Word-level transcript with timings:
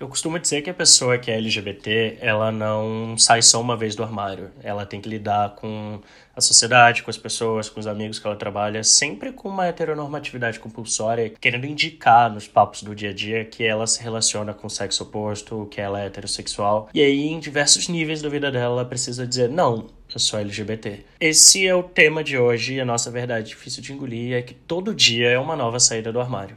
Eu 0.00 0.06
costumo 0.06 0.38
dizer 0.38 0.62
que 0.62 0.70
a 0.70 0.74
pessoa 0.74 1.18
que 1.18 1.28
é 1.28 1.34
LGBT, 1.34 2.18
ela 2.20 2.52
não 2.52 3.18
sai 3.18 3.42
só 3.42 3.60
uma 3.60 3.76
vez 3.76 3.96
do 3.96 4.04
armário. 4.04 4.52
Ela 4.62 4.86
tem 4.86 5.00
que 5.00 5.08
lidar 5.08 5.56
com 5.56 6.00
a 6.36 6.40
sociedade, 6.40 7.02
com 7.02 7.10
as 7.10 7.18
pessoas, 7.18 7.68
com 7.68 7.80
os 7.80 7.86
amigos 7.88 8.20
que 8.20 8.26
ela 8.26 8.36
trabalha, 8.36 8.84
sempre 8.84 9.32
com 9.32 9.48
uma 9.48 9.66
heteronormatividade 9.66 10.60
compulsória, 10.60 11.32
querendo 11.40 11.66
indicar 11.66 12.32
nos 12.32 12.46
papos 12.46 12.84
do 12.84 12.94
dia 12.94 13.10
a 13.10 13.12
dia 13.12 13.44
que 13.44 13.64
ela 13.64 13.88
se 13.88 14.00
relaciona 14.00 14.54
com 14.54 14.68
o 14.68 14.70
sexo 14.70 15.02
oposto, 15.02 15.66
que 15.68 15.80
ela 15.80 16.00
é 16.00 16.06
heterossexual. 16.06 16.88
E 16.94 17.02
aí, 17.02 17.26
em 17.26 17.40
diversos 17.40 17.88
níveis 17.88 18.22
da 18.22 18.28
vida 18.28 18.52
dela, 18.52 18.74
ela 18.74 18.84
precisa 18.84 19.26
dizer: 19.26 19.48
não, 19.48 19.88
eu 20.14 20.20
sou 20.20 20.38
LGBT. 20.38 21.00
Esse 21.18 21.66
é 21.66 21.74
o 21.74 21.82
tema 21.82 22.22
de 22.22 22.38
hoje 22.38 22.74
e 22.74 22.80
a 22.80 22.84
nossa 22.84 23.10
verdade 23.10 23.48
difícil 23.48 23.82
de 23.82 23.92
engolir 23.92 24.36
é 24.36 24.42
que 24.42 24.54
todo 24.54 24.94
dia 24.94 25.28
é 25.28 25.38
uma 25.40 25.56
nova 25.56 25.80
saída 25.80 26.12
do 26.12 26.20
armário. 26.20 26.56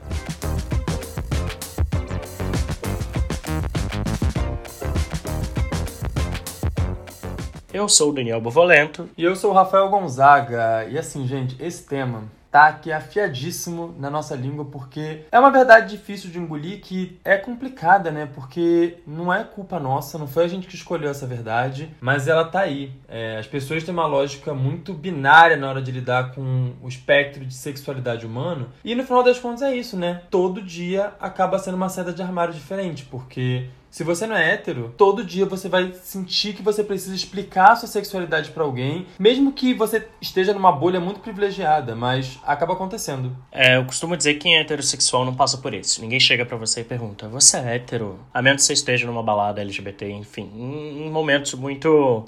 Eu 7.81 7.90
sou 7.90 8.12
o 8.12 8.13
Daniel 8.13 8.40
Bovolento. 8.40 9.09
E 9.17 9.23
eu 9.23 9.35
sou 9.35 9.49
o 9.49 9.53
Rafael 9.55 9.90
Gonzaga. 9.90 10.85
E 10.88 10.99
assim, 10.99 11.26
gente, 11.26 11.55
esse 11.59 11.84
tema 11.84 12.26
tá 12.52 12.67
aqui 12.67 12.91
afiadíssimo 12.91 13.95
na 13.98 14.07
nossa 14.07 14.35
língua, 14.35 14.66
porque 14.66 15.21
é 15.31 15.40
uma 15.40 15.49
verdade 15.49 15.90
difícil 15.90 16.30
de 16.30 16.38
engolir 16.38 16.80
que 16.80 17.17
é 17.26 17.38
complicada, 17.38 18.12
né? 18.12 18.30
Porque 18.35 18.98
não 19.07 19.34
é 19.34 19.44
culpa 19.44 19.80
nossa, 19.80 20.20
não 20.20 20.27
foi 20.27 20.44
a 20.44 20.48
gente 20.48 20.67
que 20.67 20.76
escolheu 20.76 21.09
essa 21.09 21.26
verdade, 21.26 21.90
mas 21.99 22.27
ela 22.27 22.45
tá 22.45 22.59
aí. 22.59 22.91
É, 23.07 23.40
as 23.40 23.48
pessoas 23.48 23.84
têm 23.84 23.93
uma 23.93 24.05
lógica 24.05 24.54
muito 24.54 24.93
binária 24.93 25.57
na 25.57 25.68
hora 25.68 25.82
de 25.82 25.91
lidar 25.91 26.35
com 26.35 26.73
o 26.84 26.88
espectro 26.88 27.43
de 27.43 27.54
sexualidade 27.55 28.27
humano, 28.27 28.70
e 28.84 28.93
no 28.93 29.04
final 29.04 29.23
das 29.23 29.40
contas 29.40 29.63
é 29.63 29.76
isso, 29.76 29.98
né? 29.98 30.21
Todo 30.29 30.62
dia 30.62 31.13
acaba 31.20 31.57
sendo 31.57 31.77
uma 31.77 31.90
saída 31.90 32.13
de 32.13 32.21
armário 32.21 32.54
diferente, 32.54 33.05
porque 33.05 33.70
se 33.91 34.05
você 34.05 34.26
não 34.26 34.38
é 34.38 34.54
hétero, 34.54 34.94
todo 34.98 35.23
dia 35.23 35.45
você 35.45 35.68
vai 35.68 35.91
sentir 36.02 36.54
que 36.54 36.63
você 36.63 36.82
precisa 36.82 37.13
explicar 37.13 37.74
a 37.74 37.76
sua 37.76 37.90
sexualidade 37.90 38.52
para 38.52 38.63
alguém, 38.63 39.05
mesmo 39.20 39.52
que 39.52 39.74
você 39.74 40.07
esteja 40.21 40.54
numa 40.54 40.71
bolha 40.71 40.99
muito 40.99 41.20
privilegiada, 41.20 41.93
mas 41.93 42.40
acaba 42.43 42.71
acontecendo. 42.74 43.35
É, 43.52 43.76
eu 43.76 43.85
costumo 43.85 44.15
dizer 44.15 44.35
que 44.35 44.40
quem 44.40 44.55
é 44.55 44.62
heterossexual 44.62 45.26
não 45.26 45.35
passa 45.35 45.57
por 45.57 45.74
isso. 45.74 45.99
Ninguém 46.02 46.21
chega 46.21 46.46
para 46.46 46.55
você 46.55 46.82
e 46.82 46.84
pergunta: 46.85 47.27
"Você 47.27 47.57
é 47.57 47.76
hétero?" 47.76 48.18
A 48.34 48.41
menos 48.41 48.62
que 48.62 48.68
você 48.68 48.74
esteja 48.74 49.05
numa 49.05 49.21
balada 49.21 49.62
LGBT, 49.62 50.10
enfim, 50.10 50.49
em 50.55 51.10
momentos 51.10 51.54
muito 51.54 52.26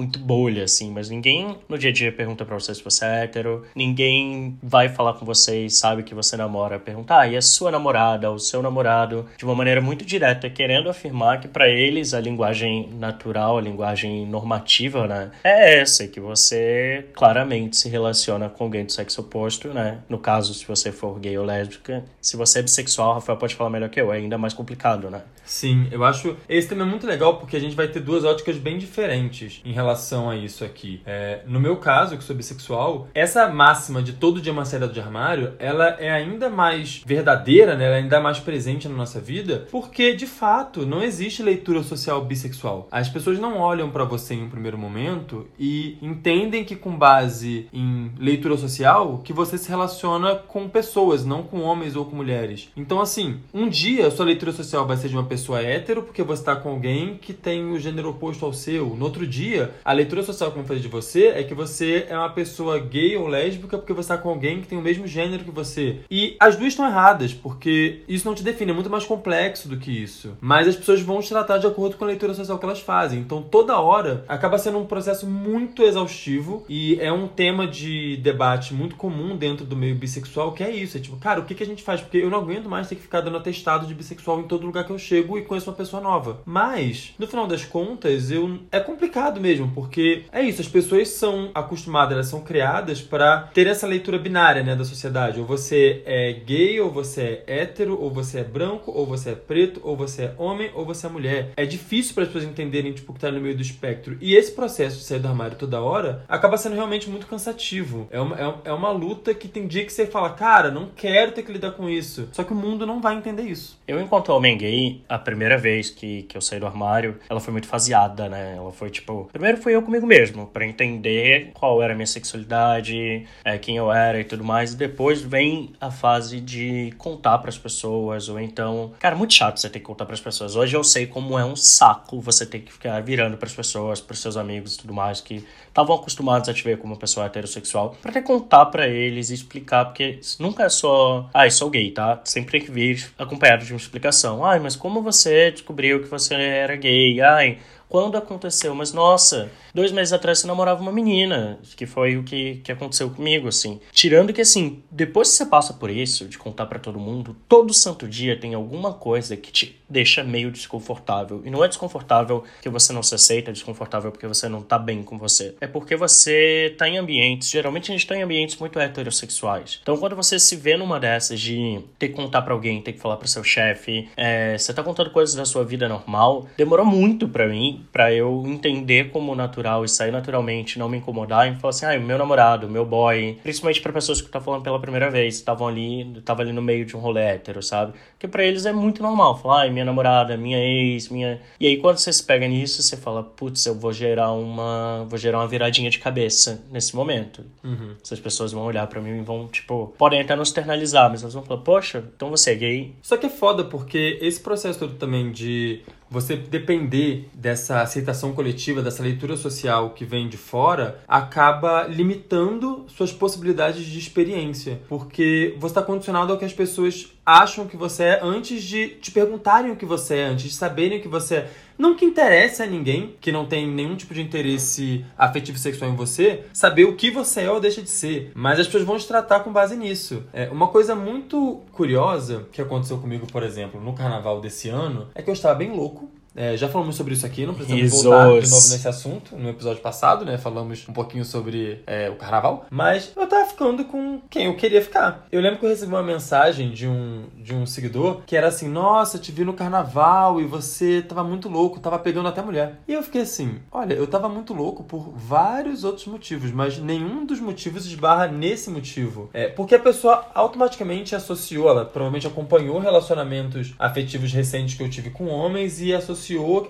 muito 0.00 0.18
bolha, 0.18 0.64
assim, 0.64 0.90
mas 0.90 1.10
ninguém 1.10 1.58
no 1.68 1.76
dia 1.76 1.90
a 1.90 1.92
dia 1.92 2.10
pergunta 2.10 2.42
pra 2.42 2.58
você 2.58 2.74
se 2.74 2.82
você 2.82 3.04
é 3.04 3.24
hétero, 3.24 3.66
ninguém 3.74 4.58
vai 4.62 4.88
falar 4.88 5.12
com 5.12 5.26
você 5.26 5.66
e 5.66 5.70
sabe 5.70 6.02
que 6.02 6.14
você 6.14 6.38
namora, 6.38 6.78
perguntar, 6.78 7.20
ah, 7.20 7.28
e 7.28 7.36
a 7.36 7.42
sua 7.42 7.70
namorada, 7.70 8.30
o 8.30 8.38
seu 8.38 8.62
namorado, 8.62 9.26
de 9.36 9.44
uma 9.44 9.54
maneira 9.54 9.80
muito 9.82 10.02
direta, 10.04 10.48
querendo 10.48 10.88
afirmar 10.88 11.38
que 11.38 11.48
para 11.48 11.68
eles 11.68 12.14
a 12.14 12.20
linguagem 12.20 12.88
natural, 12.94 13.58
a 13.58 13.60
linguagem 13.60 14.26
normativa, 14.26 15.06
né, 15.06 15.30
é 15.44 15.80
essa, 15.80 16.08
que 16.08 16.18
você 16.18 17.06
claramente 17.12 17.76
se 17.76 17.88
relaciona 17.90 18.48
com 18.48 18.64
alguém 18.64 18.86
do 18.86 18.92
sexo 18.92 19.20
oposto, 19.20 19.68
né, 19.68 19.98
no 20.08 20.18
caso, 20.18 20.54
se 20.54 20.66
você 20.66 20.90
for 20.90 21.18
gay 21.18 21.36
ou 21.36 21.44
lésbica, 21.44 22.02
se 22.22 22.38
você 22.38 22.60
é 22.60 22.62
bissexual, 22.62 23.14
Rafael 23.14 23.38
pode 23.38 23.54
falar 23.54 23.68
melhor 23.68 23.90
que 23.90 24.00
eu, 24.00 24.10
é 24.10 24.16
ainda 24.16 24.38
mais 24.38 24.54
complicado, 24.54 25.10
né. 25.10 25.20
Sim, 25.44 25.88
eu 25.90 26.04
acho 26.04 26.36
esse 26.48 26.68
tema 26.68 26.82
é 26.82 26.86
muito 26.86 27.06
legal 27.06 27.36
porque 27.36 27.56
a 27.56 27.60
gente 27.60 27.74
vai 27.74 27.88
ter 27.88 27.98
duas 28.00 28.24
óticas 28.24 28.56
bem 28.56 28.78
diferentes 28.78 29.60
em 29.64 29.72
relação 29.72 29.89
a 30.28 30.36
isso 30.36 30.64
aqui. 30.64 31.00
É, 31.06 31.40
no 31.46 31.60
meu 31.60 31.76
caso, 31.76 32.16
que 32.16 32.24
sou 32.24 32.36
bissexual, 32.36 33.08
essa 33.14 33.48
máxima 33.48 34.02
de 34.02 34.12
todo 34.12 34.40
dia 34.40 34.52
uma 34.52 34.64
saída 34.64 34.88
de 34.88 35.00
armário, 35.00 35.54
ela 35.58 35.88
é 35.98 36.10
ainda 36.10 36.48
mais 36.48 37.02
verdadeira, 37.04 37.76
né? 37.76 37.86
Ela 37.86 37.96
é 37.96 37.98
ainda 37.98 38.20
mais 38.20 38.38
presente 38.38 38.88
na 38.88 38.94
nossa 38.94 39.20
vida, 39.20 39.66
porque 39.70 40.14
de 40.14 40.26
fato 40.26 40.84
não 40.86 41.02
existe 41.02 41.42
leitura 41.42 41.82
social 41.82 42.24
bissexual. 42.24 42.88
As 42.90 43.08
pessoas 43.08 43.38
não 43.38 43.58
olham 43.58 43.90
para 43.90 44.04
você 44.04 44.34
em 44.34 44.44
um 44.44 44.50
primeiro 44.50 44.78
momento 44.78 45.46
e 45.58 45.98
entendem 46.02 46.64
que 46.64 46.76
com 46.76 46.96
base 46.96 47.68
em 47.72 48.12
leitura 48.18 48.56
social 48.56 49.20
que 49.24 49.32
você 49.32 49.56
se 49.56 49.68
relaciona 49.68 50.34
com 50.36 50.68
pessoas, 50.68 51.24
não 51.24 51.42
com 51.42 51.60
homens 51.60 51.96
ou 51.96 52.04
com 52.04 52.16
mulheres. 52.16 52.70
Então 52.76 53.00
assim, 53.00 53.40
um 53.52 53.68
dia 53.68 54.10
sua 54.10 54.26
leitura 54.26 54.52
social 54.52 54.86
vai 54.86 54.96
ser 54.96 55.08
de 55.08 55.16
uma 55.16 55.24
pessoa 55.24 55.62
hétero 55.62 56.02
porque 56.02 56.22
você 56.22 56.42
está 56.42 56.56
com 56.56 56.70
alguém 56.70 57.16
que 57.16 57.32
tem 57.32 57.70
o 57.72 57.78
gênero 57.78 58.10
oposto 58.10 58.44
ao 58.44 58.52
seu. 58.52 58.94
No 58.96 59.04
outro 59.04 59.26
dia, 59.26 59.69
a 59.84 59.92
leitura 59.92 60.22
social 60.22 60.50
que 60.50 60.58
vão 60.58 60.66
fazer 60.66 60.80
de 60.80 60.88
você 60.88 61.28
é 61.28 61.42
que 61.42 61.54
você 61.54 62.06
é 62.08 62.16
uma 62.16 62.30
pessoa 62.30 62.78
gay 62.78 63.16
ou 63.16 63.26
lésbica 63.26 63.78
porque 63.78 63.92
você 63.92 64.12
está 64.12 64.18
com 64.18 64.28
alguém 64.28 64.60
que 64.60 64.68
tem 64.68 64.78
o 64.78 64.82
mesmo 64.82 65.06
gênero 65.06 65.44
que 65.44 65.50
você. 65.50 66.00
E 66.10 66.36
as 66.38 66.56
duas 66.56 66.68
estão 66.68 66.86
erradas, 66.86 67.32
porque 67.32 68.02
isso 68.08 68.26
não 68.26 68.34
te 68.34 68.42
define, 68.42 68.70
é 68.70 68.74
muito 68.74 68.90
mais 68.90 69.04
complexo 69.04 69.68
do 69.68 69.76
que 69.76 69.90
isso. 69.90 70.36
Mas 70.40 70.68
as 70.68 70.76
pessoas 70.76 71.00
vão 71.00 71.20
te 71.20 71.28
tratar 71.28 71.58
de 71.58 71.66
acordo 71.66 71.96
com 71.96 72.04
a 72.04 72.08
leitura 72.08 72.34
social 72.34 72.58
que 72.58 72.64
elas 72.64 72.80
fazem. 72.80 73.20
Então, 73.20 73.42
toda 73.42 73.78
hora 73.78 74.24
acaba 74.28 74.58
sendo 74.58 74.78
um 74.78 74.86
processo 74.86 75.26
muito 75.26 75.82
exaustivo 75.82 76.64
e 76.68 76.98
é 77.00 77.12
um 77.12 77.28
tema 77.28 77.66
de 77.66 78.16
debate 78.18 78.74
muito 78.74 78.96
comum 78.96 79.36
dentro 79.36 79.64
do 79.64 79.76
meio 79.76 79.94
bissexual, 79.94 80.52
que 80.52 80.62
é 80.62 80.70
isso. 80.70 80.96
É 80.96 81.00
tipo, 81.00 81.16
cara, 81.16 81.40
o 81.40 81.44
que, 81.44 81.54
que 81.54 81.62
a 81.62 81.66
gente 81.66 81.82
faz? 81.82 82.00
Porque 82.00 82.18
eu 82.18 82.30
não 82.30 82.38
aguento 82.38 82.68
mais 82.68 82.88
ter 82.88 82.94
que 82.94 83.02
ficar 83.02 83.20
dando 83.20 83.36
atestado 83.36 83.86
de 83.86 83.94
bissexual 83.94 84.40
em 84.40 84.44
todo 84.44 84.66
lugar 84.66 84.84
que 84.84 84.92
eu 84.92 84.98
chego 84.98 85.38
e 85.38 85.42
conheço 85.42 85.70
uma 85.70 85.76
pessoa 85.76 86.02
nova. 86.02 86.40
Mas, 86.44 87.14
no 87.18 87.26
final 87.26 87.46
das 87.46 87.64
contas, 87.64 88.30
eu 88.30 88.58
é 88.70 88.80
complicado 88.80 89.40
mesmo, 89.40 89.59
porque 89.68 90.24
é 90.32 90.42
isso, 90.42 90.60
as 90.60 90.68
pessoas 90.68 91.08
são 91.08 91.50
acostumadas, 91.54 92.12
elas 92.12 92.26
são 92.26 92.40
criadas 92.40 93.00
para 93.00 93.48
ter 93.54 93.66
essa 93.66 93.86
leitura 93.86 94.18
binária, 94.18 94.62
né, 94.62 94.74
da 94.76 94.84
sociedade. 94.84 95.40
Ou 95.40 95.46
você 95.46 96.02
é 96.06 96.32
gay, 96.32 96.80
ou 96.80 96.90
você 96.90 97.42
é 97.46 97.60
hétero, 97.60 98.00
ou 98.00 98.10
você 98.10 98.40
é 98.40 98.44
branco, 98.44 98.90
ou 98.90 99.06
você 99.06 99.30
é 99.30 99.34
preto, 99.34 99.80
ou 99.82 99.96
você 99.96 100.24
é 100.24 100.34
homem, 100.38 100.70
ou 100.74 100.84
você 100.84 101.06
é 101.06 101.10
mulher. 101.10 101.52
É 101.56 101.64
difícil 101.64 102.14
para 102.14 102.24
as 102.24 102.28
pessoas 102.28 102.44
entenderem, 102.44 102.92
tipo, 102.92 103.12
que 103.12 103.20
tá 103.20 103.30
no 103.30 103.40
meio 103.40 103.56
do 103.56 103.62
espectro. 103.62 104.16
E 104.20 104.34
esse 104.34 104.52
processo 104.52 104.98
de 104.98 105.04
sair 105.04 105.18
do 105.18 105.28
armário 105.28 105.56
toda 105.56 105.80
hora 105.80 106.24
acaba 106.28 106.56
sendo 106.56 106.74
realmente 106.74 107.08
muito 107.08 107.26
cansativo. 107.26 108.06
É 108.10 108.20
uma, 108.20 108.36
é, 108.36 108.54
é 108.64 108.72
uma 108.72 108.90
luta 108.90 109.34
que 109.34 109.48
tem 109.48 109.66
dia 109.66 109.84
que 109.84 109.92
você 109.92 110.06
fala, 110.06 110.30
cara, 110.30 110.70
não 110.70 110.88
quero 110.94 111.32
ter 111.32 111.42
que 111.42 111.52
lidar 111.52 111.72
com 111.72 111.88
isso. 111.88 112.28
Só 112.32 112.44
que 112.44 112.52
o 112.52 112.56
mundo 112.56 112.86
não 112.86 113.00
vai 113.00 113.16
entender 113.16 113.42
isso. 113.42 113.78
Eu, 113.90 114.00
enquanto 114.00 114.28
homem 114.28 114.56
gay, 114.56 115.02
a 115.08 115.18
primeira 115.18 115.58
vez 115.58 115.90
que, 115.90 116.22
que 116.22 116.36
eu 116.36 116.40
saí 116.40 116.60
do 116.60 116.66
armário, 116.66 117.18
ela 117.28 117.40
foi 117.40 117.50
muito 117.50 117.66
faseada, 117.66 118.28
né? 118.28 118.54
Ela 118.56 118.70
foi 118.70 118.88
tipo. 118.88 119.28
Primeiro 119.32 119.58
fui 119.58 119.74
eu 119.74 119.82
comigo 119.82 120.06
mesmo, 120.06 120.46
para 120.46 120.64
entender 120.64 121.50
qual 121.54 121.82
era 121.82 121.92
a 121.92 121.96
minha 121.96 122.06
sexualidade, 122.06 123.26
é, 123.44 123.58
quem 123.58 123.78
eu 123.78 123.90
era 123.90 124.20
e 124.20 124.22
tudo 124.22 124.44
mais. 124.44 124.76
Depois 124.76 125.20
vem 125.20 125.72
a 125.80 125.90
fase 125.90 126.40
de 126.40 126.94
contar 126.98 127.38
para 127.38 127.48
as 127.48 127.58
pessoas, 127.58 128.28
ou 128.28 128.38
então. 128.38 128.92
Cara, 129.00 129.16
muito 129.16 129.34
chato 129.34 129.58
você 129.58 129.68
ter 129.68 129.80
que 129.80 129.86
contar 129.86 130.06
para 130.06 130.14
as 130.14 130.20
pessoas. 130.20 130.54
Hoje 130.54 130.76
eu 130.76 130.84
sei 130.84 131.08
como 131.08 131.36
é 131.36 131.44
um 131.44 131.56
saco 131.56 132.20
você 132.20 132.46
ter 132.46 132.60
que 132.60 132.72
ficar 132.72 133.02
virando 133.02 133.36
para 133.36 133.48
as 133.48 133.54
pessoas, 133.54 134.00
para 134.00 134.14
seus 134.14 134.36
amigos 134.36 134.76
e 134.76 134.78
tudo 134.78 134.94
mais, 134.94 135.20
que 135.20 135.44
estavam 135.66 135.96
acostumados 135.96 136.48
a 136.48 136.54
te 136.54 136.62
ver 136.62 136.78
como 136.78 136.92
uma 136.92 136.98
pessoa 136.98 137.26
heterossexual, 137.26 137.96
para 138.00 138.12
ter 138.12 138.20
que 138.20 138.26
contar 138.28 138.66
para 138.66 138.86
eles 138.86 139.30
e 139.30 139.34
explicar, 139.34 139.86
porque 139.86 140.20
nunca 140.38 140.62
é 140.62 140.68
só. 140.68 141.28
Ah, 141.34 141.48
eu 141.48 141.50
sou 141.50 141.68
gay, 141.68 141.90
tá? 141.90 142.20
Sempre 142.22 142.52
tem 142.52 142.60
que 142.60 142.70
vir 142.70 143.10
acompanhado 143.18 143.64
de 143.64 143.72
uma 143.72 143.79
explicação. 143.82 144.44
Ai, 144.44 144.58
mas 144.58 144.76
como 144.76 145.02
você 145.02 145.50
descobriu 145.50 146.02
que 146.02 146.08
você 146.08 146.34
era 146.34 146.76
gay? 146.76 147.20
Ai, 147.20 147.58
quando 147.90 148.16
aconteceu? 148.16 148.72
Mas 148.74 148.92
nossa, 148.92 149.50
dois 149.74 149.90
meses 149.90 150.12
atrás 150.12 150.38
você 150.38 150.46
namorava 150.46 150.80
uma 150.80 150.92
menina, 150.92 151.58
que 151.76 151.84
foi 151.84 152.16
o 152.16 152.22
que, 152.22 152.62
que 152.64 152.70
aconteceu 152.70 153.10
comigo, 153.10 153.48
assim. 153.48 153.80
Tirando 153.92 154.32
que, 154.32 154.40
assim, 154.40 154.82
depois 154.90 155.28
que 155.28 155.34
você 155.34 155.46
passa 155.46 155.74
por 155.74 155.90
isso, 155.90 156.26
de 156.26 156.38
contar 156.38 156.66
para 156.66 156.78
todo 156.78 157.00
mundo, 157.00 157.36
todo 157.48 157.74
santo 157.74 158.06
dia 158.06 158.38
tem 158.38 158.54
alguma 158.54 158.94
coisa 158.94 159.36
que 159.36 159.50
te 159.50 159.80
deixa 159.90 160.22
meio 160.22 160.52
desconfortável. 160.52 161.42
E 161.44 161.50
não 161.50 161.64
é 161.64 161.68
desconfortável 161.68 162.44
que 162.62 162.68
você 162.68 162.92
não 162.92 163.02
se 163.02 163.14
aceita, 163.14 163.50
é 163.50 163.52
desconfortável 163.52 164.12
porque 164.12 164.26
você 164.26 164.48
não 164.48 164.62
tá 164.62 164.78
bem 164.78 165.02
com 165.02 165.18
você. 165.18 165.56
É 165.60 165.66
porque 165.66 165.96
você 165.96 166.74
tá 166.78 166.88
em 166.88 166.96
ambientes, 166.96 167.50
geralmente 167.50 167.90
a 167.90 167.94
gente 167.94 168.06
tá 168.06 168.16
em 168.16 168.22
ambientes 168.22 168.56
muito 168.56 168.78
heterossexuais. 168.78 169.80
Então 169.82 169.96
quando 169.96 170.14
você 170.14 170.38
se 170.38 170.54
vê 170.54 170.76
numa 170.76 171.00
dessas 171.00 171.40
de 171.40 171.80
ter 171.98 172.08
que 172.08 172.14
contar 172.14 172.42
para 172.42 172.54
alguém, 172.54 172.80
ter 172.80 172.92
que 172.92 173.00
falar 173.00 173.16
pro 173.16 173.26
seu 173.26 173.42
chefe, 173.42 174.08
é, 174.16 174.56
você 174.56 174.72
tá 174.72 174.82
contando 174.82 175.10
coisas 175.10 175.34
da 175.34 175.44
sua 175.44 175.64
vida 175.64 175.88
normal, 175.88 176.46
demorou 176.56 176.86
muito 176.86 177.28
para 177.28 177.48
mim, 177.48 177.79
para 177.92 178.12
eu 178.12 178.44
entender 178.46 179.10
como 179.10 179.34
natural 179.34 179.84
e 179.84 179.88
sair 179.88 180.10
naturalmente, 180.10 180.78
não 180.78 180.88
me 180.88 180.98
incomodar 180.98 181.50
e 181.50 181.56
falar 181.56 181.70
assim, 181.70 181.86
ah, 181.86 181.98
o 181.98 182.02
meu 182.02 182.18
namorado, 182.18 182.66
o 182.66 182.70
meu 182.70 182.84
boy, 182.84 183.38
principalmente 183.42 183.80
para 183.80 183.92
pessoas 183.92 184.20
que 184.20 184.26
estão 184.26 184.40
falando 184.40 184.62
pela 184.62 184.80
primeira 184.80 185.10
vez, 185.10 185.36
estavam 185.36 185.68
ali, 185.68 186.20
tava 186.24 186.42
ali 186.42 186.52
no 186.52 186.62
meio 186.62 186.84
de 186.84 186.96
um 186.96 187.00
rolê 187.00 187.20
hétero, 187.20 187.62
sabe? 187.62 187.92
Porque 188.12 188.28
para 188.28 188.44
eles 188.44 188.66
é 188.66 188.72
muito 188.72 189.02
normal 189.02 189.38
falar, 189.38 189.66
ah, 189.66 189.70
minha 189.70 189.84
namorada, 189.84 190.36
minha 190.36 190.58
ex, 190.58 191.08
minha. 191.08 191.40
E 191.58 191.66
aí 191.66 191.76
quando 191.78 191.98
você 191.98 192.12
se 192.12 192.22
pega 192.22 192.46
nisso, 192.46 192.82
você 192.82 192.96
fala, 192.96 193.22
putz, 193.22 193.64
eu 193.66 193.74
vou 193.74 193.92
gerar 193.92 194.32
uma. 194.32 195.06
vou 195.08 195.18
gerar 195.18 195.38
uma 195.38 195.48
viradinha 195.48 195.90
de 195.90 195.98
cabeça 195.98 196.62
nesse 196.70 196.94
momento. 196.94 197.44
Uhum. 197.64 197.94
Essas 198.02 198.20
pessoas 198.20 198.52
vão 198.52 198.64
olhar 198.64 198.86
para 198.86 199.00
mim 199.00 199.18
e 199.18 199.22
vão, 199.22 199.48
tipo, 199.48 199.94
podem 199.98 200.20
até 200.20 200.34
não 200.36 200.42
externalizar, 200.42 201.10
mas 201.10 201.22
elas 201.22 201.34
vão 201.34 201.42
falar, 201.42 201.60
poxa, 201.60 202.04
então 202.14 202.30
você 202.30 202.52
é 202.52 202.54
gay. 202.54 202.94
Só 203.02 203.16
que 203.16 203.26
é 203.26 203.30
foda, 203.30 203.64
porque 203.64 204.18
esse 204.20 204.40
processo 204.40 204.78
todo 204.78 204.94
também 204.94 205.30
de 205.32 205.80
você 206.10 206.34
depender 206.34 207.28
dessa 207.32 207.82
aceitação 207.82 208.32
coletiva, 208.32 208.82
dessa 208.82 209.02
leitura 209.02 209.36
social 209.36 209.90
que 209.90 210.04
vem 210.04 210.28
de 210.28 210.36
fora, 210.36 211.00
acaba 211.06 211.84
limitando 211.84 212.84
suas 212.88 213.12
possibilidades 213.12 213.86
de 213.86 213.98
experiência. 213.98 214.80
Porque 214.88 215.54
você 215.58 215.70
está 215.70 215.82
condicionado 215.82 216.32
ao 216.32 216.38
que 216.38 216.44
as 216.44 216.52
pessoas 216.52 217.12
acham 217.24 217.68
que 217.68 217.76
você 217.76 218.02
é 218.02 218.20
antes 218.22 218.64
de 218.64 218.88
te 218.88 219.12
perguntarem 219.12 219.70
o 219.70 219.76
que 219.76 219.86
você 219.86 220.16
é, 220.16 220.24
antes 220.24 220.46
de 220.46 220.54
saberem 220.54 220.98
o 220.98 221.02
que 221.02 221.08
você 221.08 221.36
é. 221.36 221.50
Não 221.80 221.94
que 221.94 222.04
interesse 222.04 222.62
a 222.62 222.66
ninguém 222.66 223.16
que 223.22 223.32
não 223.32 223.46
tem 223.46 223.66
nenhum 223.66 223.96
tipo 223.96 224.12
de 224.12 224.20
interesse 224.20 225.02
afetivo 225.16 225.56
sexual 225.56 225.90
em 225.90 225.96
você 225.96 226.44
saber 226.52 226.84
o 226.84 226.94
que 226.94 227.10
você 227.10 227.44
é 227.44 227.50
ou 227.50 227.58
deixa 227.58 227.80
de 227.80 227.88
ser. 227.88 228.32
Mas 228.34 228.60
as 228.60 228.66
pessoas 228.66 228.84
vão 228.84 228.98
te 228.98 229.08
tratar 229.08 229.40
com 229.40 229.50
base 229.50 229.74
nisso. 229.74 230.22
É, 230.30 230.50
uma 230.50 230.68
coisa 230.68 230.94
muito 230.94 231.62
curiosa 231.72 232.46
que 232.52 232.60
aconteceu 232.60 232.98
comigo, 232.98 233.26
por 233.32 233.42
exemplo, 233.42 233.80
no 233.80 233.94
carnaval 233.94 234.42
desse 234.42 234.68
ano, 234.68 235.08
é 235.14 235.22
que 235.22 235.30
eu 235.30 235.32
estava 235.32 235.54
bem 235.54 235.72
louco. 235.74 236.10
É, 236.34 236.56
já 236.56 236.68
falamos 236.68 236.96
sobre 236.96 237.14
isso 237.14 237.26
aqui, 237.26 237.44
não 237.44 237.54
precisamos 237.54 237.82
Risos. 237.82 238.02
voltar 238.04 238.40
de 238.40 238.50
novo 238.50 238.68
nesse 238.68 238.88
assunto. 238.88 239.36
No 239.36 239.48
episódio 239.48 239.82
passado, 239.82 240.24
né? 240.24 240.38
Falamos 240.38 240.86
um 240.88 240.92
pouquinho 240.92 241.24
sobre 241.24 241.82
é, 241.86 242.08
o 242.08 242.16
carnaval. 242.16 242.66
Mas 242.70 243.12
eu 243.16 243.26
tava 243.26 243.48
ficando 243.48 243.84
com 243.84 244.20
quem 244.30 244.46
eu 244.46 244.56
queria 244.56 244.82
ficar. 244.82 245.26
Eu 245.30 245.40
lembro 245.40 245.58
que 245.58 245.64
eu 245.66 245.70
recebi 245.70 245.92
uma 245.92 246.02
mensagem 246.02 246.70
de 246.70 246.86
um, 246.86 247.24
de 247.36 247.54
um 247.54 247.66
seguidor 247.66 248.22
que 248.26 248.36
era 248.36 248.48
assim: 248.48 248.68
Nossa, 248.68 249.18
te 249.18 249.32
vi 249.32 249.44
no 249.44 249.54
carnaval 249.54 250.40
e 250.40 250.44
você 250.44 251.02
tava 251.02 251.24
muito 251.24 251.48
louco, 251.48 251.80
tava 251.80 251.98
pegando 251.98 252.28
até 252.28 252.42
mulher. 252.42 252.80
E 252.86 252.92
eu 252.92 253.02
fiquei 253.02 253.22
assim: 253.22 253.58
Olha, 253.72 253.94
eu 253.94 254.06
tava 254.06 254.28
muito 254.28 254.54
louco 254.54 254.84
por 254.84 255.12
vários 255.14 255.84
outros 255.84 256.06
motivos, 256.06 256.52
mas 256.52 256.78
nenhum 256.78 257.24
dos 257.26 257.40
motivos 257.40 257.86
esbarra 257.86 258.28
nesse 258.28 258.70
motivo. 258.70 259.30
É 259.32 259.48
porque 259.48 259.74
a 259.74 259.80
pessoa 259.80 260.26
automaticamente 260.34 261.14
associou, 261.14 261.68
ela 261.68 261.84
provavelmente 261.84 262.26
acompanhou 262.26 262.78
relacionamentos 262.78 263.74
afetivos 263.78 264.32
recentes 264.32 264.76
que 264.76 264.82
eu 264.82 264.88
tive 264.88 265.10
com 265.10 265.26
homens 265.26 265.80
e 265.80 265.92
associou 265.92 266.19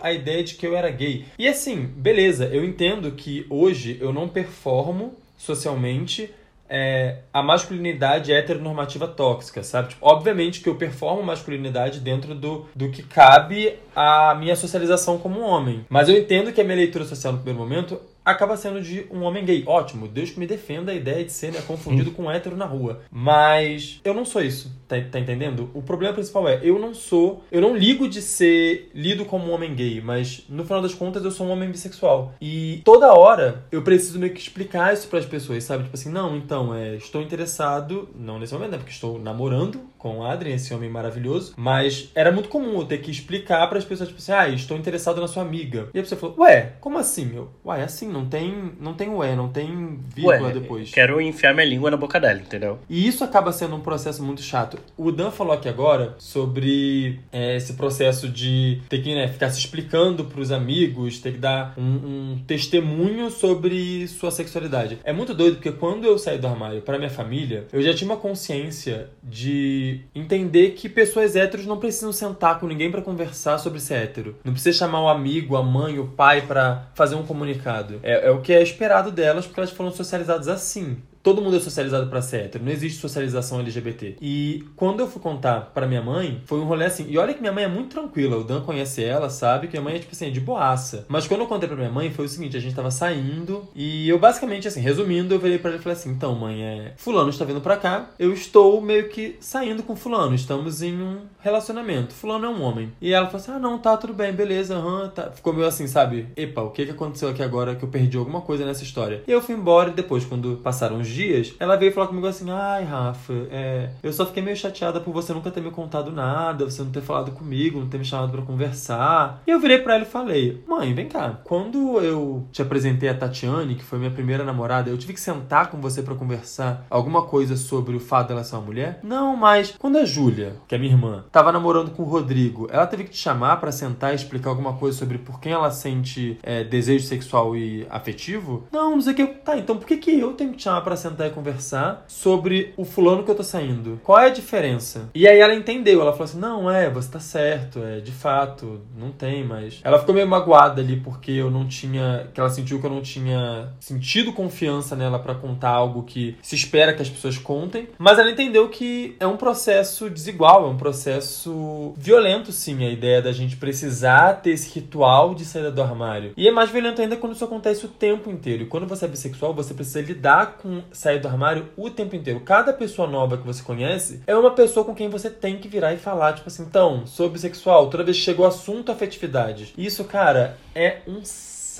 a 0.00 0.12
ideia 0.12 0.42
de 0.44 0.54
que 0.54 0.66
eu 0.66 0.76
era 0.76 0.90
gay. 0.90 1.24
E 1.38 1.48
assim, 1.48 1.84
beleza, 1.84 2.46
eu 2.46 2.64
entendo 2.64 3.12
que 3.12 3.46
hoje 3.48 3.98
eu 4.00 4.12
não 4.12 4.28
performo 4.28 5.14
socialmente 5.36 6.30
é, 6.70 7.16
a 7.32 7.42
masculinidade 7.42 8.32
heteronormativa 8.32 9.08
tóxica, 9.08 9.62
sabe? 9.64 9.88
Tipo, 9.88 10.06
obviamente 10.06 10.60
que 10.60 10.68
eu 10.68 10.76
performo 10.76 11.20
masculinidade 11.20 11.98
dentro 11.98 12.32
do, 12.32 12.66
do 12.74 12.90
que 12.90 13.02
cabe 13.02 13.74
à 13.94 14.36
minha 14.36 14.54
socialização 14.54 15.18
como 15.18 15.40
homem. 15.40 15.84
Mas 15.88 16.08
eu 16.08 16.16
entendo 16.16 16.52
que 16.52 16.60
a 16.60 16.64
minha 16.64 16.76
leitura 16.76 17.04
social 17.04 17.32
no 17.32 17.40
primeiro 17.40 17.58
momento 17.68 18.00
acaba 18.24 18.56
sendo 18.56 18.80
de 18.80 19.06
um 19.10 19.22
homem 19.22 19.44
gay. 19.44 19.64
Ótimo, 19.66 20.08
Deus 20.08 20.30
que 20.30 20.40
me 20.40 20.46
defenda 20.46 20.92
a 20.92 20.94
ideia 20.94 21.24
de 21.24 21.32
ser 21.32 21.52
né, 21.52 21.60
confundido 21.66 22.10
com 22.12 22.30
hétero 22.30 22.56
na 22.56 22.64
rua. 22.64 23.02
Mas 23.10 24.00
eu 24.04 24.14
não 24.14 24.24
sou 24.24 24.42
isso, 24.42 24.72
tá, 24.86 24.96
tá, 25.10 25.18
entendendo? 25.18 25.70
O 25.74 25.82
problema 25.82 26.14
principal 26.14 26.48
é, 26.48 26.60
eu 26.62 26.78
não 26.78 26.94
sou, 26.94 27.44
eu 27.50 27.60
não 27.60 27.76
ligo 27.76 28.08
de 28.08 28.22
ser 28.22 28.90
lido 28.94 29.24
como 29.24 29.46
um 29.46 29.52
homem 29.52 29.74
gay, 29.74 30.00
mas 30.00 30.44
no 30.48 30.64
final 30.64 30.82
das 30.82 30.94
contas 30.94 31.24
eu 31.24 31.30
sou 31.30 31.46
um 31.46 31.50
homem 31.50 31.70
bissexual. 31.70 32.34
E 32.40 32.80
toda 32.84 33.12
hora 33.12 33.64
eu 33.70 33.82
preciso 33.82 34.18
meio 34.18 34.32
que 34.32 34.40
explicar 34.40 34.92
isso 34.92 35.08
para 35.08 35.18
as 35.18 35.26
pessoas, 35.26 35.64
sabe? 35.64 35.84
Tipo 35.84 35.96
assim, 35.96 36.10
não, 36.10 36.36
então, 36.36 36.74
é, 36.74 36.96
estou 36.96 37.22
interessado, 37.22 38.08
não 38.14 38.38
nesse 38.38 38.52
momento, 38.52 38.72
né? 38.72 38.78
Porque 38.78 38.92
estou 38.92 39.18
namorando 39.18 39.89
com 40.00 40.18
o 40.18 40.24
Adrien, 40.24 40.56
esse 40.56 40.72
homem 40.72 40.88
maravilhoso, 40.88 41.52
mas 41.56 42.10
era 42.14 42.32
muito 42.32 42.48
comum 42.48 42.80
eu 42.80 42.86
ter 42.86 42.98
que 42.98 43.10
explicar 43.10 43.66
para 43.68 43.78
as 43.78 43.84
pessoas, 43.84 44.08
tipo 44.08 44.20
assim, 44.20 44.32
ah, 44.32 44.48
estou 44.48 44.76
interessado 44.76 45.20
na 45.20 45.28
sua 45.28 45.42
amiga. 45.42 45.88
E 45.92 45.98
a 45.98 46.02
pessoa 46.02 46.18
falou, 46.18 46.36
ué, 46.40 46.72
como 46.80 46.98
assim? 46.98 47.30
Eu, 47.34 47.50
ué, 47.64 47.80
é 47.80 47.84
assim, 47.84 48.08
não 48.08 48.24
tem, 48.26 48.72
não 48.80 48.94
tem 48.94 49.10
ué, 49.10 49.36
não 49.36 49.48
tem 49.48 50.00
vírgula 50.14 50.48
Ué, 50.48 50.52
depois. 50.52 50.90
Quero 50.90 51.20
enfiar 51.20 51.54
minha 51.54 51.66
língua 51.66 51.90
na 51.90 51.98
boca 51.98 52.18
dela, 52.18 52.40
entendeu? 52.40 52.78
E 52.88 53.06
isso 53.06 53.22
acaba 53.22 53.52
sendo 53.52 53.76
um 53.76 53.80
processo 53.80 54.22
muito 54.22 54.40
chato. 54.40 54.78
O 54.96 55.12
Dan 55.12 55.30
falou 55.30 55.52
aqui 55.52 55.68
agora 55.68 56.14
sobre 56.18 57.20
é, 57.30 57.56
esse 57.56 57.74
processo 57.74 58.26
de 58.26 58.80
ter 58.88 59.02
que 59.02 59.14
né, 59.14 59.28
ficar 59.28 59.50
se 59.50 59.58
explicando 59.58 60.24
pros 60.24 60.50
amigos, 60.50 61.18
ter 61.18 61.32
que 61.32 61.38
dar 61.38 61.74
um, 61.76 61.82
um 61.82 62.38
testemunho 62.46 63.30
sobre 63.30 64.08
sua 64.08 64.30
sexualidade. 64.30 64.98
É 65.04 65.12
muito 65.12 65.34
doido 65.34 65.56
porque 65.56 65.72
quando 65.72 66.06
eu 66.06 66.18
saí 66.18 66.38
do 66.38 66.46
armário 66.46 66.80
para 66.80 66.96
minha 66.96 67.10
família, 67.10 67.66
eu 67.70 67.82
já 67.82 67.92
tinha 67.92 68.08
uma 68.08 68.16
consciência 68.16 69.10
de 69.22 69.89
entender 70.14 70.70
que 70.70 70.88
pessoas 70.88 71.36
héteros 71.36 71.66
não 71.66 71.78
precisam 71.78 72.12
sentar 72.12 72.58
com 72.58 72.66
ninguém 72.66 72.90
para 72.90 73.02
conversar 73.02 73.58
sobre 73.58 73.80
ser 73.80 73.94
hétero. 73.94 74.36
Não 74.44 74.52
precisa 74.52 74.78
chamar 74.78 75.02
o 75.02 75.08
amigo, 75.08 75.56
a 75.56 75.62
mãe, 75.62 75.98
o 75.98 76.08
pai 76.08 76.42
para 76.42 76.90
fazer 76.94 77.14
um 77.14 77.26
comunicado. 77.26 78.00
É, 78.02 78.28
é 78.28 78.30
o 78.30 78.40
que 78.40 78.52
é 78.52 78.62
esperado 78.62 79.10
delas 79.10 79.46
porque 79.46 79.60
elas 79.60 79.70
foram 79.70 79.90
socializadas 79.90 80.48
assim 80.48 80.98
todo 81.22 81.42
mundo 81.42 81.56
é 81.56 81.60
socializado 81.60 82.08
pra 82.08 82.22
ser 82.22 82.44
hétero, 82.44 82.64
não 82.64 82.72
existe 82.72 83.00
socialização 83.00 83.60
LGBT. 83.60 84.16
E 84.20 84.64
quando 84.76 85.00
eu 85.00 85.08
fui 85.08 85.20
contar 85.20 85.72
pra 85.74 85.86
minha 85.86 86.02
mãe, 86.02 86.40
foi 86.46 86.60
um 86.60 86.64
rolê 86.64 86.86
assim. 86.86 87.06
E 87.08 87.18
olha 87.18 87.34
que 87.34 87.40
minha 87.40 87.52
mãe 87.52 87.64
é 87.64 87.68
muito 87.68 87.90
tranquila, 87.90 88.36
o 88.36 88.44
Dan 88.44 88.60
conhece 88.62 89.02
ela, 89.02 89.28
sabe 89.30 89.66
que 89.66 89.72
minha 89.72 89.82
mãe 89.82 89.96
é 89.96 89.98
tipo 89.98 90.12
assim, 90.12 90.30
de 90.30 90.40
boaça. 90.40 91.04
Mas 91.08 91.26
quando 91.26 91.42
eu 91.42 91.46
contei 91.46 91.68
pra 91.68 91.76
minha 91.76 91.90
mãe, 91.90 92.10
foi 92.10 92.24
o 92.24 92.28
seguinte: 92.28 92.56
a 92.56 92.60
gente 92.60 92.74
tava 92.74 92.90
saindo 92.90 93.68
e 93.74 94.08
eu 94.08 94.18
basicamente, 94.18 94.68
assim, 94.68 94.80
resumindo, 94.80 95.34
eu 95.34 95.38
virei 95.38 95.58
pra 95.58 95.70
ela 95.70 95.78
e 95.78 95.82
falei 95.82 95.98
assim: 95.98 96.10
então, 96.10 96.34
mãe, 96.34 96.62
é. 96.62 96.94
Fulano 96.96 97.30
está 97.30 97.44
vindo 97.44 97.60
pra 97.60 97.76
cá, 97.76 98.10
eu 98.18 98.32
estou 98.32 98.80
meio 98.80 99.08
que 99.08 99.36
saindo 99.40 99.82
com 99.82 99.96
Fulano, 99.96 100.34
estamos 100.34 100.82
em 100.82 100.94
um 101.00 101.20
relacionamento. 101.40 102.14
Fulano 102.14 102.46
é 102.46 102.48
um 102.48 102.62
homem. 102.62 102.92
E 103.00 103.12
ela 103.12 103.26
falou 103.26 103.40
assim: 103.40 103.52
ah, 103.52 103.58
não, 103.58 103.78
tá, 103.78 103.96
tudo 103.96 104.14
bem, 104.14 104.32
beleza, 104.32 104.76
aham, 104.76 105.08
tá. 105.08 105.30
Ficou 105.30 105.52
meio 105.52 105.66
assim, 105.66 105.86
sabe? 105.86 106.28
Epa, 106.36 106.62
o 106.62 106.70
que 106.70 106.86
que 106.86 106.92
aconteceu 106.92 107.28
aqui 107.28 107.42
agora 107.42 107.74
que 107.74 107.84
eu 107.84 107.88
perdi 107.88 108.16
alguma 108.16 108.40
coisa 108.40 108.64
nessa 108.64 108.82
história? 108.82 109.22
E 109.26 109.30
eu 109.30 109.42
fui 109.42 109.54
embora 109.54 109.90
e 109.90 109.94
depois, 109.94 110.24
quando 110.24 110.58
passaram 110.62 110.96
uns 110.96 111.09
dias, 111.10 111.54
ela 111.58 111.76
veio 111.76 111.92
falar 111.92 112.08
comigo 112.08 112.26
assim: 112.26 112.50
ai, 112.50 112.84
Rafa, 112.84 113.32
é, 113.50 113.90
eu 114.02 114.12
só 114.12 114.26
fiquei 114.26 114.42
meio 114.42 114.56
chateada 114.56 115.00
por 115.00 115.12
você 115.12 115.32
nunca 115.32 115.50
ter 115.50 115.60
me 115.60 115.70
contado 115.70 116.12
nada, 116.12 116.64
você 116.64 116.82
não 116.82 116.90
ter 116.90 117.02
falado 117.02 117.32
comigo, 117.32 117.80
não 117.80 117.88
ter 117.88 117.98
me 117.98 118.04
chamado 118.04 118.32
pra 118.32 118.42
conversar. 118.42 119.42
E 119.46 119.50
eu 119.50 119.60
virei 119.60 119.78
pra 119.78 119.94
ela 119.94 120.04
e 120.04 120.06
falei: 120.06 120.62
mãe, 120.66 120.94
vem 120.94 121.08
cá, 121.08 121.40
quando 121.44 122.00
eu 122.00 122.46
te 122.52 122.62
apresentei 122.62 123.08
a 123.08 123.14
Tatiane, 123.14 123.74
que 123.74 123.84
foi 123.84 123.98
minha 123.98 124.10
primeira 124.10 124.44
namorada, 124.44 124.90
eu 124.90 124.98
tive 124.98 125.12
que 125.12 125.20
sentar 125.20 125.70
com 125.70 125.80
você 125.80 126.02
pra 126.02 126.14
conversar 126.14 126.86
alguma 126.90 127.22
coisa 127.22 127.56
sobre 127.56 127.96
o 127.96 128.00
fato 128.00 128.28
dela 128.28 128.44
ser 128.44 128.56
uma 128.56 128.62
mulher? 128.62 129.00
Não, 129.02 129.36
mas 129.36 129.74
quando 129.78 129.98
a 129.98 130.04
Júlia, 130.04 130.56
que 130.68 130.74
é 130.74 130.78
minha 130.78 130.92
irmã, 130.92 131.24
tava 131.30 131.52
namorando 131.52 131.90
com 131.90 132.02
o 132.02 132.06
Rodrigo, 132.06 132.68
ela 132.70 132.86
teve 132.86 133.04
que 133.04 133.10
te 133.10 133.18
chamar 133.18 133.56
pra 133.56 133.72
sentar 133.72 134.12
e 134.12 134.16
explicar 134.16 134.50
alguma 134.50 134.74
coisa 134.74 134.96
sobre 134.96 135.18
por 135.18 135.40
quem 135.40 135.52
ela 135.52 135.70
sente 135.70 136.38
é, 136.42 136.64
desejo 136.64 137.06
sexual 137.06 137.56
e 137.56 137.86
afetivo? 137.90 138.64
Não, 138.72 138.92
não 138.92 139.00
sei 139.00 139.12
o 139.12 139.16
que. 139.16 139.26
Tá, 139.26 139.56
então 139.56 139.76
por 139.76 139.86
que, 139.86 139.96
que 139.96 140.18
eu 140.18 140.32
tenho 140.32 140.50
que 140.50 140.58
te 140.58 140.64
chamar 140.64 140.82
pra 140.82 140.96
sentar 141.00 141.28
e 141.28 141.30
conversar 141.30 142.04
sobre 142.06 142.72
o 142.76 142.84
fulano 142.84 143.24
que 143.24 143.30
eu 143.30 143.34
tô 143.34 143.42
saindo? 143.42 144.00
Qual 144.04 144.18
é 144.18 144.26
a 144.26 144.30
diferença? 144.30 145.08
E 145.14 145.26
aí 145.26 145.38
ela 145.38 145.54
entendeu, 145.54 146.00
ela 146.00 146.12
falou 146.12 146.24
assim: 146.24 146.38
não, 146.38 146.70
é, 146.70 146.90
você 146.90 147.10
tá 147.10 147.20
certo, 147.20 147.82
é, 147.82 148.00
de 148.00 148.12
fato, 148.12 148.80
não 148.96 149.10
tem, 149.10 149.44
mas. 149.44 149.80
Ela 149.82 149.98
ficou 149.98 150.14
meio 150.14 150.28
magoada 150.28 150.80
ali 150.80 150.96
porque 150.96 151.32
eu 151.32 151.50
não 151.50 151.66
tinha. 151.66 152.28
que 152.32 152.40
ela 152.40 152.50
sentiu 152.50 152.80
que 152.80 152.86
eu 152.86 152.90
não 152.90 153.02
tinha 153.02 153.72
sentido 153.80 154.32
confiança 154.32 154.94
nela 154.94 155.18
pra 155.18 155.34
contar 155.34 155.70
algo 155.70 156.02
que 156.02 156.36
se 156.42 156.54
espera 156.54 156.92
que 156.92 157.02
as 157.02 157.08
pessoas 157.08 157.38
contem. 157.38 157.88
Mas 157.98 158.18
ela 158.18 158.30
entendeu 158.30 158.68
que 158.68 159.16
é 159.18 159.26
um 159.26 159.36
processo 159.36 160.10
desigual, 160.10 160.66
é 160.66 160.68
um 160.68 160.76
processo 160.76 161.94
violento, 161.96 162.52
sim, 162.52 162.84
a 162.84 162.90
ideia 162.90 163.22
da 163.22 163.32
gente 163.32 163.56
precisar 163.56 164.34
ter 164.42 164.50
esse 164.50 164.78
ritual 164.78 165.34
de 165.34 165.44
saída 165.44 165.70
do 165.70 165.82
armário. 165.82 166.32
E 166.36 166.48
é 166.48 166.52
mais 166.52 166.70
violento 166.70 167.00
ainda 167.00 167.16
quando 167.16 167.34
isso 167.34 167.44
acontece 167.44 167.86
o 167.86 167.88
tempo 167.88 168.30
inteiro. 168.30 168.64
E 168.64 168.66
quando 168.66 168.86
você 168.86 169.04
é 169.04 169.08
bissexual, 169.08 169.54
você 169.54 169.74
precisa 169.74 170.00
lidar 170.00 170.58
com 170.58 170.82
sair 170.92 171.18
do 171.18 171.28
armário 171.28 171.68
o 171.76 171.90
tempo 171.90 172.16
inteiro. 172.16 172.40
Cada 172.40 172.72
pessoa 172.72 173.08
nova 173.08 173.36
que 173.36 173.46
você 173.46 173.62
conhece 173.62 174.22
é 174.26 174.36
uma 174.36 174.52
pessoa 174.52 174.84
com 174.84 174.94
quem 174.94 175.08
você 175.08 175.30
tem 175.30 175.58
que 175.58 175.68
virar 175.68 175.92
e 175.92 175.98
falar, 175.98 176.34
tipo 176.34 176.48
assim, 176.48 176.62
então, 176.62 177.06
sou 177.06 177.28
bissexual, 177.28 177.88
toda 177.90 178.04
vez 178.04 178.16
que 178.16 178.22
chega 178.24 178.42
o 178.42 178.46
assunto 178.46 178.92
afetividade. 178.92 179.72
Isso, 179.76 180.04
cara, 180.04 180.58
é 180.74 180.98
um 181.06 181.22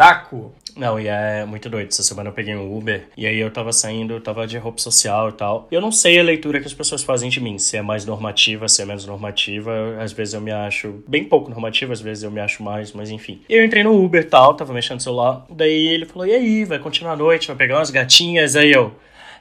saco. 0.01 0.55
Não, 0.75 0.99
e 0.99 1.09
é 1.09 1.45
muito 1.45 1.69
doido. 1.69 1.89
Essa 1.89 2.03
semana 2.03 2.31
eu 2.31 2.33
peguei 2.33 2.57
um 2.57 2.75
Uber 2.75 3.09
e 3.17 3.27
aí 3.27 3.39
eu 3.39 3.51
tava 3.51 3.71
saindo, 3.71 4.15
eu 4.15 4.21
tava 4.21 4.47
de 4.47 4.57
roupa 4.57 4.81
social 4.81 5.29
e 5.29 5.33
tal. 5.33 5.69
Eu 5.71 5.79
não 5.79 5.93
sei 5.93 6.19
a 6.19 6.23
leitura 6.23 6.59
que 6.59 6.67
as 6.67 6.73
pessoas 6.73 7.03
fazem 7.03 7.29
de 7.29 7.39
mim, 7.39 7.59
se 7.59 7.77
é 7.77 7.83
mais 7.83 8.07
normativa, 8.07 8.67
se 8.67 8.81
é 8.81 8.87
menos 8.87 9.05
normativa. 9.05 9.99
Às 10.01 10.13
vezes 10.13 10.33
eu 10.33 10.41
me 10.41 10.51
acho 10.51 11.03
bem 11.07 11.25
pouco 11.25 11.51
normativa, 11.51 11.93
às 11.93 12.01
vezes 12.01 12.23
eu 12.23 12.31
me 12.31 12.41
acho 12.41 12.63
mais, 12.63 12.93
mas 12.93 13.11
enfim. 13.11 13.43
Eu 13.47 13.63
entrei 13.63 13.83
no 13.83 14.03
Uber 14.03 14.23
e 14.23 14.25
tal, 14.25 14.55
tava 14.55 14.73
mexendo 14.73 14.95
no 14.95 15.03
celular. 15.03 15.45
Daí 15.51 15.89
ele 15.89 16.07
falou: 16.07 16.27
e 16.27 16.33
aí, 16.33 16.65
vai 16.65 16.79
continuar 16.79 17.13
a 17.13 17.17
noite, 17.17 17.49
vai 17.49 17.57
pegar 17.57 17.77
umas 17.77 17.91
gatinhas? 17.91 18.57
Aí 18.57 18.73
eu. 18.73 18.95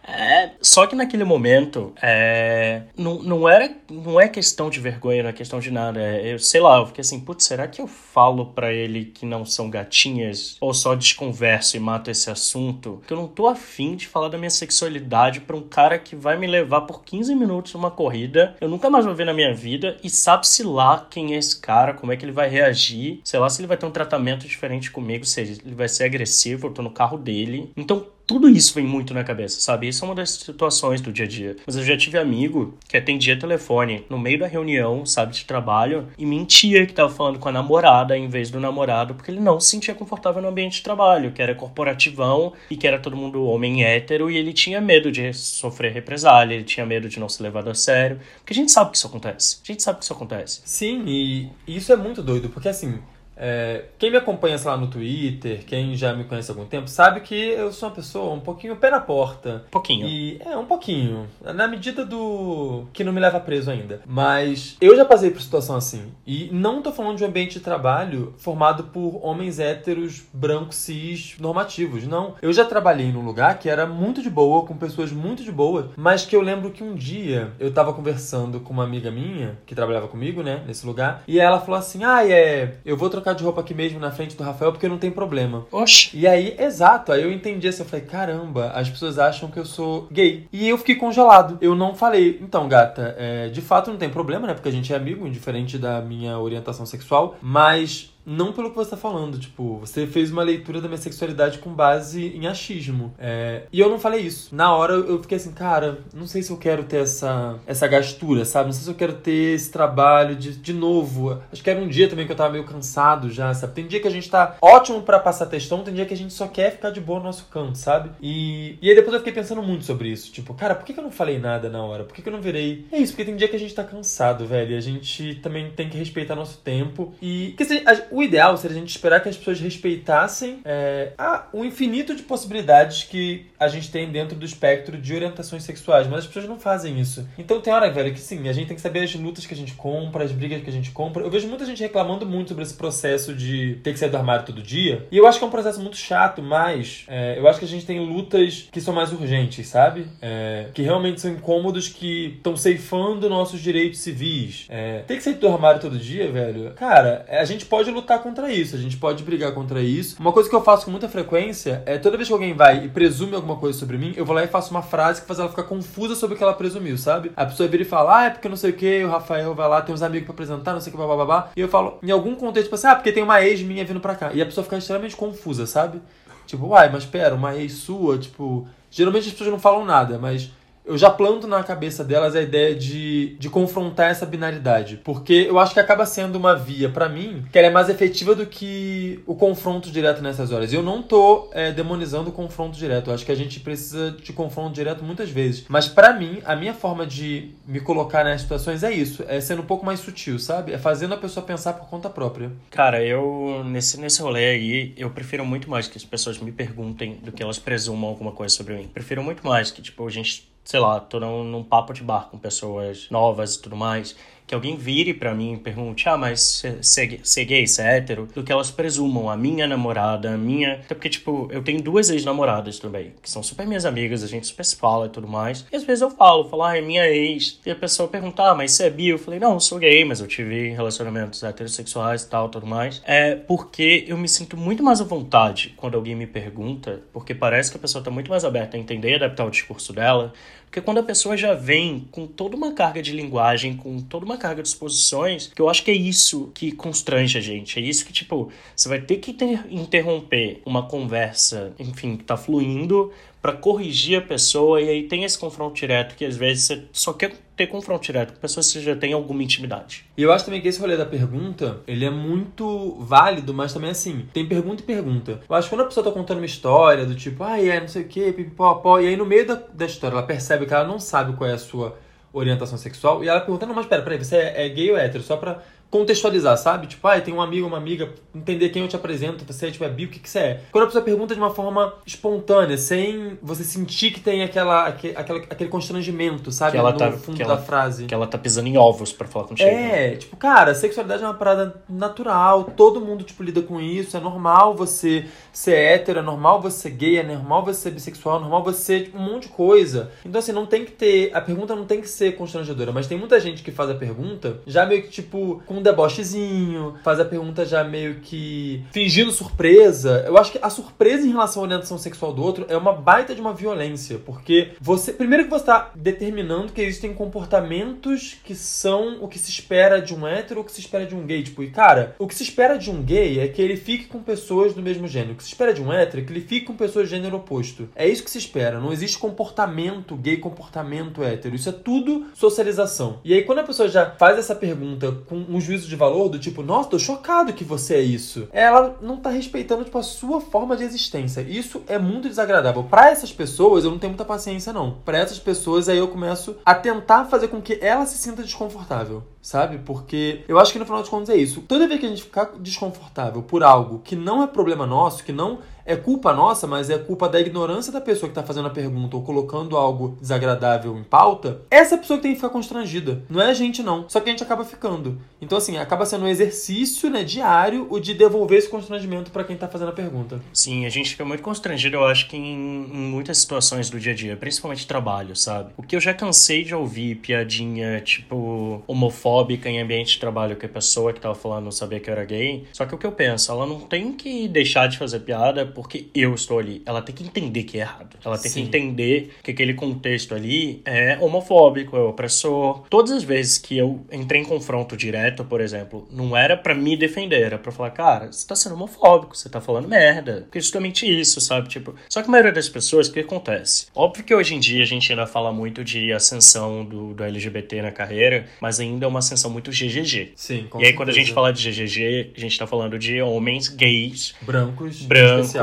É, 0.09 0.51
só 0.61 0.85
que 0.87 0.95
naquele 0.95 1.23
momento, 1.23 1.93
é, 2.01 2.83
não, 2.97 3.21
não, 3.21 3.49
era, 3.49 3.71
não 3.89 4.19
é 4.19 4.27
questão 4.27 4.69
de 4.69 4.79
vergonha, 4.79 5.23
não 5.23 5.29
é 5.29 5.33
questão 5.33 5.59
de 5.59 5.71
nada. 5.71 6.01
É, 6.01 6.33
eu 6.33 6.39
sei 6.39 6.61
lá, 6.61 6.77
eu 6.77 6.87
fiquei 6.87 7.01
assim, 7.01 7.19
putz, 7.19 7.45
será 7.45 7.67
que 7.67 7.81
eu 7.81 7.87
falo 7.87 8.47
pra 8.47 8.73
ele 8.73 9.05
que 9.05 9.25
não 9.25 9.45
são 9.45 9.69
gatinhas? 9.69 10.57
Ou 10.59 10.73
só 10.73 10.95
desconverso 10.95 11.77
e 11.77 11.79
mato 11.79 12.09
esse 12.09 12.29
assunto? 12.29 13.01
Que 13.07 13.13
eu 13.13 13.17
não 13.17 13.27
tô 13.27 13.47
afim 13.47 13.95
de 13.95 14.07
falar 14.07 14.29
da 14.29 14.37
minha 14.37 14.49
sexualidade 14.49 15.41
pra 15.41 15.55
um 15.55 15.61
cara 15.61 15.97
que 15.99 16.15
vai 16.15 16.37
me 16.37 16.47
levar 16.47 16.81
por 16.81 17.03
15 17.03 17.35
minutos 17.35 17.73
numa 17.73 17.91
corrida, 17.91 18.55
eu 18.59 18.69
nunca 18.69 18.89
mais 18.89 19.05
vou 19.05 19.15
ver 19.15 19.25
na 19.25 19.33
minha 19.33 19.53
vida, 19.53 19.97
e 20.03 20.09
sabe-se 20.09 20.63
lá 20.63 21.05
quem 21.09 21.33
é 21.33 21.37
esse 21.37 21.59
cara, 21.59 21.93
como 21.93 22.11
é 22.11 22.17
que 22.17 22.25
ele 22.25 22.31
vai 22.31 22.49
reagir, 22.49 23.21
sei 23.23 23.39
lá 23.39 23.49
se 23.49 23.61
ele 23.61 23.67
vai 23.67 23.77
ter 23.77 23.85
um 23.85 23.91
tratamento 23.91 24.47
diferente 24.47 24.91
comigo, 24.91 25.25
se 25.25 25.41
ele 25.41 25.75
vai 25.75 25.87
ser 25.87 26.05
agressivo, 26.05 26.67
eu 26.67 26.73
tô 26.73 26.81
no 26.81 26.91
carro 26.91 27.17
dele. 27.17 27.71
Então, 27.75 28.05
tudo 28.29 28.47
isso 28.47 28.75
vem 28.75 28.85
muito 28.85 29.11
na 29.11 29.23
cabeça, 29.23 29.59
sabe? 29.59 29.87
Isso 29.87 30.05
é 30.05 30.07
uma 30.07 30.13
das 30.13 30.29
situações 30.29 31.01
do 31.01 31.11
dia 31.11 31.25
a 31.25 31.27
dia. 31.27 31.55
Mas 31.65 31.75
eu 31.75 31.83
já 31.83 31.97
tive 31.97 32.15
amigo 32.15 32.77
que 32.87 32.95
atendia 32.95 33.39
telefone 33.39 34.05
no 34.07 34.19
meio 34.19 34.37
da 34.37 34.45
reunião, 34.45 35.03
sabe, 35.03 35.33
de 35.33 35.45
trabalho, 35.45 36.07
e 36.15 36.27
mentia 36.27 36.85
que 36.85 36.93
tava 36.93 37.09
falando 37.09 37.39
com 37.39 37.49
a 37.49 37.51
namorada 37.51 38.15
em 38.15 38.27
vez 38.27 38.51
do 38.51 38.59
namorado, 38.59 39.15
porque 39.15 39.31
ele 39.31 39.39
não 39.39 39.59
se 39.59 39.71
sentia 39.71 39.95
confortável 39.95 40.43
no 40.43 40.47
ambiente 40.47 40.75
de 40.75 40.83
trabalho, 40.83 41.31
que 41.31 41.41
era 41.41 41.55
corporativão 41.55 42.53
e 42.69 42.77
que 42.77 42.85
era 42.85 42.99
todo 42.99 43.17
mundo 43.17 43.43
homem 43.45 43.83
hétero, 43.83 44.29
e 44.29 44.37
ele 44.37 44.53
tinha 44.53 44.79
medo 44.79 45.11
de 45.11 45.33
sofrer 45.33 45.91
represália, 45.91 46.53
ele 46.53 46.65
tinha 46.65 46.85
medo 46.85 47.09
de 47.09 47.19
não 47.19 47.27
ser 47.27 47.41
levado 47.41 47.71
a 47.71 47.73
sério. 47.73 48.19
Porque 48.37 48.53
a 48.53 48.55
gente 48.55 48.71
sabe 48.71 48.91
que 48.91 48.97
isso 48.97 49.07
acontece. 49.07 49.57
A 49.63 49.65
gente 49.71 49.81
sabe 49.81 49.97
que 49.97 50.03
isso 50.03 50.13
acontece. 50.13 50.61
Sim, 50.65 51.03
e 51.07 51.49
isso 51.65 51.91
é 51.91 51.97
muito 51.97 52.21
doido, 52.21 52.47
porque 52.49 52.69
assim, 52.69 52.99
é, 53.39 53.85
quem 53.97 54.11
me 54.11 54.17
acompanha 54.17 54.57
sei 54.57 54.69
lá 54.69 54.77
no 54.77 54.87
Twitter, 54.87 55.63
quem 55.65 55.95
já 55.95 56.13
me 56.13 56.25
conhece 56.25 56.51
há 56.51 56.53
algum 56.53 56.65
tempo, 56.65 56.89
sabe 56.89 57.21
que 57.21 57.35
eu 57.35 57.71
sou 57.71 57.87
uma 57.87 57.95
pessoa 57.95 58.33
um 58.33 58.39
pouquinho 58.39 58.75
pé 58.75 58.91
na 58.91 58.99
porta. 58.99 59.63
Um 59.67 59.71
pouquinho. 59.71 60.07
E 60.07 60.41
é 60.45 60.57
um 60.57 60.65
pouquinho, 60.65 61.27
na 61.41 61.67
medida 61.67 62.05
do 62.05 62.85
que 62.91 63.03
não 63.03 63.13
me 63.13 63.19
leva 63.19 63.39
preso 63.39 63.71
ainda. 63.71 64.01
Mas 64.05 64.75
eu 64.81 64.95
já 64.95 65.05
passei 65.05 65.31
por 65.31 65.41
situação 65.41 65.75
assim. 65.75 66.11
E 66.27 66.49
não 66.51 66.81
tô 66.81 66.91
falando 66.91 67.17
de 67.17 67.23
um 67.23 67.27
ambiente 67.27 67.53
de 67.53 67.59
trabalho 67.61 68.33
formado 68.37 68.85
por 68.85 69.19
homens 69.25 69.59
héteros, 69.59 70.23
brancos, 70.33 70.75
cis, 70.75 71.35
normativos. 71.39 72.05
Não. 72.05 72.35
Eu 72.41 72.51
já 72.51 72.65
trabalhei 72.65 73.11
num 73.11 73.23
lugar 73.23 73.57
que 73.59 73.69
era 73.69 73.85
muito 73.85 74.21
de 74.21 74.29
boa, 74.29 74.65
com 74.65 74.75
pessoas 74.75 75.11
muito 75.11 75.43
de 75.43 75.51
boa, 75.51 75.91
mas 75.95 76.25
que 76.25 76.35
eu 76.35 76.41
lembro 76.41 76.71
que 76.71 76.83
um 76.83 76.95
dia 76.95 77.51
eu 77.59 77.71
tava 77.71 77.93
conversando 77.93 78.59
com 78.59 78.73
uma 78.73 78.83
amiga 78.83 79.09
minha 79.09 79.57
que 79.65 79.75
trabalhava 79.75 80.07
comigo, 80.07 80.43
né, 80.43 80.63
nesse 80.67 80.85
lugar, 80.85 81.23
e 81.27 81.39
ela 81.39 81.59
falou 81.59 81.79
assim: 81.79 82.03
"Ah, 82.03 82.27
é, 82.27 82.75
eu 82.85 82.97
vou 82.97 83.09
trocar 83.09 83.28
trocar 83.29 83.33
de 83.35 83.43
roupa 83.43 83.61
aqui 83.61 83.73
mesmo 83.73 83.99
na 83.99 84.11
frente 84.11 84.35
do 84.35 84.43
Rafael 84.43 84.71
porque 84.71 84.87
não 84.87 84.97
tem 84.97 85.11
problema. 85.11 85.65
Oxi. 85.71 86.09
E 86.13 86.27
aí, 86.27 86.55
exato, 86.57 87.11
aí 87.11 87.23
eu 87.23 87.31
entendi 87.31 87.67
assim, 87.67 87.83
eu 87.83 87.87
falei, 87.87 88.05
caramba, 88.05 88.71
as 88.71 88.89
pessoas 88.89 89.19
acham 89.19 89.49
que 89.49 89.59
eu 89.59 89.65
sou 89.65 90.07
gay. 90.11 90.47
E 90.51 90.67
eu 90.67 90.77
fiquei 90.77 90.95
congelado. 90.95 91.57
Eu 91.61 91.75
não 91.75 91.95
falei, 91.95 92.39
então, 92.41 92.67
gata, 92.67 93.15
é, 93.17 93.49
de 93.49 93.61
fato 93.61 93.91
não 93.91 93.97
tem 93.97 94.09
problema, 94.09 94.47
né? 94.47 94.53
Porque 94.53 94.69
a 94.69 94.71
gente 94.71 94.91
é 94.93 94.95
amigo, 94.95 95.27
indiferente 95.27 95.77
da 95.77 96.01
minha 96.01 96.37
orientação 96.37 96.85
sexual, 96.85 97.35
mas 97.41 98.11
não 98.29 98.53
pelo 98.53 98.69
que 98.69 98.75
você 98.75 98.91
tá 98.91 98.97
falando, 98.97 99.39
tipo, 99.39 99.79
você 99.79 100.05
fez 100.05 100.31
uma 100.31 100.43
leitura 100.43 100.79
da 100.79 100.87
minha 100.87 100.99
sexualidade 100.99 101.57
com 101.57 101.71
base 101.71 102.27
em 102.27 102.45
achismo. 102.45 103.13
É, 103.17 103.63
e 103.71 103.79
eu 103.79 103.89
não 103.89 103.99
falei 103.99 104.21
isso. 104.21 104.55
Na 104.55 104.75
hora 104.75 104.93
eu 104.93 105.19
fiquei 105.21 105.37
assim, 105.37 105.51
cara, 105.51 105.99
não 106.13 106.27
sei 106.27 106.43
se 106.43 106.51
eu 106.51 106.57
quero 106.57 106.83
ter 106.83 107.01
essa, 107.01 107.57
essa 107.65 107.87
gastura, 107.87 108.45
sabe? 108.45 108.67
Não 108.67 108.73
sei 108.73 108.83
se 108.83 108.89
eu 108.89 108.95
quero 108.95 109.13
ter 109.13 109.55
esse 109.55 109.71
trabalho 109.71 110.35
de, 110.35 110.55
de 110.55 110.73
novo. 110.73 111.41
Acho 111.51 111.63
que 111.63 111.69
era 111.69 111.79
um 111.79 111.87
dia 111.87 112.07
também 112.07 112.25
que 112.25 112.31
eu 112.31 112.35
tava 112.35 112.51
meio 112.51 112.65
cansado 112.65 113.31
já, 113.31 113.53
sabe? 113.53 113.73
Tem 113.73 113.87
dia 113.87 113.99
que 113.99 114.07
a 114.07 114.11
gente 114.11 114.29
tá 114.29 114.57
ótimo 114.61 115.01
para 115.01 115.19
passar 115.19 115.47
textão, 115.47 115.83
tem 115.83 115.93
dia 115.93 116.05
que 116.05 116.13
a 116.13 116.17
gente 116.17 116.33
só 116.33 116.47
quer 116.47 116.71
ficar 116.71 116.91
de 116.91 117.01
boa 117.01 117.19
no 117.19 117.25
nosso 117.25 117.47
canto, 117.51 117.77
sabe? 117.77 118.11
E, 118.21 118.77
e 118.81 118.89
aí 118.89 118.95
depois 118.95 119.13
eu 119.13 119.19
fiquei 119.19 119.33
pensando 119.33 119.63
muito 119.63 119.85
sobre 119.85 120.09
isso. 120.09 120.31
Tipo, 120.31 120.53
cara, 120.53 120.75
por 120.75 120.85
que, 120.85 120.93
que 120.93 120.99
eu 120.99 121.03
não 121.03 121.11
falei 121.11 121.39
nada 121.39 121.69
na 121.69 121.83
hora? 121.83 122.03
Por 122.03 122.13
que, 122.13 122.21
que 122.21 122.29
eu 122.29 122.33
não 122.33 122.41
virei? 122.41 122.85
É 122.91 122.97
isso, 122.97 123.13
porque 123.13 123.25
tem 123.25 123.35
dia 123.35 123.47
que 123.47 123.55
a 123.55 123.59
gente 123.59 123.73
tá 123.73 123.83
cansado, 123.83 124.45
velho. 124.45 124.73
E 124.73 124.77
a 124.77 124.81
gente 124.81 125.35
também 125.35 125.71
tem 125.71 125.89
que 125.89 125.97
respeitar 125.97 126.35
nosso 126.35 126.59
tempo. 126.59 127.13
E. 127.21 127.49
Porque, 127.49 127.63
assim, 127.63 127.81
a, 127.85 128.15
o 128.19 128.23
ideal 128.23 128.57
seria 128.57 128.75
a 128.75 128.79
gente 128.79 128.89
esperar 128.89 129.21
que 129.21 129.29
as 129.29 129.37
pessoas 129.37 129.61
respeitassem 129.61 130.59
é, 130.65 131.13
a, 131.17 131.45
o 131.53 131.63
infinito 131.63 132.13
de 132.13 132.21
possibilidades 132.23 133.03
que 133.03 133.45
a 133.57 133.69
gente 133.69 133.89
tem 133.89 134.11
dentro 134.11 134.37
do 134.37 134.45
espectro 134.45 134.97
de 134.97 135.15
orientações 135.15 135.63
sexuais, 135.63 136.05
mas 136.05 136.19
as 136.19 136.27
pessoas 136.27 136.45
não 136.45 136.59
fazem 136.59 136.99
isso. 136.99 137.25
Então 137.37 137.61
tem 137.61 137.71
hora, 137.71 137.89
velho, 137.89 138.13
que 138.13 138.19
sim, 138.19 138.49
a 138.49 138.53
gente 138.53 138.67
tem 138.67 138.75
que 138.75 138.81
saber 138.81 139.03
as 139.03 139.15
lutas 139.15 139.45
que 139.45 139.53
a 139.53 139.57
gente 139.57 139.73
compra, 139.73 140.25
as 140.25 140.33
brigas 140.33 140.61
que 140.61 140.69
a 140.69 140.73
gente 140.73 140.91
compra. 140.91 141.23
Eu 141.23 141.29
vejo 141.29 141.47
muita 141.47 141.65
gente 141.65 141.81
reclamando 141.81 142.25
muito 142.25 142.49
sobre 142.49 142.63
esse 142.63 142.73
processo 142.73 143.33
de 143.33 143.79
ter 143.83 143.93
que 143.93 143.99
sair 143.99 144.09
do 144.09 144.17
armário 144.17 144.45
todo 144.45 144.61
dia, 144.61 145.07
e 145.09 145.17
eu 145.17 145.25
acho 145.25 145.37
que 145.37 145.43
é 145.45 145.47
um 145.47 145.51
processo 145.51 145.79
muito 145.79 145.95
chato, 145.95 146.41
mas 146.41 147.05
é, 147.07 147.39
eu 147.39 147.47
acho 147.47 147.59
que 147.59 147.65
a 147.65 147.69
gente 147.69 147.85
tem 147.85 147.99
lutas 147.99 148.67
que 148.69 148.81
são 148.81 148.93
mais 148.93 149.13
urgentes, 149.13 149.65
sabe? 149.67 150.07
É, 150.21 150.67
que 150.73 150.81
realmente 150.81 151.21
são 151.21 151.31
incômodos, 151.31 151.87
que 151.87 152.35
estão 152.37 152.57
ceifando 152.57 153.29
nossos 153.29 153.61
direitos 153.61 153.99
civis. 153.99 154.65
É, 154.67 155.03
tem 155.07 155.15
que 155.15 155.23
sair 155.23 155.35
do 155.35 155.47
armário 155.47 155.79
todo 155.79 155.97
dia, 155.97 156.29
velho. 156.29 156.73
Cara, 156.73 157.25
a 157.29 157.45
gente 157.45 157.65
pode 157.65 157.89
lutar 157.89 158.08
contra 158.17 158.39
contra 158.39 158.53
isso, 158.53 158.75
a 158.75 158.79
gente 158.79 158.95
pode 158.95 159.23
brigar 159.23 159.53
contra 159.53 159.81
isso. 159.81 160.15
Uma 160.19 160.31
coisa 160.31 160.49
que 160.49 160.55
eu 160.55 160.61
faço 160.61 160.85
com 160.85 160.91
muita 160.91 161.09
frequência 161.09 161.83
é 161.85 161.97
toda 161.97 162.15
vez 162.15 162.27
que 162.29 162.33
alguém 162.33 162.53
vai 162.53 162.85
e 162.85 162.89
presume 162.89 163.35
alguma 163.35 163.57
coisa 163.57 163.77
sobre 163.77 163.97
mim, 163.97 164.13
eu 164.15 164.25
vou 164.25 164.33
lá 164.33 164.43
e 164.43 164.47
faço 164.47 164.71
uma 164.71 164.81
frase 164.81 165.21
que 165.21 165.27
faz 165.27 165.39
ela 165.39 165.49
ficar 165.49 165.63
confusa 165.63 166.15
sobre 166.15 166.35
o 166.35 166.37
que 166.37 166.43
ela 166.43 166.53
presumiu, 166.53 166.97
sabe? 166.97 167.31
A 167.35 167.45
pessoa 167.45 167.67
vira 167.67 167.83
e 167.83 167.85
fala, 167.85 168.19
ah, 168.19 168.25
é 168.25 168.29
porque 168.29 168.47
não 168.47 168.55
sei 168.55 168.69
o 168.69 168.73
que, 168.73 169.03
o 169.03 169.09
Rafael 169.09 169.53
vai 169.53 169.67
lá, 169.67 169.81
tem 169.81 169.93
uns 169.93 170.01
amigos 170.01 170.25
pra 170.25 170.33
apresentar, 170.33 170.73
não 170.73 170.79
sei 170.79 170.93
o 170.93 170.95
que, 170.95 171.01
babá. 171.01 171.49
E 171.55 171.59
eu 171.59 171.67
falo, 171.67 171.99
em 172.01 172.11
algum 172.11 172.35
contexto, 172.35 172.65
tipo 172.65 172.75
assim, 172.75 172.87
ah, 172.87 172.95
porque 172.95 173.11
tem 173.11 173.23
uma 173.23 173.41
ex 173.43 173.61
minha 173.61 173.83
vindo 173.83 173.99
pra 173.99 174.15
cá. 174.15 174.31
E 174.33 174.41
a 174.41 174.45
pessoa 174.45 174.63
fica 174.63 174.77
extremamente 174.77 175.15
confusa, 175.15 175.65
sabe? 175.65 176.01
Tipo, 176.45 176.67
uai, 176.67 176.89
mas 176.89 177.05
pera, 177.05 177.35
uma 177.35 177.55
ex 177.55 177.73
sua, 177.73 178.17
tipo. 178.17 178.67
Geralmente 178.89 179.27
as 179.27 179.33
pessoas 179.33 179.51
não 179.51 179.59
falam 179.59 179.85
nada, 179.85 180.17
mas 180.17 180.49
eu 180.89 180.97
já 180.97 181.09
planto 181.11 181.45
na 181.45 181.63
cabeça 181.63 182.03
delas 182.03 182.35
a 182.35 182.41
ideia 182.41 182.75
de, 182.75 183.35
de 183.37 183.47
confrontar 183.47 184.09
essa 184.09 184.25
binaridade. 184.25 184.99
Porque 185.03 185.45
eu 185.47 185.59
acho 185.59 185.71
que 185.71 185.79
acaba 185.79 186.03
sendo 186.03 186.35
uma 186.35 186.55
via, 186.55 186.89
para 186.89 187.07
mim, 187.07 187.45
que 187.51 187.59
ela 187.59 187.67
é 187.67 187.69
mais 187.69 187.89
efetiva 187.89 188.33
do 188.33 188.47
que 188.47 189.21
o 189.27 189.35
confronto 189.35 189.91
direto 189.91 190.23
nessas 190.23 190.51
horas. 190.51 190.73
Eu 190.73 190.81
não 190.81 191.03
tô 191.03 191.47
é, 191.53 191.71
demonizando 191.71 192.31
o 192.31 192.33
confronto 192.33 192.75
direto. 192.75 193.11
Eu 193.11 193.13
acho 193.13 193.23
que 193.23 193.31
a 193.31 193.35
gente 193.35 193.59
precisa 193.59 194.11
de 194.11 194.33
confronto 194.33 194.73
direto 194.73 195.03
muitas 195.03 195.29
vezes. 195.29 195.65
Mas 195.69 195.87
para 195.87 196.11
mim, 196.11 196.41
a 196.43 196.55
minha 196.55 196.73
forma 196.73 197.05
de 197.05 197.51
me 197.67 197.79
colocar 197.79 198.23
nas 198.23 198.41
situações 198.41 198.83
é 198.83 198.91
isso. 198.91 199.23
É 199.27 199.39
sendo 199.39 199.61
um 199.61 199.65
pouco 199.65 199.85
mais 199.85 199.99
sutil, 199.99 200.39
sabe? 200.39 200.73
É 200.73 200.79
fazendo 200.79 201.13
a 201.13 201.17
pessoa 201.17 201.45
pensar 201.45 201.73
por 201.73 201.87
conta 201.87 202.09
própria. 202.09 202.51
Cara, 202.71 203.05
eu, 203.05 203.63
nesse, 203.63 203.99
nesse 203.99 204.23
rolê 204.23 204.49
aí, 204.49 204.93
eu 204.97 205.11
prefiro 205.11 205.45
muito 205.45 205.69
mais 205.69 205.87
que 205.87 205.99
as 205.99 206.03
pessoas 206.03 206.39
me 206.39 206.51
perguntem 206.51 207.19
do 207.23 207.31
que 207.31 207.43
elas 207.43 207.59
presumam 207.59 208.09
alguma 208.09 208.31
coisa 208.31 208.55
sobre 208.55 208.73
mim. 208.73 208.87
Prefiro 208.91 209.21
muito 209.21 209.45
mais 209.45 209.69
que, 209.69 209.83
tipo, 209.83 210.07
a 210.07 210.09
gente 210.09 210.49
sei 210.63 210.79
lá, 210.79 210.99
tô 210.99 211.19
num, 211.19 211.43
num 211.43 211.63
papo 211.63 211.93
de 211.93 212.03
bar 212.03 212.29
com 212.29 212.37
pessoas 212.37 213.09
novas 213.09 213.55
e 213.55 213.61
tudo 213.61 213.75
mais 213.75 214.15
que 214.49 214.55
alguém 214.55 214.75
vire 214.75 215.13
para 215.13 215.35
mim 215.35 215.53
e 215.53 215.57
pergunte, 215.57 216.09
ah, 216.09 216.17
mas 216.17 216.63
ser 216.81 217.45
gay, 217.45 217.67
ser 217.67 217.83
hétero, 217.83 218.27
do 218.33 218.43
que 218.43 218.51
elas 218.51 218.71
presumam, 218.71 219.29
a 219.29 219.37
minha 219.37 219.67
namorada, 219.67 220.33
a 220.33 220.37
minha... 220.37 220.73
Até 220.73 220.95
porque, 220.95 221.07
tipo, 221.07 221.47
eu 221.51 221.61
tenho 221.61 221.79
duas 221.83 222.09
ex-namoradas 222.09 222.79
também, 222.79 223.13
que 223.21 223.29
são 223.29 223.43
super 223.43 223.67
minhas 223.67 223.85
amigas, 223.85 224.23
a 224.23 224.27
gente 224.27 224.47
super 224.47 224.65
se 224.65 224.75
fala 224.75 225.05
e 225.05 225.09
tudo 225.09 225.27
mais. 225.27 225.67
E 225.71 225.75
às 225.75 225.83
vezes 225.83 226.01
eu 226.01 226.09
falo, 226.09 226.49
falo, 226.49 226.63
ah, 226.63 226.75
é 226.75 226.81
minha 226.81 227.07
ex. 227.07 227.59
E 227.63 227.69
a 227.69 227.75
pessoa 227.75 228.09
pergunta, 228.09 228.41
ah, 228.41 228.55
mas 228.55 228.71
você 228.71 228.85
é 228.85 228.89
bi? 228.89 229.09
Eu 229.09 229.19
falei, 229.19 229.39
não, 229.39 229.53
eu 229.53 229.59
sou 229.59 229.77
gay, 229.77 230.03
mas 230.03 230.19
eu 230.19 230.25
tive 230.25 230.69
relacionamentos 230.69 231.43
heterossexuais 231.43 232.23
e 232.23 232.29
tal, 232.29 232.49
tudo 232.49 232.65
mais. 232.65 233.03
É 233.05 233.35
porque 233.35 234.03
eu 234.07 234.17
me 234.17 234.27
sinto 234.27 234.57
muito 234.57 234.81
mais 234.81 234.99
à 234.99 235.03
vontade 235.03 235.75
quando 235.77 235.93
alguém 235.93 236.15
me 236.15 236.25
pergunta, 236.25 237.01
porque 237.13 237.35
parece 237.35 237.69
que 237.69 237.77
a 237.77 237.79
pessoa 237.79 238.03
tá 238.03 238.09
muito 238.09 238.31
mais 238.31 238.43
aberta 238.43 238.77
a 238.77 238.79
entender 238.79 239.11
e 239.11 239.15
adaptar 239.15 239.45
o 239.45 239.51
discurso 239.51 239.93
dela, 239.93 240.33
porque 240.69 240.81
quando 240.81 240.99
a 240.99 241.03
pessoa 241.03 241.35
já 241.35 241.55
vem 241.55 242.07
com 242.11 242.27
toda 242.27 242.55
uma 242.55 242.73
carga 242.73 243.01
de 243.01 243.11
linguagem, 243.11 243.75
com 243.75 243.99
toda 243.99 244.23
uma 244.23 244.37
carga 244.37 244.61
de 244.61 244.67
exposições, 244.67 245.47
que 245.47 245.59
eu 245.59 245.67
acho 245.67 245.83
que 245.83 245.89
é 245.89 245.95
isso 245.95 246.51
que 246.53 246.71
constrange 246.71 247.39
a 247.39 247.41
gente. 247.41 247.79
É 247.79 247.81
isso 247.81 248.05
que, 248.05 248.13
tipo, 248.13 248.51
você 248.75 248.87
vai 248.87 249.01
ter 249.01 249.17
que 249.17 249.33
ter, 249.33 249.65
interromper 249.71 250.61
uma 250.63 250.87
conversa, 250.87 251.73
enfim, 251.79 252.15
que 252.15 252.23
tá 252.23 252.37
fluindo, 252.37 253.11
para 253.41 253.53
corrigir 253.53 254.19
a 254.19 254.21
pessoa, 254.21 254.81
e 254.81 254.89
aí 254.89 255.03
tem 255.03 255.23
esse 255.23 255.37
confronto 255.37 255.75
direto, 255.75 256.15
que 256.15 256.25
às 256.25 256.35
vezes 256.35 256.65
você 256.65 256.83
só 256.91 257.13
quer 257.13 257.33
ter 257.55 257.67
confronto 257.67 258.03
direto 258.03 258.33
com 258.33 258.39
pessoas 258.39 258.71
que 258.71 258.81
já 258.81 258.95
tem 258.95 259.13
alguma 259.13 259.43
intimidade. 259.43 260.05
E 260.17 260.23
eu 260.23 260.31
acho 260.31 260.45
também 260.45 260.61
que 260.61 260.67
esse 260.67 260.79
rolê 260.79 260.97
da 260.97 261.05
pergunta, 261.05 261.81
ele 261.87 262.05
é 262.05 262.09
muito 262.09 262.95
válido, 262.99 263.53
mas 263.53 263.73
também 263.73 263.89
assim, 263.89 264.25
tem 264.33 264.45
pergunta 264.45 264.81
e 264.81 264.85
pergunta. 264.85 265.41
Eu 265.49 265.55
acho 265.55 265.69
que 265.69 265.75
quando 265.75 265.81
a 265.81 265.85
pessoa 265.85 266.03
tá 266.03 266.11
contando 266.11 266.37
uma 266.37 266.45
história 266.45 267.05
do 267.05 267.15
tipo, 267.15 267.43
ah, 267.43 267.61
é, 267.61 267.79
não 267.79 267.87
sei 267.87 268.03
o 268.03 268.07
que, 268.07 268.31
pipipó, 268.31 268.99
e 268.99 269.07
aí 269.07 269.15
no 269.15 269.25
meio 269.25 269.45
da, 269.45 269.55
da 269.55 269.85
história 269.85 270.15
ela 270.15 270.23
percebe 270.23 270.65
que 270.65 270.73
ela 270.73 270.87
não 270.87 270.99
sabe 270.99 271.35
qual 271.35 271.49
é 271.49 271.53
a 271.53 271.57
sua 271.57 271.97
orientação 272.31 272.77
sexual, 272.77 273.23
e 273.23 273.27
ela 273.27 273.39
pergunta, 273.41 273.65
não, 273.65 273.73
mas 273.73 273.87
pera, 273.87 274.03
peraí, 274.03 274.23
você 274.23 274.35
é, 274.35 274.65
é 274.65 274.69
gay 274.69 274.91
ou 274.91 274.97
hétero? 274.97 275.23
Só 275.23 275.35
pra 275.35 275.63
contextualizar, 275.89 276.57
sabe? 276.57 276.87
Tipo, 276.87 277.07
ah, 277.07 277.19
tem 277.19 277.33
um 277.33 277.41
amigo, 277.41 277.67
uma 277.67 277.77
amiga, 277.77 278.13
entender 278.33 278.69
quem 278.69 278.83
eu 278.83 278.87
te 278.87 278.95
apresento, 278.95 279.43
você 279.45 279.67
é 279.67 279.71
tipo, 279.71 279.83
é 279.83 279.89
bi, 279.89 280.05
o 280.05 280.09
que, 280.09 280.19
que 280.19 280.29
você 280.29 280.39
é? 280.39 280.61
Quando 280.71 280.83
a 280.83 280.87
pessoa 280.87 281.03
pergunta 281.03 281.33
de 281.33 281.39
uma 281.39 281.49
forma 281.49 281.93
espontânea, 282.05 282.77
sem 282.77 283.37
você 283.41 283.63
sentir 283.63 284.11
que 284.11 284.19
tem 284.19 284.43
aquela, 284.43 284.87
aquele, 284.87 285.15
aquele 285.17 285.69
constrangimento, 285.69 286.51
sabe? 286.51 286.73
Que 286.73 286.77
ela 286.77 286.91
no 286.91 286.97
tá, 286.97 287.11
fundo 287.13 287.37
que 287.37 287.43
da 287.43 287.53
ela, 287.53 287.61
frase. 287.61 288.05
Que 288.05 288.13
ela 288.13 288.27
tá 288.27 288.37
pisando 288.37 288.67
em 288.67 288.77
ovos 288.77 289.11
para 289.11 289.27
falar 289.27 289.47
contigo. 289.47 289.67
É, 289.67 290.15
tipo, 290.15 290.37
cara, 290.37 290.75
sexualidade 290.75 291.23
é 291.23 291.25
uma 291.25 291.33
parada 291.33 291.81
natural, 291.89 292.65
todo 292.75 293.01
mundo, 293.01 293.23
tipo, 293.23 293.41
lida 293.41 293.61
com 293.61 293.79
isso, 293.81 294.15
é 294.15 294.19
normal 294.19 294.75
você 294.75 295.25
ser 295.51 295.75
hétero, 295.75 296.19
é 296.19 296.21
normal 296.21 296.61
você 296.61 296.81
ser 296.81 296.91
gay, 296.91 297.17
é 297.17 297.23
normal 297.23 297.65
você 297.65 297.81
ser 297.81 297.91
bissexual, 297.91 298.37
é 298.37 298.41
normal 298.41 298.63
você 298.63 298.79
ser, 298.79 299.03
tipo, 299.05 299.17
um 299.17 299.21
monte 299.21 299.43
de 299.43 299.49
coisa. 299.49 300.11
Então, 300.23 300.39
assim, 300.39 300.51
não 300.51 300.65
tem 300.65 300.85
que 300.85 300.91
ter, 300.91 301.31
a 301.33 301.41
pergunta 301.41 301.75
não 301.75 301.85
tem 301.85 301.99
que 301.99 302.07
ser 302.07 302.35
constrangedora, 302.35 302.91
mas 302.91 303.07
tem 303.07 303.17
muita 303.17 303.39
gente 303.39 303.63
que 303.63 303.71
faz 303.71 303.89
a 303.89 303.95
pergunta 303.95 304.59
já 304.67 304.85
meio 304.85 305.01
que, 305.03 305.09
tipo, 305.09 305.61
com 305.65 305.78
um 305.79 305.83
debochezinho, 305.83 306.95
faz 307.03 307.19
a 307.19 307.25
pergunta 307.25 307.65
já 307.65 307.83
meio 307.83 308.15
que 308.15 308.83
fingindo 308.91 309.31
surpresa. 309.31 310.23
Eu 310.27 310.37
acho 310.37 310.51
que 310.51 310.59
a 310.61 310.69
surpresa 310.69 311.25
em 311.25 311.31
relação 311.31 311.63
à 311.63 311.65
orientação 311.65 311.97
sexual 311.97 312.33
do 312.33 312.43
outro 312.43 312.65
é 312.69 312.77
uma 312.77 312.93
baita 312.93 313.33
de 313.33 313.41
uma 313.41 313.53
violência, 313.53 314.19
porque 314.19 314.71
você, 314.79 315.11
primeiro 315.11 315.45
que 315.45 315.49
você 315.49 315.63
está 315.63 315.91
determinando 315.95 316.73
que 316.73 316.81
existem 316.81 317.13
comportamentos 317.13 318.37
que 318.43 318.53
são 318.53 319.17
o 319.21 319.27
que 319.27 319.39
se 319.39 319.49
espera 319.49 320.01
de 320.01 320.13
um 320.13 320.27
hétero 320.27 320.59
ou 320.59 320.63
o 320.63 320.65
que 320.65 320.73
se 320.73 320.81
espera 320.81 321.05
de 321.05 321.15
um 321.15 321.25
gay, 321.25 321.43
tipo, 321.43 321.63
e 321.63 321.69
cara, 321.71 322.15
o 322.19 322.27
que 322.27 322.35
se 322.35 322.43
espera 322.43 322.77
de 322.77 322.91
um 322.91 323.01
gay 323.01 323.39
é 323.39 323.47
que 323.47 323.61
ele 323.61 323.77
fique 323.77 324.05
com 324.05 324.21
pessoas 324.21 324.73
do 324.73 324.81
mesmo 324.81 325.07
gênero. 325.07 325.33
O 325.33 325.35
que 325.35 325.43
se 325.43 325.49
espera 325.49 325.73
de 325.73 325.81
um 325.81 325.91
hétero 325.91 326.21
é 326.21 326.25
que 326.25 326.31
ele 326.31 326.41
fique 326.41 326.65
com 326.65 326.75
pessoas 326.75 327.07
do 327.07 327.11
gênero 327.11 327.37
oposto. 327.37 327.89
É 327.95 328.07
isso 328.07 328.23
que 328.23 328.29
se 328.29 328.37
espera. 328.37 328.79
Não 328.79 328.91
existe 328.91 329.17
comportamento 329.17 330.15
gay, 330.15 330.37
comportamento 330.37 331.23
hétero. 331.23 331.55
Isso 331.55 331.69
é 331.69 331.71
tudo 331.71 332.27
socialização. 332.33 333.19
E 333.23 333.33
aí, 333.33 333.43
quando 333.43 333.59
a 333.59 333.63
pessoa 333.63 333.87
já 333.87 334.11
faz 334.11 334.37
essa 334.37 334.55
pergunta 334.55 335.11
com 335.27 335.37
um 335.37 335.61
juízo 335.69 335.87
de 335.87 335.95
valor, 335.95 336.29
do 336.29 336.39
tipo, 336.39 336.63
nossa, 336.63 336.89
tô 336.89 336.99
chocado 336.99 337.53
que 337.53 337.63
você 337.63 337.95
é 337.95 338.01
isso, 338.01 338.47
ela 338.51 338.97
não 339.01 339.17
tá 339.17 339.29
respeitando, 339.29 339.83
tipo, 339.83 339.97
a 339.97 340.03
sua 340.03 340.41
forma 340.41 340.75
de 340.75 340.83
existência. 340.83 341.41
Isso 341.41 341.83
é 341.87 341.99
muito 341.99 342.27
desagradável. 342.27 342.83
Para 342.83 343.11
essas 343.11 343.31
pessoas, 343.31 343.83
eu 343.83 343.91
não 343.91 343.99
tenho 343.99 344.11
muita 344.11 344.25
paciência, 344.25 344.73
não. 344.73 344.97
Para 345.05 345.19
essas 345.19 345.37
pessoas, 345.37 345.87
aí 345.87 345.97
eu 345.97 346.07
começo 346.07 346.57
a 346.65 346.73
tentar 346.73 347.25
fazer 347.25 347.49
com 347.49 347.61
que 347.61 347.77
ela 347.81 348.05
se 348.05 348.17
sinta 348.17 348.41
desconfortável 348.41 349.23
sabe? 349.41 349.79
Porque 349.79 350.43
eu 350.47 350.59
acho 350.59 350.73
que 350.73 350.79
no 350.79 350.85
final 350.85 351.01
de 351.01 351.09
contas 351.09 351.29
é 351.29 351.37
isso. 351.37 351.61
Toda 351.61 351.87
vez 351.87 351.99
que 351.99 352.05
a 352.05 352.09
gente 352.09 352.23
ficar 352.23 352.51
desconfortável 352.59 353.41
por 353.41 353.63
algo 353.63 353.99
que 353.99 354.15
não 354.15 354.43
é 354.43 354.47
problema 354.47 354.85
nosso, 354.85 355.23
que 355.23 355.31
não 355.31 355.59
é 355.89 355.95
culpa 355.95 356.31
nossa, 356.31 356.67
mas 356.67 356.91
é 356.91 356.99
culpa 356.99 357.27
da 357.27 357.41
ignorância 357.41 357.91
da 357.91 357.99
pessoa 357.99 358.29
que 358.29 358.37
está 358.39 358.43
fazendo 358.43 358.67
a 358.67 358.69
pergunta 358.69 359.17
ou 359.17 359.23
colocando 359.23 359.75
algo 359.75 360.15
desagradável 360.21 360.95
em 360.95 361.03
pauta, 361.03 361.61
essa 361.71 361.97
pessoa 361.97 362.19
tem 362.19 362.31
que 362.31 362.37
ficar 362.37 362.49
constrangida. 362.49 363.23
Não 363.27 363.41
é 363.41 363.49
a 363.49 363.53
gente, 363.55 363.81
não. 363.81 364.07
Só 364.07 364.19
que 364.19 364.29
a 364.29 364.31
gente 364.31 364.43
acaba 364.43 364.63
ficando. 364.63 365.19
Então, 365.41 365.57
assim, 365.57 365.77
acaba 365.77 366.05
sendo 366.05 366.25
um 366.25 366.27
exercício 366.27 367.09
né, 367.09 367.23
diário 367.23 367.87
o 367.89 367.99
de 367.99 368.13
devolver 368.13 368.59
esse 368.59 368.69
constrangimento 368.69 369.31
para 369.31 369.43
quem 369.43 369.55
está 369.55 369.67
fazendo 369.67 369.89
a 369.89 369.93
pergunta. 369.93 370.39
Sim, 370.53 370.85
a 370.85 370.89
gente 370.89 371.09
fica 371.09 371.25
muito 371.25 371.41
constrangido, 371.41 371.95
eu 371.95 372.05
acho 372.05 372.27
que 372.27 372.37
em, 372.37 372.43
em 372.43 373.09
muitas 373.09 373.39
situações 373.39 373.89
do 373.89 373.99
dia 373.99 374.11
a 374.11 374.15
dia, 374.15 374.37
principalmente 374.37 374.85
trabalho, 374.85 375.35
sabe? 375.35 375.71
O 375.75 375.81
que 375.81 375.95
eu 375.95 375.99
já 375.99 376.13
cansei 376.13 376.63
de 376.63 376.75
ouvir 376.75 377.15
piadinha, 377.15 377.99
tipo, 378.01 378.83
homofóbica 378.85 379.67
em 379.67 379.81
ambiente 379.81 380.13
de 380.13 380.19
trabalho, 380.19 380.55
que 380.55 380.67
a 380.67 380.69
pessoa 380.69 381.11
que 381.11 381.19
tava 381.19 381.33
falando 381.33 381.63
não 381.63 381.71
sabia 381.71 381.99
que 381.99 382.11
eu 382.11 382.13
era 382.13 382.25
gay. 382.25 382.67
Só 382.73 382.85
que 382.85 382.93
o 382.93 382.97
que 382.97 383.07
eu 383.07 383.11
penso, 383.11 383.51
ela 383.51 383.65
não 383.65 383.79
tem 383.79 384.13
que 384.13 384.47
deixar 384.47 384.87
de 384.87 384.99
fazer 384.99 385.21
piada 385.21 385.65
porque 385.81 386.07
eu 386.13 386.33
estou 386.35 386.59
ali. 386.59 386.81
Ela 386.85 387.01
tem 387.01 387.15
que 387.15 387.23
entender 387.23 387.63
que 387.63 387.77
é 387.77 387.81
errado. 387.81 388.17
Ela 388.25 388.37
tem 388.37 388.51
Sim. 388.51 388.63
que 388.63 388.67
entender 388.67 389.31
que 389.41 389.51
aquele 389.51 389.73
contexto 389.73 390.35
ali 390.35 390.81
é 390.83 391.17
homofóbico, 391.21 391.95
é 391.95 392.01
opressor. 392.01 392.83
Todas 392.89 393.11
as 393.13 393.23
vezes 393.23 393.57
que 393.57 393.77
eu 393.77 394.05
entrei 394.11 394.41
em 394.41 394.43
confronto 394.43 394.97
direto, 394.97 395.45
por 395.45 395.61
exemplo, 395.61 396.05
não 396.11 396.35
era 396.35 396.57
para 396.57 396.75
me 396.75 396.97
defender, 396.97 397.41
era 397.43 397.57
pra 397.57 397.71
falar, 397.71 397.91
cara, 397.91 398.29
você 398.29 398.45
tá 398.45 398.57
sendo 398.57 398.75
homofóbico, 398.75 399.37
você 399.37 399.47
tá 399.47 399.61
falando 399.61 399.87
merda. 399.87 400.41
Porque 400.41 400.57
é 400.57 400.61
justamente 400.61 401.05
isso, 401.07 401.39
sabe? 401.39 401.69
Tipo, 401.69 401.95
só 402.09 402.21
que 402.21 402.27
a 402.27 402.31
maioria 402.31 402.51
das 402.51 402.67
pessoas, 402.67 403.07
o 403.07 403.13
que 403.13 403.21
acontece? 403.21 403.87
Óbvio 403.95 404.25
que 404.25 404.35
hoje 404.35 404.55
em 404.55 404.59
dia 404.59 404.83
a 404.83 404.85
gente 404.85 405.09
ainda 405.09 405.25
fala 405.25 405.53
muito 405.53 405.81
de 405.81 406.11
ascensão 406.11 406.83
do, 406.83 407.13
do 407.13 407.23
LGBT 407.23 407.81
na 407.83 407.91
carreira, 407.91 408.47
mas 408.59 408.81
ainda 408.81 409.05
é 409.05 409.07
uma 409.07 409.19
ascensão 409.19 409.49
muito 409.49 409.71
GGG. 409.71 410.33
Sim, 410.35 410.67
com 410.69 410.79
E 410.79 410.81
aí, 410.81 410.87
certeza. 410.87 410.93
quando 410.97 411.09
a 411.09 411.13
gente 411.13 411.31
fala 411.31 411.53
de 411.53 411.71
GGG, 411.71 412.33
a 412.35 412.39
gente 412.39 412.59
tá 412.59 412.67
falando 412.67 412.99
de 412.99 413.21
homens 413.21 413.69
gays, 413.69 414.35
brancos, 414.41 415.03
brancos, 415.03 415.55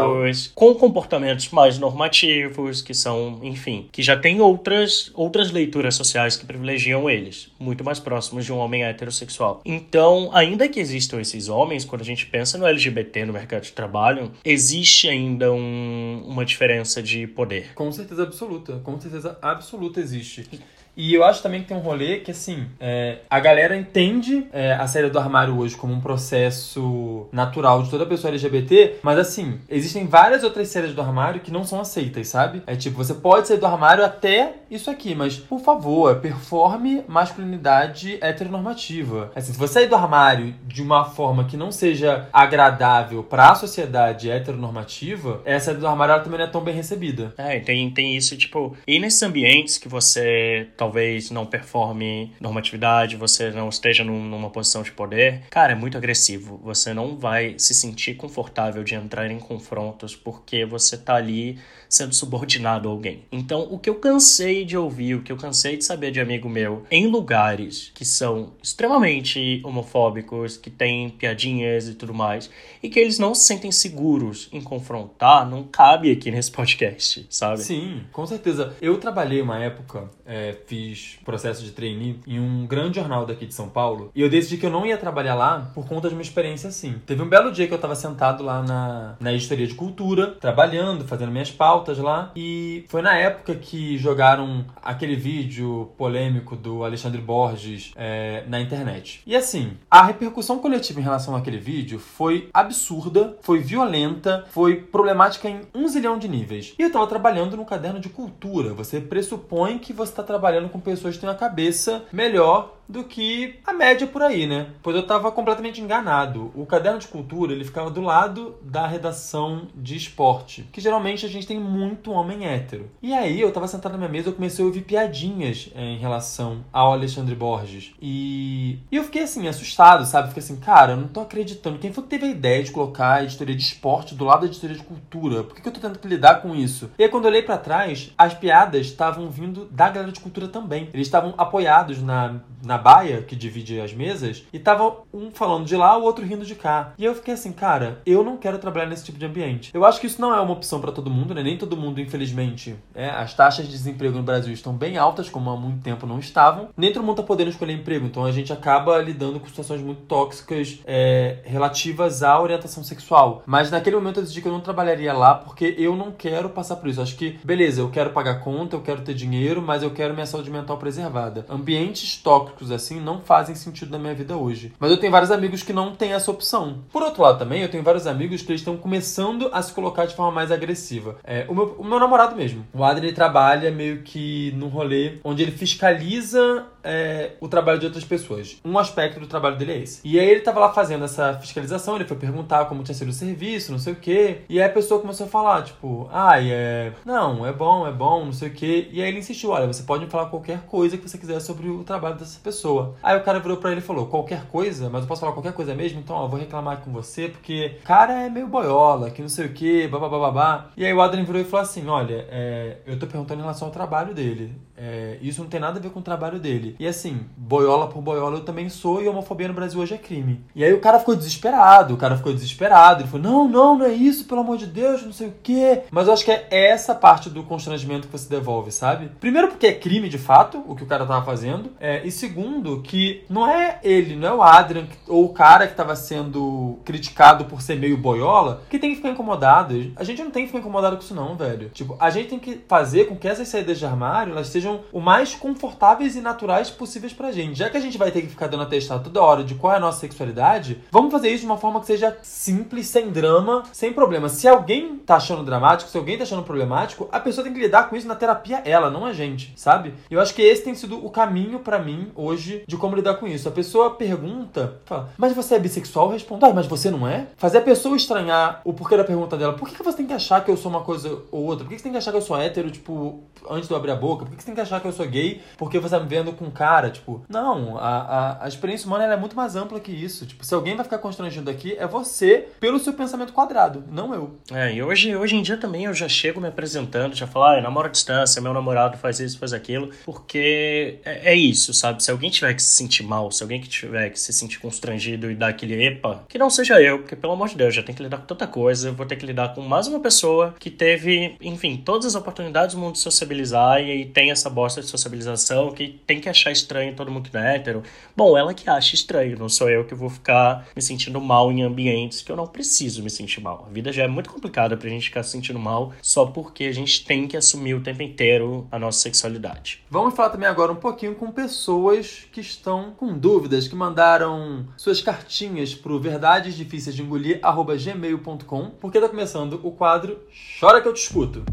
com 0.55 0.75
comportamentos 0.75 1.51
mais 1.51 1.79
normativos, 1.79 2.83
que 2.83 2.95
são, 2.95 3.41
enfim, 3.43 3.89
que 3.93 4.03
já 4.03 4.17
tem 4.17 4.41
outras, 4.41 5.11
outras 5.15 5.51
leituras 5.51 5.95
sociais 5.95 6.37
que 6.37 6.45
privilegiam 6.45 7.09
eles, 7.09 7.51
muito 7.59 7.85
mais 7.85 7.99
próximos 7.99 8.45
de 8.45 8.53
um 8.53 8.59
homem 8.59 8.85
heterossexual. 8.85 9.61
Então, 9.65 10.31
ainda 10.33 10.69
que 10.69 10.81
existam 10.81 11.21
esses 11.21 11.49
homens, 11.49 11.85
quando 11.85 12.03
a 12.03 12.05
gente 12.05 12.27
pensa 12.27 12.59
no 12.59 12.67
LGBT 12.67 13.25
no 13.25 13.33
mercado 13.33 13.63
de 13.63 13.73
trabalho, 13.73 14.33
existe 14.45 15.09
ainda 15.09 15.53
um, 15.53 16.23
uma 16.27 16.45
diferença 16.45 17.03
de 17.03 17.27
poder. 17.27 17.73
Com 17.75 17.91
certeza 17.93 18.23
absoluta, 18.23 18.81
com 18.85 19.01
certeza 19.01 19.39
absoluta 19.41 20.01
existe. 20.01 20.49
E 20.97 21.15
eu 21.15 21.23
acho 21.23 21.43
também 21.43 21.61
que 21.61 21.69
tem 21.69 21.77
um 21.77 21.81
rolê 21.81 22.21
que, 22.21 22.31
assim, 22.31 22.67
é, 22.81 23.19
a 23.29 23.39
galera 23.39 23.77
entende 23.77 24.47
é, 24.53 24.73
a 24.73 24.87
saída 24.87 25.11
do 25.11 25.19
armário 25.19 25.59
hoje 25.59 25.77
como 25.77 25.93
um 25.93 26.01
processo 26.01 27.29
natural 27.31 27.83
de 27.83 27.91
toda 27.91 28.07
pessoa 28.07 28.31
LGBT, 28.31 28.97
mas, 29.03 29.19
assim, 29.19 29.61
existem 29.69 30.07
várias 30.07 30.43
outras 30.43 30.69
saídas 30.69 30.95
do 30.95 31.01
armário 31.01 31.41
que 31.41 31.53
não 31.53 31.65
são 31.65 31.81
aceitas, 31.81 32.29
sabe? 32.29 32.63
É 32.67 32.75
tipo, 32.75 32.97
você 32.97 33.13
pode 33.15 33.47
sair 33.47 33.59
do 33.59 33.67
armário 33.67 34.05
até 34.05 34.55
isso 34.71 34.91
aqui, 34.91 35.15
mas, 35.15 35.37
por 35.37 35.61
favor, 35.61 36.17
performe 36.17 37.05
masculinidade 37.07 38.19
heteronormativa. 38.21 39.31
Assim, 39.35 39.53
se 39.53 39.59
você 39.59 39.75
sair 39.75 39.89
do 39.89 39.97
armário 39.97 40.55
de 40.67 40.83
uma 40.83 41.05
forma 41.05 41.45
que 41.45 41.57
não 41.57 41.71
seja 41.71 42.27
agradável 42.33 43.23
para 43.23 43.51
a 43.51 43.55
sociedade 43.55 44.31
heteronormativa, 44.31 45.43
essa 45.45 45.67
saída 45.67 45.81
do 45.81 45.87
armário 45.87 46.25
também 46.25 46.39
não 46.39 46.47
é 46.47 46.51
tão 46.51 46.63
bem 46.63 46.75
recebida. 46.75 47.35
É, 47.37 47.61
tem, 47.61 47.91
tem 47.91 48.17
isso, 48.17 48.37
tipo, 48.37 48.75
e 48.87 48.99
nesses 48.99 49.23
ambientes 49.23 49.77
que 49.77 49.89
você 49.89 50.69
talvez 50.87 51.33
não 51.33 51.45
performe 51.45 52.33
normatividade, 52.41 53.17
você 53.17 53.51
não 53.51 53.69
esteja 53.69 54.05
num, 54.05 54.23
numa 54.23 54.51
posição 54.51 54.83
de 54.83 54.93
poder, 54.93 55.43
cara, 55.51 55.73
é 55.73 55.75
muito 55.75 55.97
agressivo. 55.99 56.61
Você 56.63 56.95
não 56.95 57.17
vai 57.17 57.57
se 57.59 57.75
sentir 57.75 58.15
confortável 58.15 58.85
de 58.85 58.95
entrar 58.95 59.29
em 59.29 59.39
confrontos 59.41 60.15
porque 60.15 60.65
você 60.65 60.97
tá 60.97 61.17
ali 61.17 61.59
sendo 61.89 62.15
subordinado 62.15 62.89
a 62.89 62.93
alguém. 62.93 63.25
Então, 63.31 63.67
o 63.71 63.79
que 63.79 63.89
eu 63.89 63.97
cansei 63.97 64.65
de 64.65 64.77
ouvir, 64.77 65.15
o 65.15 65.23
que 65.23 65.33
eu 65.33 65.37
cansei 65.37 65.77
de 65.77 65.85
saber 65.85 66.11
de 66.11 66.21
amigo 66.21 66.49
meu, 66.49 66.85
em 66.91 67.07
lugares 67.07 67.91
que 67.95 68.05
são 68.05 68.53
extremamente 68.63 69.61
homofóbicos, 69.65 70.57
que 70.57 70.71
têm 70.71 71.11
piadinhas 71.11 71.89
e 71.89 71.95
tudo 71.95 72.15
mais, 72.15 72.51
e 72.83 72.89
que 72.89 72.99
eles 72.99 73.19
não 73.19 73.35
se 73.35 73.45
sentem 73.45 73.71
seguros 73.73 74.49
em 74.53 74.61
confrontar, 74.61 75.49
não 75.49 75.65
cabe 75.65 76.11
aqui 76.11 76.31
nesse 76.31 76.51
podcast, 76.51 77.27
sabe? 77.31 77.61
Sim, 77.61 78.03
com 78.13 78.27
certeza. 78.27 78.75
Eu 78.81 78.99
trabalhei 78.99 79.41
uma 79.41 79.59
época, 79.59 80.11
é, 80.25 80.57
fiz 80.67 81.19
processo 81.25 81.63
de 81.65 81.71
trainee 81.71 82.21
em 82.27 82.39
um 82.39 82.67
grande 82.67 82.97
jornal 82.97 83.25
daqui 83.25 83.47
de 83.47 83.55
São 83.55 83.69
Paulo, 83.69 84.11
e 84.15 84.21
eu 84.21 84.29
decidi 84.29 84.57
que 84.57 84.67
eu 84.67 84.71
não 84.71 84.87
ia 84.87 84.99
trabalhar 84.99 85.35
lá 85.35 85.71
por 85.75 85.87
conta 85.87 86.09
de 86.09 86.15
uma 86.15 86.23
experiência 86.23 86.69
assim. 86.69 87.01
Teve 87.07 87.23
um 87.23 87.29
belo 87.29 87.53
dia 87.53 87.67
que 87.67 87.75
eu 87.75 87.79
tava 87.79 87.95
sentado 87.95 88.43
lá 88.43 88.63
na, 88.63 89.17
na 89.21 89.33
editoria 89.33 89.67
de 89.67 89.75
cultura, 89.75 90.33
trabalhando, 90.33 91.07
fazendo 91.07 91.31
minhas 91.31 91.51
pautas 91.51 91.76
lá, 91.99 92.31
e 92.37 92.85
foi 92.89 93.03
na 93.03 93.15
época 93.17 93.55
que 93.55 93.97
jogaram 93.99 94.65
aquele 94.83 95.17
vídeo 95.17 95.91
polêmico 95.97 96.57
do 96.57 96.85
Alexandre 96.85 97.21
Borges 97.21 97.93
é, 97.97 98.45
na 98.47 98.61
internet. 98.61 99.23
E 99.27 99.35
assim, 99.35 99.73
a 99.91 100.05
repercussão 100.05 100.59
coletiva 100.59 101.01
em 101.01 101.03
relação 101.03 101.35
àquele 101.35 101.59
vídeo 101.59 101.99
foi 101.99 102.49
absurda, 102.53 103.37
foi 103.41 103.59
violenta, 103.59 104.45
foi 104.51 104.77
problemática 104.77 105.49
em 105.49 105.61
um 105.75 105.89
zilhão 105.89 106.19
de 106.19 106.29
níveis. 106.29 106.75
E 106.79 106.83
eu 106.83 106.93
tava 106.93 107.07
trabalhando 107.07 107.57
no 107.57 107.65
caderno 107.65 108.01
de 108.01 108.09
cultura. 108.09 108.75
Você 108.75 109.01
pressupõe 109.01 109.79
que 109.79 109.93
você 109.93 110.13
está 110.13 110.23
trabalhando 110.23 110.69
com 110.69 110.79
pessoas 110.81 111.15
que 111.15 111.21
têm 111.21 111.29
uma 111.29 111.35
cabeça 111.35 112.05
melhor 112.13 112.76
do 112.89 113.05
que 113.05 113.59
a 113.67 113.73
média 113.73 114.07
por 114.07 114.23
aí, 114.23 114.47
né? 114.47 114.69
Pois 114.83 114.97
eu 114.97 115.03
estava 115.03 115.31
completamente 115.33 115.81
enganado. 115.81 116.53
O 116.55 116.67
caderno 116.67 116.99
de 116.99 117.09
cultura 117.09 117.53
ele 117.53 117.65
ficava 117.65 117.91
do 117.91 118.01
lado 118.01 118.57
da 118.63 118.87
redação 118.87 119.69
de 119.75 119.97
esporte, 119.97 120.69
que 120.73 120.81
geralmente 120.81 121.27
a 121.27 121.29
gente 121.29 121.47
tem 121.47 121.59
muito 121.59 122.13
homem 122.13 122.47
hétero. 122.47 122.91
E 123.03 123.13
aí 123.13 123.41
eu 123.41 123.49
estava 123.49 123.69
sentado 123.69 123.93
na 123.93 123.99
minha 123.99 124.11
mesa 124.11 124.29
eu 124.29 124.35
comecei 124.35 124.65
a 124.65 124.67
ouvir 124.67 124.83
piadinhas 124.83 125.71
é, 125.75 125.83
em 125.83 125.99
relação 125.99 126.65
ao 126.73 126.93
Alexandre 126.93 127.35
Borges. 127.35 127.95
E... 128.01 128.79
e 128.91 128.97
eu 128.97 129.05
fiquei 129.05 129.23
assim, 129.23 129.49
assustado, 129.49 130.05
sabe? 130.05 130.29
Fiquei 130.29 130.43
assim, 130.43 130.57
cara, 130.57 130.93
eu 130.93 130.97
não 130.97 131.09
tô 131.09 131.21
acreditando. 131.21 131.79
Quem 131.79 131.93
foi 131.93 132.05
que 132.05 132.11
teve 132.11 132.27
a 132.27 132.31
ideia 132.31 132.63
de 132.63 132.71
colocar 132.71 133.15
a 133.15 133.25
editoria 133.25 133.55
de 133.55 133.63
esporte 133.63 134.15
do 134.15 134.25
lado 134.25 134.41
da 134.41 134.47
editoria 134.47 134.77
de 134.77 134.83
cultura? 134.83 135.43
Por 135.45 135.55
que, 135.55 135.63
que 135.63 135.69
eu 135.69 135.73
tô 135.73 135.81
tendo 135.81 135.99
que 135.99 136.09
lidar 136.09 136.43
com 136.43 136.55
isso? 136.55 136.91
E 136.99 137.03
aí 137.03 137.09
quando 137.09 137.25
eu 137.25 137.31
olhei 137.31 137.43
para 137.43 137.59
trás, 137.59 138.13
as 138.17 138.35
piadas 138.35 138.87
estavam 138.87 139.29
vindo 139.31 139.67
da 139.67 139.89
galera 139.89 140.13
de 140.13 140.21
cultura 140.21 140.49
também. 140.49 140.89
Eles 140.93 141.07
estavam 141.07 141.35
apoiados 141.37 142.03
na, 142.03 142.41
na 142.65 142.76
na 142.77 142.79
baia 142.79 143.23
que 143.23 143.35
divide 143.35 143.81
as 143.81 143.95
mesas 143.95 144.45
e 144.53 144.59
tava 144.59 144.99
um 145.13 145.31
falando 145.31 145.65
de 145.65 145.75
lá, 145.75 145.97
o 145.97 146.03
outro 146.03 146.25
rindo 146.25 146.45
de 146.45 146.55
cá. 146.55 146.93
E 146.99 147.05
eu 147.05 147.15
fiquei 147.15 147.33
assim, 147.33 147.51
cara, 147.51 148.03
eu 148.05 148.23
não 148.23 148.37
quero 148.37 148.59
trabalhar 148.59 148.87
nesse 148.87 149.05
tipo 149.05 149.19
de 149.19 149.25
ambiente. 149.25 149.71
Eu 149.73 149.85
acho 149.85 149.99
que 149.99 150.07
isso 150.07 150.21
não 150.21 150.35
é 150.35 150.41
uma 150.41 150.53
opção 150.53 150.79
para 150.79 150.93
todo 150.93 151.11
mundo, 151.11 151.35
né? 151.35 151.43
Nem 151.43 151.57
todo 151.57 151.77
mundo, 151.77 152.01
infelizmente. 152.01 152.77
É, 152.95 153.09
as 153.09 153.33
taxas 153.33 153.65
de 153.65 153.73
desemprego 153.73 154.17
no 154.17 154.23
Brasil 154.23 154.53
estão 154.53 154.75
bem 154.75 154.99
altas, 154.99 155.31
como 155.31 155.49
há 155.49 155.57
muito 155.57 155.83
tempo 155.83 156.07
não 156.07 156.19
estavam. 156.19 156.69
Nem 156.77 156.93
todo 156.93 157.03
mundo 157.03 157.17
tá 157.17 157.23
podendo 157.23 157.51
escolher 157.51 157.73
emprego, 157.73 158.05
então 158.05 158.25
a 158.25 158.33
gente 158.33 158.53
acaba 158.53 158.99
lidando 158.99 159.41
com 159.41 159.47
situações 159.47 159.81
muito 159.81 160.03
tóxicas 160.03 160.81
é, 160.85 161.39
relativas 161.45 162.23
à 162.23 162.39
orientação 162.39 162.85
sexual. 162.85 163.43
Mas 163.47 163.71
naquele 163.71 163.97
momento 163.97 164.19
eu 164.19 164.23
decidi 164.23 164.43
que 164.43 164.49
eu 164.49 164.53
não 164.53 164.61
trabalharia 164.61 165.15
lá 165.15 165.35
porque 165.35 165.75
eu 165.79 165.97
não 165.97 166.13
quero 166.13 166.51
passar 166.51 166.77
por 166.77 166.89
isso. 166.89 167.01
Acho 167.01 167.17
que, 167.17 167.39
beleza, 167.43 167.81
eu 167.81 167.89
quero 167.89 168.11
pagar 168.11 168.41
conta, 168.41 168.77
eu 168.77 168.83
quero 168.83 169.01
ter 169.01 169.15
dinheiro, 169.15 169.63
mas 169.63 169.83
eu 169.83 169.91
quero 169.91 170.13
minha 170.13 170.27
saúde 170.27 170.51
mental 170.51 170.77
preservada. 170.77 171.47
Ambientes 171.49 172.17
tóxicos 172.27 172.66
assim 172.71 173.01
não 173.01 173.21
fazem 173.21 173.55
sentido 173.55 173.91
na 173.91 173.99
minha 173.99 174.15
vida 174.15 174.37
hoje. 174.37 174.73
Mas 174.79 174.91
eu 174.91 174.97
tenho 174.99 175.13
vários 175.13 175.31
amigos 175.31 175.63
que 175.63 175.73
não 175.73 175.95
têm 175.95 176.13
essa 176.13 176.31
opção. 176.31 176.79
Por 176.93 177.03
outro 177.03 177.23
lado, 177.23 177.39
também, 177.39 177.63
eu 177.63 177.71
tenho 177.71 177.83
vários 177.83 178.07
amigos 178.07 178.43
que 178.43 178.53
estão 178.53 178.77
começando 178.77 179.49
a 179.53 179.63
se 179.63 179.73
colocar 179.73 180.07
de 180.07 180.15
forma 180.15 180.33
mais 180.33 180.51
agressiva. 180.51 181.17
É, 181.25 181.47
o, 181.49 181.55
meu, 181.55 181.77
o 181.79 181.85
meu 181.85 181.99
namorado 181.99 182.35
mesmo. 182.37 182.67
O 182.73 182.85
Adri 182.85 183.13
trabalha 183.13 183.71
meio 183.71 184.03
que 184.03 184.53
num 184.57 184.69
rolê 184.69 185.19
onde 185.25 185.43
ele 185.43 185.53
fiscaliza 185.53 186.67
é, 186.87 187.33
o 187.41 187.49
trabalho 187.49 187.79
de 187.79 187.87
outras 187.87 188.05
pessoas. 188.05 188.59
Um 188.65 188.79
aspecto 188.79 189.19
do 189.21 189.27
trabalho 189.27 189.57
dele 189.57 189.73
é 189.73 189.79
esse. 189.79 190.01
E 190.05 190.19
aí 190.19 190.29
ele 190.29 190.41
tava 190.41 190.61
lá 190.61 190.73
fazendo 190.73 191.05
essa 191.05 191.35
fiscalização, 191.35 191.97
ele 191.97 192.05
foi 192.05 192.17
perguntar 192.17 192.67
como 192.67 192.83
tinha 192.83 192.95
sido 192.95 193.09
o 193.09 193.13
serviço, 193.13 193.73
não 193.73 193.79
sei 193.79 193.93
o 193.93 193.97
quê. 193.97 194.43
E 194.49 194.61
aí 194.61 194.69
a 194.69 194.73
pessoa 194.73 195.01
começou 195.01 195.27
a 195.27 195.29
falar, 195.29 195.63
tipo, 195.63 196.09
ai, 196.13 196.51
ah, 196.51 196.55
é. 196.55 196.93
Não, 197.05 197.45
é 197.45 197.53
bom, 197.53 197.87
é 197.87 197.93
bom, 197.93 198.25
não 198.25 198.33
sei 198.33 198.49
o 198.49 198.53
quê. 198.53 198.89
E 198.93 199.03
aí 199.03 199.09
ele 199.09 199.19
insistiu, 199.19 199.51
olha, 199.51 199.67
você 199.67 199.83
pode 199.83 200.05
me 200.05 200.11
falar 200.11 200.27
qualquer 200.27 200.61
coisa 200.63 200.97
que 200.97 201.09
você 201.09 201.19
quiser 201.19 201.41
sobre 201.41 201.69
o 201.69 201.85
trabalho 201.85 202.17
dessa 202.17 202.39
pessoa. 202.41 202.95
Aí 203.03 203.17
o 203.17 203.23
cara 203.23 203.41
virou 203.41 203.57
pra 203.57 203.71
ele 203.71 203.81
e 203.81 203.83
falou, 203.83 204.07
qualquer 204.07 204.47
coisa? 204.47 204.89
Mas 204.89 205.03
eu 205.03 205.09
posso 205.09 205.21
falar 205.21 205.33
qualquer 205.33 205.53
coisa 205.53 205.75
mesmo? 205.75 206.01
Então, 206.01 206.17
ó, 206.17 206.25
eu 206.25 206.29
vou 206.29 206.39
reclamar 206.39 206.79
com 206.79 206.93
você, 206.93 207.29
porque 207.29 207.79
cara 207.85 208.25
é 208.25 208.29
meio 208.29 208.47
boiola, 208.47 209.11
que 209.11 209.23
não 209.23 209.29
sei 209.29 209.47
o 209.47 209.53
quê, 209.53 209.89
babá. 209.89 210.71
E 210.77 210.85
aí 210.85 210.93
o 210.93 211.01
Adrian 211.01 211.25
virou 211.25 211.41
e 211.41 211.45
falou 211.45 211.63
assim, 211.63 211.87
olha, 211.89 212.27
é, 212.31 212.79
eu 212.87 212.99
tô 212.99 213.07
perguntando 213.07 213.41
em 213.41 213.43
relação 213.43 213.69
ao 213.69 213.75
trabalho 213.75 214.15
dele. 214.15 214.55
É, 214.77 215.19
isso 215.23 215.43
não 215.43 215.49
tem 215.49 215.61
nada 215.61 215.79
a 215.79 215.83
ver 215.83 215.91
com 215.91 216.01
o 216.01 216.03
trabalho 216.03 216.39
dele. 216.39 216.77
E 216.79 216.87
assim, 216.87 217.21
boiola 217.37 217.89
por 217.89 218.03
boiola 218.03 218.37
eu 218.37 218.45
também 218.45 218.69
sou 218.69 219.03
e 219.03 219.09
homofobia 219.09 219.49
no 219.49 219.55
Brasil 219.55 219.81
hoje 219.81 219.95
é 219.95 219.99
crime. 219.99 220.41
E 220.55 220.65
aí 220.65 220.73
o 220.73 220.81
cara 220.81 220.99
ficou 220.99 221.17
desesperado, 221.17 221.95
o 221.95 221.97
cara 221.97 222.17
ficou 222.17 222.33
desesperado. 222.33 223.03
Ele 223.03 223.09
falou: 223.09 223.27
não, 223.27 223.49
não, 223.49 223.79
não 223.79 223.87
é 223.87 223.93
isso, 223.93 224.27
pelo 224.27 224.41
amor 224.41 224.57
de 224.57 224.67
Deus, 224.67 225.03
não 225.03 225.13
sei 225.13 225.29
o 225.29 225.35
quê. 225.43 225.83
Mas 225.91 226.07
eu 226.07 226.13
acho 226.13 226.25
que 226.25 226.31
é 226.31 226.47
essa 226.51 226.95
parte 226.95 227.31
do 227.31 227.43
constrangimento 227.43 228.09
que 228.09 228.13
você 228.13 228.29
devolve, 228.29 228.71
sabe? 228.71 229.11
Primeiro, 229.21 229.49
porque 229.49 229.67
é 229.67 229.73
crime 229.73 230.09
de 230.09 230.19
fato, 230.19 230.63
o 230.67 230.75
que 230.75 230.83
o 230.83 230.87
cara 230.87 231.07
tava 231.07 231.25
fazendo. 231.25 231.71
É, 231.81 232.07
e 232.07 232.11
segundo, 232.11 232.83
que 232.83 233.25
não 233.29 233.49
é 233.49 233.79
ele, 233.83 234.17
não 234.17 234.29
é 234.29 234.35
o 234.35 234.43
Adrian 234.43 234.87
ou 235.09 235.25
o 235.25 235.33
cara 235.33 235.67
que 235.67 235.75
tava 235.75 235.97
sendo 235.97 236.79
criticado 236.85 237.45
por 237.47 237.63
ser 237.63 237.77
meio 237.77 237.97
boiola 237.97 238.63
que 238.69 238.79
tem 238.79 238.91
que 238.91 238.97
ficar 238.97 239.11
incomodado. 239.11 239.57
A 239.97 240.05
gente 240.05 240.23
não 240.23 240.31
tem 240.31 240.43
que 240.43 240.49
ficar 240.49 240.61
incomodado 240.61 240.97
com 240.97 241.03
isso, 241.03 241.15
não, 241.15 241.37
velho. 241.37 241.71
Tipo, 241.71 241.97
a 241.99 242.11
gente 242.11 242.29
tem 242.29 242.39
que 242.39 242.61
fazer 242.69 243.07
com 243.07 243.17
que 243.17 243.29
essas 243.29 243.49
saídas 243.49 243.79
de 243.79 243.87
armário 243.87 244.33
elas 244.33 244.49
sejam 244.49 244.66
sejam 244.67 244.81
o 244.93 245.01
mais 245.01 245.35
confortáveis 245.35 246.17
e 246.17 246.21
naturais 246.21 246.69
possíveis 246.71 247.13
pra 247.13 247.31
gente. 247.31 247.59
Já 247.59 247.71
que 247.71 247.77
a 247.77 247.81
gente 247.81 247.97
vai 247.97 248.11
ter 248.11 248.23
que 248.23 248.27
ficar 248.27 248.49
dando 248.49 248.65
atestado 248.65 249.05
toda 249.05 249.23
hora 249.23 249.45
de 249.45 249.55
qual 249.55 249.73
é 249.73 249.77
a 249.77 249.81
nossa 249.81 250.01
sexualidade, 250.01 250.83
vamos 250.91 251.13
fazer 251.13 251.29
isso 251.29 251.41
de 251.41 251.47
uma 251.47 251.57
forma 251.57 251.81
que 251.81 251.87
seja 251.87 252.17
simples, 252.23 252.89
sem 252.89 253.11
drama, 253.11 253.63
sem 253.73 253.93
problema. 253.93 254.29
Se 254.29 254.49
alguém 254.49 254.97
tá 254.99 255.17
achando 255.17 255.45
dramático, 255.45 255.91
se 255.91 255.97
alguém 255.97 256.19
tá 256.19 256.25
achando 256.25 256.43
problemático, 256.43 257.09
a 257.13 257.21
pessoa 257.21 257.45
tem 257.45 257.53
que 257.53 257.61
lidar 257.61 257.89
com 257.89 257.97
isso 257.97 258.09
na 258.09 258.17
terapia 258.17 258.63
ela, 258.65 258.91
não 258.91 259.05
a 259.05 259.13
gente, 259.13 259.53
sabe? 259.57 259.95
Eu 260.11 260.21
acho 260.21 260.35
que 260.35 260.43
esse 260.43 260.65
tem 260.65 260.75
sido 260.75 261.05
o 261.05 261.11
caminho 261.11 261.61
para 261.61 261.79
mim 261.79 262.11
hoje 262.17 262.65
de 262.67 262.77
como 262.77 262.97
lidar 262.97 263.15
com 263.15 263.27
isso. 263.27 263.49
A 263.49 263.53
pessoa 263.53 263.91
pergunta, 263.91 264.81
fala, 264.85 265.11
mas 265.17 265.33
você 265.33 265.55
é 265.55 265.59
bissexual? 265.59 266.09
Responde, 266.09 266.45
ah, 266.45 266.53
mas 266.53 266.67
você 266.67 266.91
não 266.91 267.07
é? 267.07 267.29
Fazer 267.37 267.59
a 267.59 267.63
pessoa 267.63 267.97
estranhar 267.97 268.61
o 268.65 268.73
porquê 268.73 268.97
da 268.97 269.05
pergunta 269.05 269.37
dela. 269.37 269.53
Por 269.53 269.69
que, 269.69 269.77
que 269.77 269.83
você 269.83 269.99
tem 269.99 270.07
que 270.07 270.13
achar 270.13 270.45
que 270.45 270.51
eu 270.51 270.57
sou 270.57 270.71
uma 270.71 270.83
coisa 270.83 271.23
ou 271.31 271.45
outra? 271.45 271.65
Por 271.65 271.71
que, 271.71 271.77
que 271.77 271.81
você 271.81 271.85
tem 271.85 271.93
que 271.93 271.99
achar 271.99 272.11
que 272.11 272.17
eu 272.17 272.23
sou 272.23 272.37
hétero, 272.37 272.71
tipo, 272.71 273.23
antes 273.49 273.69
de 273.69 273.75
eu 273.75 273.79
abrir 273.79 273.93
a 273.93 273.97
boca? 273.97 274.25
Por 274.25 274.31
que, 274.31 274.37
que 274.37 274.43
você 274.43 274.47
tem 274.47 274.55
que 274.57 274.61
achar 274.61 274.81
que 274.81 274.89
eu 274.89 274.93
sou 274.93 275.07
gay 275.07 275.41
porque 275.57 275.79
você 275.79 275.97
tá 275.97 276.03
me 276.03 276.09
vendo 276.09 276.33
com 276.33 276.51
cara. 276.51 276.91
Tipo, 276.91 277.25
não, 277.29 277.79
a, 277.79 277.99
a, 278.41 278.45
a 278.45 278.49
experiência 278.49 278.87
humana 278.87 279.05
é 279.05 279.17
muito 279.17 279.37
mais 279.37 279.55
ampla 279.55 279.79
que 279.79 279.93
isso. 279.93 280.27
Tipo, 280.27 280.45
se 280.45 280.55
alguém 280.55 280.75
vai 280.75 280.85
ficar 280.85 280.99
constrangido 280.99 281.49
aqui, 281.51 281.77
é 281.79 281.87
você 281.87 282.49
pelo 282.59 282.79
seu 282.79 282.93
pensamento 282.93 283.33
quadrado, 283.33 283.85
não 283.91 284.15
eu. 284.15 284.37
É, 284.53 284.75
e 284.75 284.83
hoje, 284.83 285.15
hoje 285.15 285.37
em 285.37 285.43
dia 285.43 285.57
também 285.57 285.85
eu 285.85 285.95
já 285.95 286.09
chego 286.09 286.41
me 286.41 286.49
apresentando, 286.49 287.15
já 287.15 287.27
falo, 287.27 287.45
ah, 287.45 287.61
namoro 287.61 287.87
à 287.87 287.91
distância, 287.91 288.43
meu 288.43 288.53
namorado 288.53 288.97
faz 288.97 289.21
isso, 289.21 289.39
faz 289.39 289.53
aquilo, 289.53 289.91
porque 290.05 290.99
é, 291.05 291.33
é 291.33 291.35
isso, 291.35 291.73
sabe? 291.73 292.03
Se 292.03 292.11
alguém 292.11 292.31
tiver 292.31 292.55
que 292.55 292.63
se 292.63 292.71
sentir 292.71 293.03
mal, 293.03 293.31
se 293.31 293.43
alguém 293.43 293.61
que 293.61 293.69
tiver 293.69 294.11
que 294.11 294.19
se 294.19 294.33
sentir 294.33 294.59
constrangido 294.59 295.31
e 295.31 295.35
dar 295.35 295.49
aquele 295.49 295.85
epa, 295.85 296.25
que 296.29 296.39
não 296.39 296.51
seja 296.51 296.81
eu, 296.81 297.01
porque 297.01 297.17
pelo 297.17 297.33
amor 297.33 297.49
de 297.49 297.57
Deus, 297.57 297.75
já 297.75 297.83
tem 297.83 297.95
que 297.95 298.03
lidar 298.03 298.19
com 298.19 298.27
tanta 298.27 298.47
coisa, 298.47 298.91
vou 298.93 299.07
ter 299.07 299.17
que 299.17 299.27
lidar 299.27 299.55
com 299.55 299.61
mais 299.61 299.87
uma 299.87 300.01
pessoa 300.01 300.55
que 300.59 300.71
teve, 300.71 301.37
enfim, 301.41 301.77
todas 301.85 302.07
as 302.07 302.15
oportunidades 302.15 302.75
do 302.75 302.81
mundo 302.81 302.95
de 302.95 303.01
sociabilizar 303.01 303.81
e, 303.81 304.03
e 304.03 304.05
tem 304.07 304.31
essa 304.31 304.46
bosta 304.51 304.81
de 304.81 304.87
sociabilização 304.87 305.73
que 305.73 306.01
tem 306.07 306.21
que 306.21 306.29
achar 306.29 306.51
estranho 306.51 306.95
todo 306.95 307.11
mundo 307.11 307.29
que 307.29 307.35
não 307.35 307.43
é 307.43 307.57
hétero. 307.57 307.83
Bom, 308.17 308.37
ela 308.37 308.55
que 308.55 308.69
acha 308.69 308.95
estranho, 308.95 309.39
não 309.39 309.49
sou 309.49 309.69
eu 309.69 309.85
que 309.85 309.95
vou 309.95 310.09
ficar 310.11 310.67
me 310.75 310.83
sentindo 310.83 311.21
mal 311.21 311.51
em 311.53 311.63
ambientes 311.63 312.23
que 312.23 312.31
eu 312.31 312.37
não 312.37 312.47
preciso 312.47 313.03
me 313.03 313.11
sentir 313.11 313.41
mal. 313.41 313.67
A 313.69 313.73
vida 313.73 313.93
já 313.93 314.05
é 314.05 314.09
muito 314.09 314.31
complicada 314.31 314.77
pra 314.77 314.89
gente 314.89 315.07
ficar 315.07 315.23
se 315.23 315.31
sentindo 315.31 315.59
mal 315.59 315.93
só 316.01 316.27
porque 316.27 316.65
a 316.65 316.73
gente 316.73 317.05
tem 317.05 317.27
que 317.27 317.37
assumir 317.37 317.75
o 317.75 317.81
tempo 317.81 318.03
inteiro 318.03 318.67
a 318.71 318.79
nossa 318.79 319.01
sexualidade. 319.01 319.83
Vamos 319.91 320.15
falar 320.15 320.31
também 320.31 320.49
agora 320.49 320.73
um 320.73 320.77
pouquinho 320.77 321.15
com 321.15 321.31
pessoas 321.31 322.27
que 322.33 322.41
estão 322.41 322.93
com 322.97 323.17
dúvidas, 323.17 323.69
que 323.69 323.75
mandaram 323.75 324.67
suas 324.77 325.01
cartinhas 325.01 325.75
pro 325.75 325.99
verdades 325.99 326.55
difíceis 326.55 326.95
de 326.95 327.03
engolir 327.03 327.41
gmail.com, 327.41 328.71
porque 328.81 329.01
tá 329.01 329.09
começando 329.09 329.61
o 329.63 329.71
quadro 329.71 330.21
Chora 330.61 330.81
que 330.81 330.89
eu 330.89 330.95
te 330.95 331.03
escuto. 331.03 331.45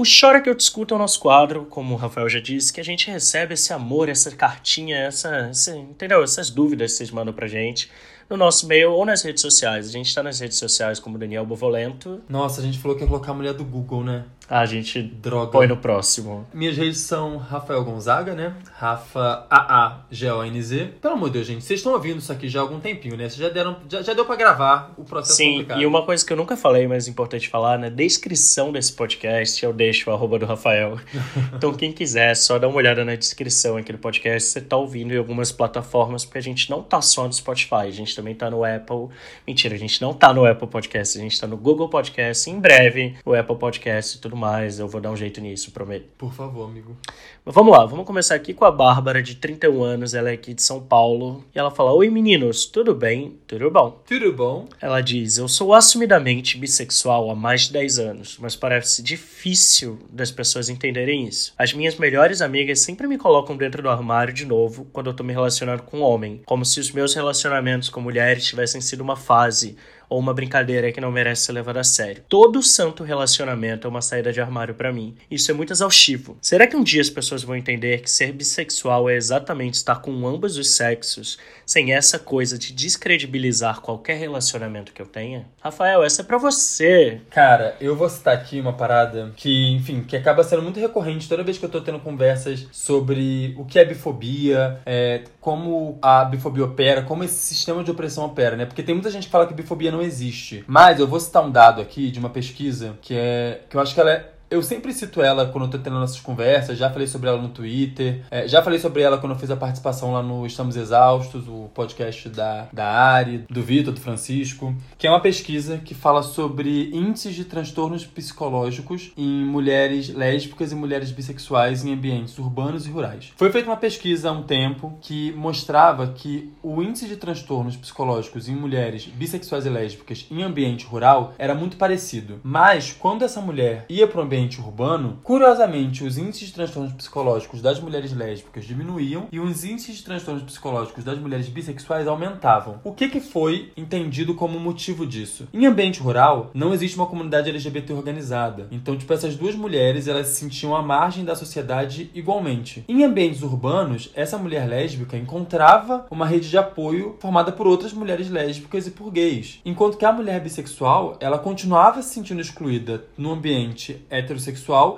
O 0.00 0.02
Chora 0.02 0.40
que 0.40 0.48
eu 0.48 0.54
discuto 0.54 0.94
é 0.94 0.96
o 0.96 0.98
nosso 0.98 1.20
quadro, 1.20 1.66
como 1.66 1.92
o 1.92 1.96
Rafael 1.98 2.26
já 2.26 2.40
disse, 2.40 2.72
que 2.72 2.80
a 2.80 2.82
gente 2.82 3.10
recebe 3.10 3.52
esse 3.52 3.70
amor, 3.70 4.08
essa 4.08 4.34
cartinha, 4.34 4.96
essa, 4.96 5.50
entendeu? 5.76 6.22
Essas 6.22 6.48
dúvidas 6.48 6.92
que 6.92 6.96
vocês 6.96 7.10
mandam 7.10 7.34
pra 7.34 7.46
gente 7.46 7.90
no 8.30 8.36
nosso 8.36 8.64
e-mail 8.64 8.92
ou 8.92 9.04
nas 9.04 9.22
redes 9.22 9.42
sociais. 9.42 9.88
A 9.88 9.90
gente 9.90 10.06
está 10.06 10.22
nas 10.22 10.38
redes 10.38 10.56
sociais 10.56 11.00
como 11.00 11.18
Daniel 11.18 11.44
Bovolento. 11.44 12.20
Nossa, 12.28 12.60
a 12.60 12.64
gente 12.64 12.78
falou 12.78 12.96
que 12.96 13.02
ia 13.02 13.08
colocar 13.08 13.32
a 13.32 13.34
mulher 13.34 13.52
do 13.52 13.64
Google, 13.64 14.04
né? 14.04 14.24
A 14.48 14.66
gente 14.66 15.00
Droga. 15.00 15.52
põe 15.52 15.68
no 15.68 15.76
próximo. 15.76 16.44
Minhas 16.52 16.76
redes 16.76 16.98
são 16.98 17.36
Rafael 17.36 17.84
Gonzaga, 17.84 18.34
né? 18.34 18.52
Rafa 18.72 19.46
A-A-G-O-N-Z. 19.48 20.94
Pelo 21.00 21.14
amor 21.14 21.28
de 21.28 21.34
Deus, 21.34 21.46
gente, 21.46 21.64
vocês 21.64 21.78
estão 21.78 21.92
ouvindo 21.92 22.18
isso 22.18 22.32
aqui 22.32 22.48
já 22.48 22.58
há 22.58 22.62
algum 22.62 22.80
tempinho, 22.80 23.16
né? 23.16 23.28
Vocês 23.28 23.36
já, 23.40 23.48
deram, 23.48 23.76
já, 23.88 24.02
já 24.02 24.12
deu 24.12 24.24
pra 24.24 24.34
gravar 24.34 24.92
o 24.96 25.04
processo 25.04 25.36
Sim, 25.36 25.52
complicado. 25.52 25.80
e 25.80 25.86
uma 25.86 26.04
coisa 26.04 26.26
que 26.26 26.32
eu 26.32 26.36
nunca 26.36 26.56
falei, 26.56 26.88
mas 26.88 27.06
é 27.06 27.10
importante 27.10 27.48
falar, 27.48 27.78
na 27.78 27.88
descrição 27.88 28.72
desse 28.72 28.92
podcast 28.92 29.64
eu 29.64 29.72
deixo 29.72 30.10
o 30.10 30.12
arroba 30.12 30.36
do 30.36 30.46
Rafael. 30.46 30.98
então 31.54 31.72
quem 31.72 31.92
quiser, 31.92 32.34
só 32.34 32.58
dá 32.58 32.66
uma 32.66 32.76
olhada 32.76 33.04
na 33.04 33.14
descrição 33.14 33.76
aqui 33.76 33.92
do 33.92 33.98
podcast. 33.98 34.48
Você 34.48 34.60
tá 34.60 34.76
ouvindo 34.76 35.14
em 35.14 35.18
algumas 35.18 35.52
plataformas, 35.52 36.24
porque 36.24 36.38
a 36.38 36.42
gente 36.42 36.68
não 36.68 36.82
tá 36.82 37.00
só 37.00 37.24
no 37.24 37.32
Spotify, 37.32 37.86
a 37.86 37.90
gente 37.90 38.19
também 38.20 38.34
tá 38.34 38.50
no 38.50 38.62
Apple. 38.64 39.08
Mentira, 39.46 39.74
a 39.74 39.78
gente 39.78 40.00
não 40.00 40.12
tá 40.12 40.32
no 40.32 40.44
Apple 40.44 40.68
Podcast, 40.68 41.18
a 41.18 41.22
gente 41.22 41.40
tá 41.40 41.46
no 41.46 41.56
Google 41.56 41.88
Podcast. 41.88 42.48
Em 42.50 42.60
breve, 42.60 43.16
o 43.24 43.34
Apple 43.34 43.56
Podcast 43.56 44.16
e 44.16 44.20
tudo 44.20 44.36
mais. 44.36 44.78
Eu 44.78 44.86
vou 44.86 45.00
dar 45.00 45.10
um 45.10 45.16
jeito 45.16 45.40
nisso, 45.40 45.72
prometo. 45.72 46.06
Por 46.18 46.32
favor, 46.32 46.68
amigo. 46.68 46.96
Mas 47.44 47.54
vamos 47.54 47.72
lá, 47.72 47.86
vamos 47.86 48.06
começar 48.06 48.34
aqui 48.34 48.52
com 48.52 48.64
a 48.66 48.70
Bárbara, 48.70 49.22
de 49.22 49.36
31 49.36 49.82
anos. 49.82 50.12
Ela 50.14 50.30
é 50.30 50.34
aqui 50.34 50.52
de 50.52 50.62
São 50.62 50.82
Paulo. 50.82 51.44
E 51.54 51.58
ela 51.58 51.70
fala: 51.70 51.92
Oi 51.92 52.10
meninos, 52.10 52.66
tudo 52.66 52.94
bem? 52.94 53.38
Tudo 53.46 53.70
bom? 53.70 54.02
Tudo 54.06 54.32
bom? 54.32 54.68
Ela 54.80 55.00
diz: 55.00 55.38
Eu 55.38 55.48
sou 55.48 55.72
assumidamente 55.72 56.58
bissexual 56.58 57.30
há 57.30 57.34
mais 57.34 57.62
de 57.62 57.72
10 57.72 57.98
anos, 57.98 58.36
mas 58.38 58.54
parece 58.54 59.02
difícil 59.02 59.98
das 60.10 60.30
pessoas 60.30 60.68
entenderem 60.68 61.26
isso. 61.26 61.54
As 61.56 61.72
minhas 61.72 61.96
melhores 61.96 62.42
amigas 62.42 62.80
sempre 62.80 63.06
me 63.06 63.16
colocam 63.16 63.56
dentro 63.56 63.82
do 63.82 63.88
armário 63.88 64.34
de 64.34 64.44
novo 64.44 64.86
quando 64.92 65.08
eu 65.08 65.14
tô 65.14 65.24
me 65.24 65.32
relacionando 65.32 65.82
com 65.84 65.98
um 65.98 66.02
homem, 66.02 66.42
como 66.44 66.64
se 66.64 66.78
os 66.78 66.90
meus 66.90 67.14
relacionamentos 67.14 67.88
com 67.88 67.99
mulheres 68.00 68.44
tivessem 68.44 68.80
sido 68.80 69.00
uma 69.00 69.16
fase 69.16 69.76
ou 70.10 70.18
uma 70.18 70.34
brincadeira 70.34 70.90
que 70.90 71.00
não 71.00 71.12
merece 71.12 71.46
ser 71.46 71.52
levada 71.52 71.80
a 71.80 71.84
sério. 71.84 72.24
Todo 72.28 72.62
santo 72.62 73.04
relacionamento 73.04 73.86
é 73.86 73.90
uma 73.90 74.02
saída 74.02 74.32
de 74.32 74.40
armário 74.40 74.74
para 74.74 74.92
mim. 74.92 75.14
Isso 75.30 75.50
é 75.50 75.54
muito 75.54 75.72
exaustivo. 75.72 76.36
Será 76.42 76.66
que 76.66 76.76
um 76.76 76.82
dia 76.82 77.00
as 77.00 77.08
pessoas 77.08 77.44
vão 77.44 77.56
entender 77.56 78.02
que 78.02 78.10
ser 78.10 78.32
bissexual 78.32 79.08
é 79.08 79.14
exatamente 79.14 79.74
estar 79.74 80.02
com 80.02 80.26
ambos 80.26 80.58
os 80.58 80.74
sexos, 80.74 81.38
sem 81.64 81.92
essa 81.92 82.18
coisa 82.18 82.58
de 82.58 82.72
descredibilizar 82.72 83.80
qualquer 83.80 84.18
relacionamento 84.18 84.92
que 84.92 85.00
eu 85.00 85.06
tenha? 85.06 85.46
Rafael, 85.60 86.02
essa 86.02 86.22
é 86.22 86.24
para 86.24 86.38
você. 86.38 87.20
Cara, 87.30 87.76
eu 87.80 87.94
vou 87.94 88.08
citar 88.08 88.34
aqui 88.34 88.60
uma 88.60 88.72
parada 88.72 89.32
que, 89.36 89.72
enfim, 89.72 90.02
que 90.02 90.16
acaba 90.16 90.42
sendo 90.42 90.62
muito 90.62 90.80
recorrente 90.80 91.28
toda 91.28 91.44
vez 91.44 91.56
que 91.56 91.64
eu 91.64 91.70
tô 91.70 91.80
tendo 91.80 92.00
conversas 92.00 92.66
sobre 92.72 93.54
o 93.56 93.64
que 93.64 93.78
é 93.78 93.84
bifobia, 93.84 94.80
é, 94.84 95.22
como 95.40 95.98
a 96.02 96.24
bifobia 96.24 96.64
opera, 96.64 97.02
como 97.02 97.22
esse 97.22 97.34
sistema 97.34 97.84
de 97.84 97.90
opressão 97.90 98.24
opera, 98.24 98.56
né? 98.56 98.66
Porque 98.66 98.82
tem 98.82 98.94
muita 98.94 99.10
gente 99.10 99.26
que 99.26 99.30
fala 99.30 99.46
que 99.46 99.54
bifobia 99.54 99.92
não 99.92 99.99
existe. 100.02 100.64
Mas 100.66 100.98
eu 100.98 101.06
vou 101.06 101.20
citar 101.20 101.44
um 101.44 101.50
dado 101.50 101.80
aqui 101.80 102.10
de 102.10 102.18
uma 102.18 102.30
pesquisa 102.30 102.96
que 103.00 103.14
é 103.14 103.62
que 103.68 103.76
eu 103.76 103.80
acho 103.80 103.94
que 103.94 104.00
ela 104.00 104.10
é 104.10 104.32
eu 104.50 104.62
sempre 104.62 104.92
cito 104.92 105.22
ela 105.22 105.46
quando 105.46 105.66
eu 105.66 105.70
tô 105.70 105.78
tendo 105.78 105.98
nossas 105.98 106.18
conversas, 106.18 106.76
já 106.76 106.90
falei 106.90 107.06
sobre 107.06 107.28
ela 107.28 107.40
no 107.40 107.50
Twitter, 107.50 108.22
é, 108.30 108.48
já 108.48 108.60
falei 108.60 108.80
sobre 108.80 109.00
ela 109.00 109.16
quando 109.16 109.32
eu 109.32 109.38
fiz 109.38 109.50
a 109.50 109.56
participação 109.56 110.12
lá 110.12 110.22
no 110.22 110.44
Estamos 110.44 110.76
Exaustos, 110.76 111.46
o 111.46 111.70
podcast 111.72 112.28
da, 112.28 112.66
da 112.72 112.86
Ari, 112.86 113.44
do 113.48 113.62
Vitor, 113.62 113.94
do 113.94 114.00
Francisco, 114.00 114.74
que 114.98 115.06
é 115.06 115.10
uma 115.10 115.20
pesquisa 115.20 115.78
que 115.78 115.94
fala 115.94 116.24
sobre 116.24 116.90
índices 116.92 117.36
de 117.36 117.44
transtornos 117.44 118.04
psicológicos 118.04 119.12
em 119.16 119.44
mulheres 119.44 120.08
lésbicas 120.08 120.72
e 120.72 120.74
mulheres 120.74 121.12
bissexuais 121.12 121.84
em 121.84 121.92
ambientes 121.92 122.36
urbanos 122.36 122.86
e 122.86 122.90
rurais. 122.90 123.32
Foi 123.36 123.52
feita 123.52 123.70
uma 123.70 123.76
pesquisa 123.76 124.30
há 124.30 124.32
um 124.32 124.42
tempo 124.42 124.98
que 125.00 125.30
mostrava 125.32 126.08
que 126.08 126.52
o 126.60 126.82
índice 126.82 127.06
de 127.06 127.16
transtornos 127.16 127.76
psicológicos 127.76 128.48
em 128.48 128.56
mulheres 128.56 129.06
bissexuais 129.06 129.64
e 129.64 129.68
lésbicas 129.68 130.26
em 130.28 130.42
ambiente 130.42 130.86
rural 130.86 131.34
era 131.38 131.54
muito 131.54 131.76
parecido. 131.76 132.40
Mas 132.42 132.92
quando 132.92 133.24
essa 133.24 133.40
mulher 133.40 133.84
ia 133.88 134.08
para 134.08 134.20
o 134.20 134.24
ambiente 134.24 134.39
ambiente 134.40 134.60
urbano, 134.60 135.18
curiosamente, 135.22 136.02
os 136.02 136.16
índices 136.16 136.48
de 136.48 136.54
transtornos 136.54 136.94
psicológicos 136.94 137.60
das 137.60 137.78
mulheres 137.78 138.12
lésbicas 138.12 138.64
diminuíam 138.64 139.28
e 139.30 139.38
os 139.38 139.64
índices 139.64 139.96
de 139.96 140.04
transtornos 140.04 140.42
psicológicos 140.42 141.04
das 141.04 141.18
mulheres 141.18 141.48
bissexuais 141.48 142.08
aumentavam. 142.08 142.80
O 142.82 142.92
que, 142.92 143.08
que 143.08 143.20
foi 143.20 143.70
entendido 143.76 144.34
como 144.34 144.58
motivo 144.58 145.06
disso? 145.06 145.46
Em 145.52 145.66
ambiente 145.66 146.00
rural, 146.00 146.50
não 146.54 146.72
existe 146.72 146.96
uma 146.96 147.06
comunidade 147.06 147.50
LGBT 147.50 147.92
organizada. 147.92 148.66
Então, 148.70 148.96
tipo, 148.96 149.12
essas 149.12 149.36
duas 149.36 149.54
mulheres, 149.54 150.08
elas 150.08 150.28
se 150.28 150.36
sentiam 150.36 150.74
à 150.74 150.82
margem 150.82 151.24
da 151.24 151.36
sociedade 151.36 152.10
igualmente. 152.14 152.84
Em 152.88 153.04
ambientes 153.04 153.42
urbanos, 153.42 154.10
essa 154.14 154.38
mulher 154.38 154.66
lésbica 154.66 155.18
encontrava 155.18 156.06
uma 156.10 156.26
rede 156.26 156.48
de 156.48 156.56
apoio 156.56 157.16
formada 157.20 157.52
por 157.52 157.66
outras 157.66 157.92
mulheres 157.92 158.30
lésbicas 158.30 158.86
e 158.86 158.90
por 158.90 159.10
gays. 159.10 159.60
Enquanto 159.66 159.98
que 159.98 160.04
a 160.04 160.12
mulher 160.12 160.40
bissexual, 160.40 161.18
ela 161.20 161.38
continuava 161.38 162.00
se 162.00 162.14
sentindo 162.14 162.40
excluída 162.40 163.04
no 163.18 163.32
ambiente 163.32 164.02
heterossexual, 164.08 164.29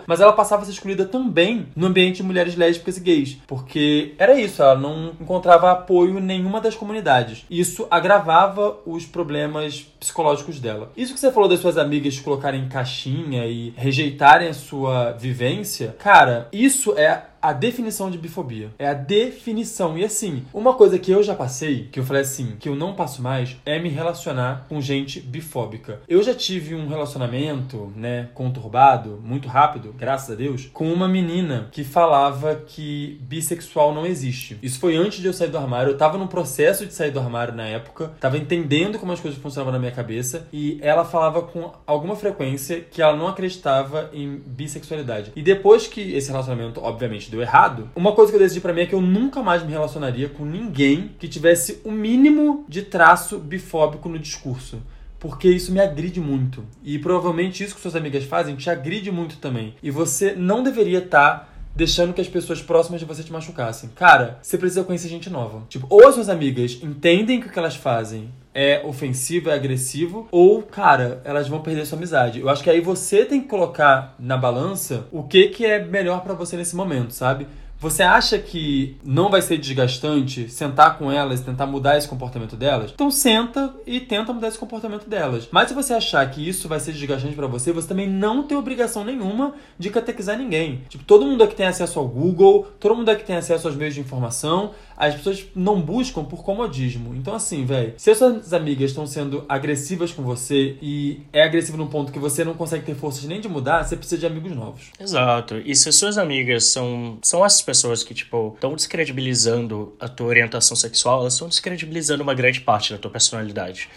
mas 0.06 0.20
ela 0.20 0.32
passava 0.32 0.62
a 0.62 0.64
ser 0.64 0.72
excluída 0.72 1.04
também 1.04 1.66
no 1.74 1.86
ambiente 1.86 2.16
de 2.16 2.22
mulheres 2.22 2.56
lésbicas 2.56 2.96
e 2.96 3.00
gays. 3.00 3.38
Porque 3.46 4.14
era 4.18 4.38
isso, 4.38 4.62
ela 4.62 4.76
não 4.76 5.12
encontrava 5.20 5.70
apoio 5.70 6.18
em 6.18 6.22
nenhuma 6.22 6.60
das 6.60 6.74
comunidades. 6.74 7.44
Isso 7.50 7.86
agravava 7.90 8.76
os 8.84 9.04
problemas 9.04 9.86
psicológicos 9.98 10.58
dela. 10.58 10.90
Isso 10.96 11.14
que 11.14 11.20
você 11.20 11.32
falou 11.32 11.48
das 11.48 11.60
suas 11.60 11.78
amigas 11.78 12.18
colocarem 12.18 12.62
em 12.62 12.68
caixinha 12.68 13.46
e 13.46 13.72
rejeitarem 13.76 14.48
a 14.48 14.54
sua 14.54 15.12
vivência, 15.12 15.96
cara, 15.98 16.48
isso 16.52 16.96
é 16.98 17.31
a 17.42 17.52
definição 17.52 18.08
de 18.08 18.16
bifobia. 18.16 18.70
É 18.78 18.88
a 18.88 18.94
definição. 18.94 19.98
E 19.98 20.04
assim, 20.04 20.44
uma 20.54 20.74
coisa 20.74 20.96
que 20.98 21.10
eu 21.10 21.22
já 21.24 21.34
passei, 21.34 21.88
que 21.90 21.98
eu 21.98 22.04
falei 22.04 22.22
assim, 22.22 22.56
que 22.60 22.68
eu 22.68 22.76
não 22.76 22.94
passo 22.94 23.20
mais, 23.20 23.56
é 23.66 23.80
me 23.80 23.88
relacionar 23.88 24.66
com 24.68 24.80
gente 24.80 25.20
bifóbica. 25.20 26.00
Eu 26.08 26.22
já 26.22 26.34
tive 26.34 26.76
um 26.76 26.86
relacionamento, 26.86 27.92
né, 27.96 28.28
conturbado, 28.32 29.20
muito 29.24 29.48
rápido, 29.48 29.92
graças 29.98 30.30
a 30.30 30.34
Deus, 30.34 30.70
com 30.72 30.92
uma 30.92 31.08
menina 31.08 31.68
que 31.72 31.82
falava 31.82 32.54
que 32.54 33.18
bissexual 33.22 33.92
não 33.92 34.06
existe. 34.06 34.56
Isso 34.62 34.78
foi 34.78 34.96
antes 34.96 35.20
de 35.20 35.26
eu 35.26 35.32
sair 35.32 35.48
do 35.48 35.58
armário. 35.58 35.90
Eu 35.90 35.98
tava 35.98 36.16
no 36.16 36.28
processo 36.28 36.86
de 36.86 36.94
sair 36.94 37.10
do 37.10 37.18
armário 37.18 37.54
na 37.54 37.66
época, 37.66 38.12
tava 38.20 38.38
entendendo 38.38 38.98
como 39.00 39.10
as 39.10 39.18
coisas 39.18 39.40
funcionavam 39.40 39.72
na 39.72 39.80
minha 39.80 39.90
cabeça 39.90 40.46
e 40.52 40.78
ela 40.80 41.04
falava 41.04 41.42
com 41.42 41.72
alguma 41.84 42.14
frequência 42.14 42.80
que 42.80 43.02
ela 43.02 43.16
não 43.16 43.26
acreditava 43.26 44.10
em 44.12 44.36
bissexualidade. 44.46 45.32
E 45.34 45.42
depois 45.42 45.88
que 45.88 46.12
esse 46.12 46.30
relacionamento, 46.30 46.80
obviamente, 46.80 47.31
deu 47.32 47.42
errado, 47.42 47.90
uma 47.96 48.12
coisa 48.12 48.30
que 48.30 48.36
eu 48.36 48.40
decidi 48.40 48.60
para 48.60 48.72
mim 48.72 48.82
é 48.82 48.86
que 48.86 48.94
eu 48.94 49.00
nunca 49.00 49.42
mais 49.42 49.62
me 49.62 49.72
relacionaria 49.72 50.28
com 50.28 50.44
ninguém 50.44 51.10
que 51.18 51.26
tivesse 51.26 51.80
o 51.84 51.90
mínimo 51.90 52.64
de 52.68 52.82
traço 52.82 53.38
bifóbico 53.38 54.08
no 54.08 54.18
discurso 54.18 54.80
porque 55.18 55.48
isso 55.48 55.70
me 55.70 55.78
agride 55.78 56.20
muito. 56.20 56.64
E 56.82 56.98
provavelmente 56.98 57.62
isso 57.62 57.76
que 57.76 57.80
suas 57.80 57.94
amigas 57.94 58.24
fazem 58.24 58.56
te 58.56 58.68
agride 58.68 59.12
muito 59.12 59.36
também. 59.36 59.72
E 59.80 59.88
você 59.88 60.34
não 60.34 60.64
deveria 60.64 60.98
estar 60.98 61.30
tá 61.30 61.48
deixando 61.76 62.12
que 62.12 62.20
as 62.20 62.28
pessoas 62.28 62.60
próximas 62.60 63.00
de 63.00 63.06
você 63.06 63.22
te 63.22 63.32
machucassem. 63.32 63.90
Cara, 63.94 64.40
você 64.42 64.58
precisa 64.58 64.82
conhecer 64.82 65.08
gente 65.08 65.30
nova. 65.30 65.62
Tipo, 65.68 65.86
ou 65.88 66.08
as 66.08 66.16
suas 66.16 66.28
amigas 66.28 66.76
entendem 66.82 67.38
o 67.38 67.48
que 67.48 67.56
elas 67.56 67.76
fazem 67.76 68.30
é 68.54 68.82
ofensivo, 68.84 69.50
é 69.50 69.54
agressivo, 69.54 70.28
ou, 70.30 70.62
cara, 70.62 71.20
elas 71.24 71.48
vão 71.48 71.60
perder 71.60 71.86
sua 71.86 71.96
amizade. 71.96 72.40
Eu 72.40 72.48
acho 72.48 72.62
que 72.62 72.70
aí 72.70 72.80
você 72.80 73.24
tem 73.24 73.40
que 73.40 73.48
colocar 73.48 74.14
na 74.18 74.36
balança 74.36 75.06
o 75.10 75.22
que, 75.22 75.48
que 75.48 75.64
é 75.64 75.82
melhor 75.84 76.22
para 76.22 76.34
você 76.34 76.56
nesse 76.56 76.76
momento, 76.76 77.12
sabe? 77.12 77.46
Você 77.82 78.04
acha 78.04 78.38
que 78.38 78.96
não 79.04 79.28
vai 79.28 79.42
ser 79.42 79.58
desgastante 79.58 80.48
sentar 80.48 80.96
com 80.98 81.10
elas 81.10 81.40
tentar 81.40 81.66
mudar 81.66 81.98
esse 81.98 82.06
comportamento 82.06 82.54
delas? 82.54 82.92
Então 82.94 83.10
senta 83.10 83.74
e 83.84 83.98
tenta 83.98 84.32
mudar 84.32 84.46
esse 84.46 84.58
comportamento 84.58 85.08
delas. 85.08 85.48
Mas 85.50 85.68
se 85.68 85.74
você 85.74 85.92
achar 85.92 86.24
que 86.30 86.48
isso 86.48 86.68
vai 86.68 86.78
ser 86.78 86.92
desgastante 86.92 87.34
para 87.34 87.48
você, 87.48 87.72
você 87.72 87.88
também 87.88 88.08
não 88.08 88.44
tem 88.44 88.56
obrigação 88.56 89.04
nenhuma 89.04 89.54
de 89.76 89.90
catequizar 89.90 90.38
ninguém. 90.38 90.82
Tipo, 90.88 91.02
todo 91.02 91.26
mundo 91.26 91.42
aqui 91.42 91.56
tem 91.56 91.66
acesso 91.66 91.98
ao 91.98 92.06
Google, 92.06 92.68
todo 92.78 92.94
mundo 92.94 93.08
aqui 93.08 93.24
tem 93.24 93.34
acesso 93.34 93.66
aos 93.66 93.76
meios 93.76 93.94
de 93.94 94.00
informação 94.00 94.70
as 95.02 95.16
pessoas 95.16 95.44
não 95.54 95.80
buscam 95.80 96.24
por 96.24 96.44
comodismo. 96.44 97.12
Então, 97.16 97.34
assim, 97.34 97.64
velho, 97.64 97.94
se 97.96 98.10
as 98.10 98.18
suas 98.18 98.52
amigas 98.52 98.90
estão 98.90 99.04
sendo 99.04 99.44
agressivas 99.48 100.12
com 100.12 100.22
você 100.22 100.76
e 100.80 101.22
é 101.32 101.42
agressivo 101.42 101.76
num 101.76 101.88
ponto 101.88 102.12
que 102.12 102.20
você 102.20 102.44
não 102.44 102.54
consegue 102.54 102.84
ter 102.84 102.94
forças 102.94 103.24
nem 103.24 103.40
de 103.40 103.48
mudar, 103.48 103.82
você 103.82 103.96
precisa 103.96 104.20
de 104.20 104.26
amigos 104.26 104.52
novos. 104.52 104.92
Exato. 105.00 105.56
E 105.64 105.74
se 105.74 105.88
as 105.88 105.96
suas 105.96 106.18
amigas 106.18 106.66
são, 106.66 107.18
são 107.20 107.44
essas 107.44 107.62
pessoas 107.72 108.04
que, 108.04 108.12
tipo, 108.12 108.52
estão 108.54 108.74
descredibilizando 108.74 109.96
a 109.98 110.06
tua 110.06 110.26
orientação 110.26 110.76
sexual, 110.76 111.20
elas 111.20 111.32
estão 111.32 111.48
descredibilizando 111.48 112.22
uma 112.22 112.34
grande 112.34 112.60
parte 112.60 112.92
da 112.92 112.98
tua 112.98 113.10
personalidade. 113.10 113.88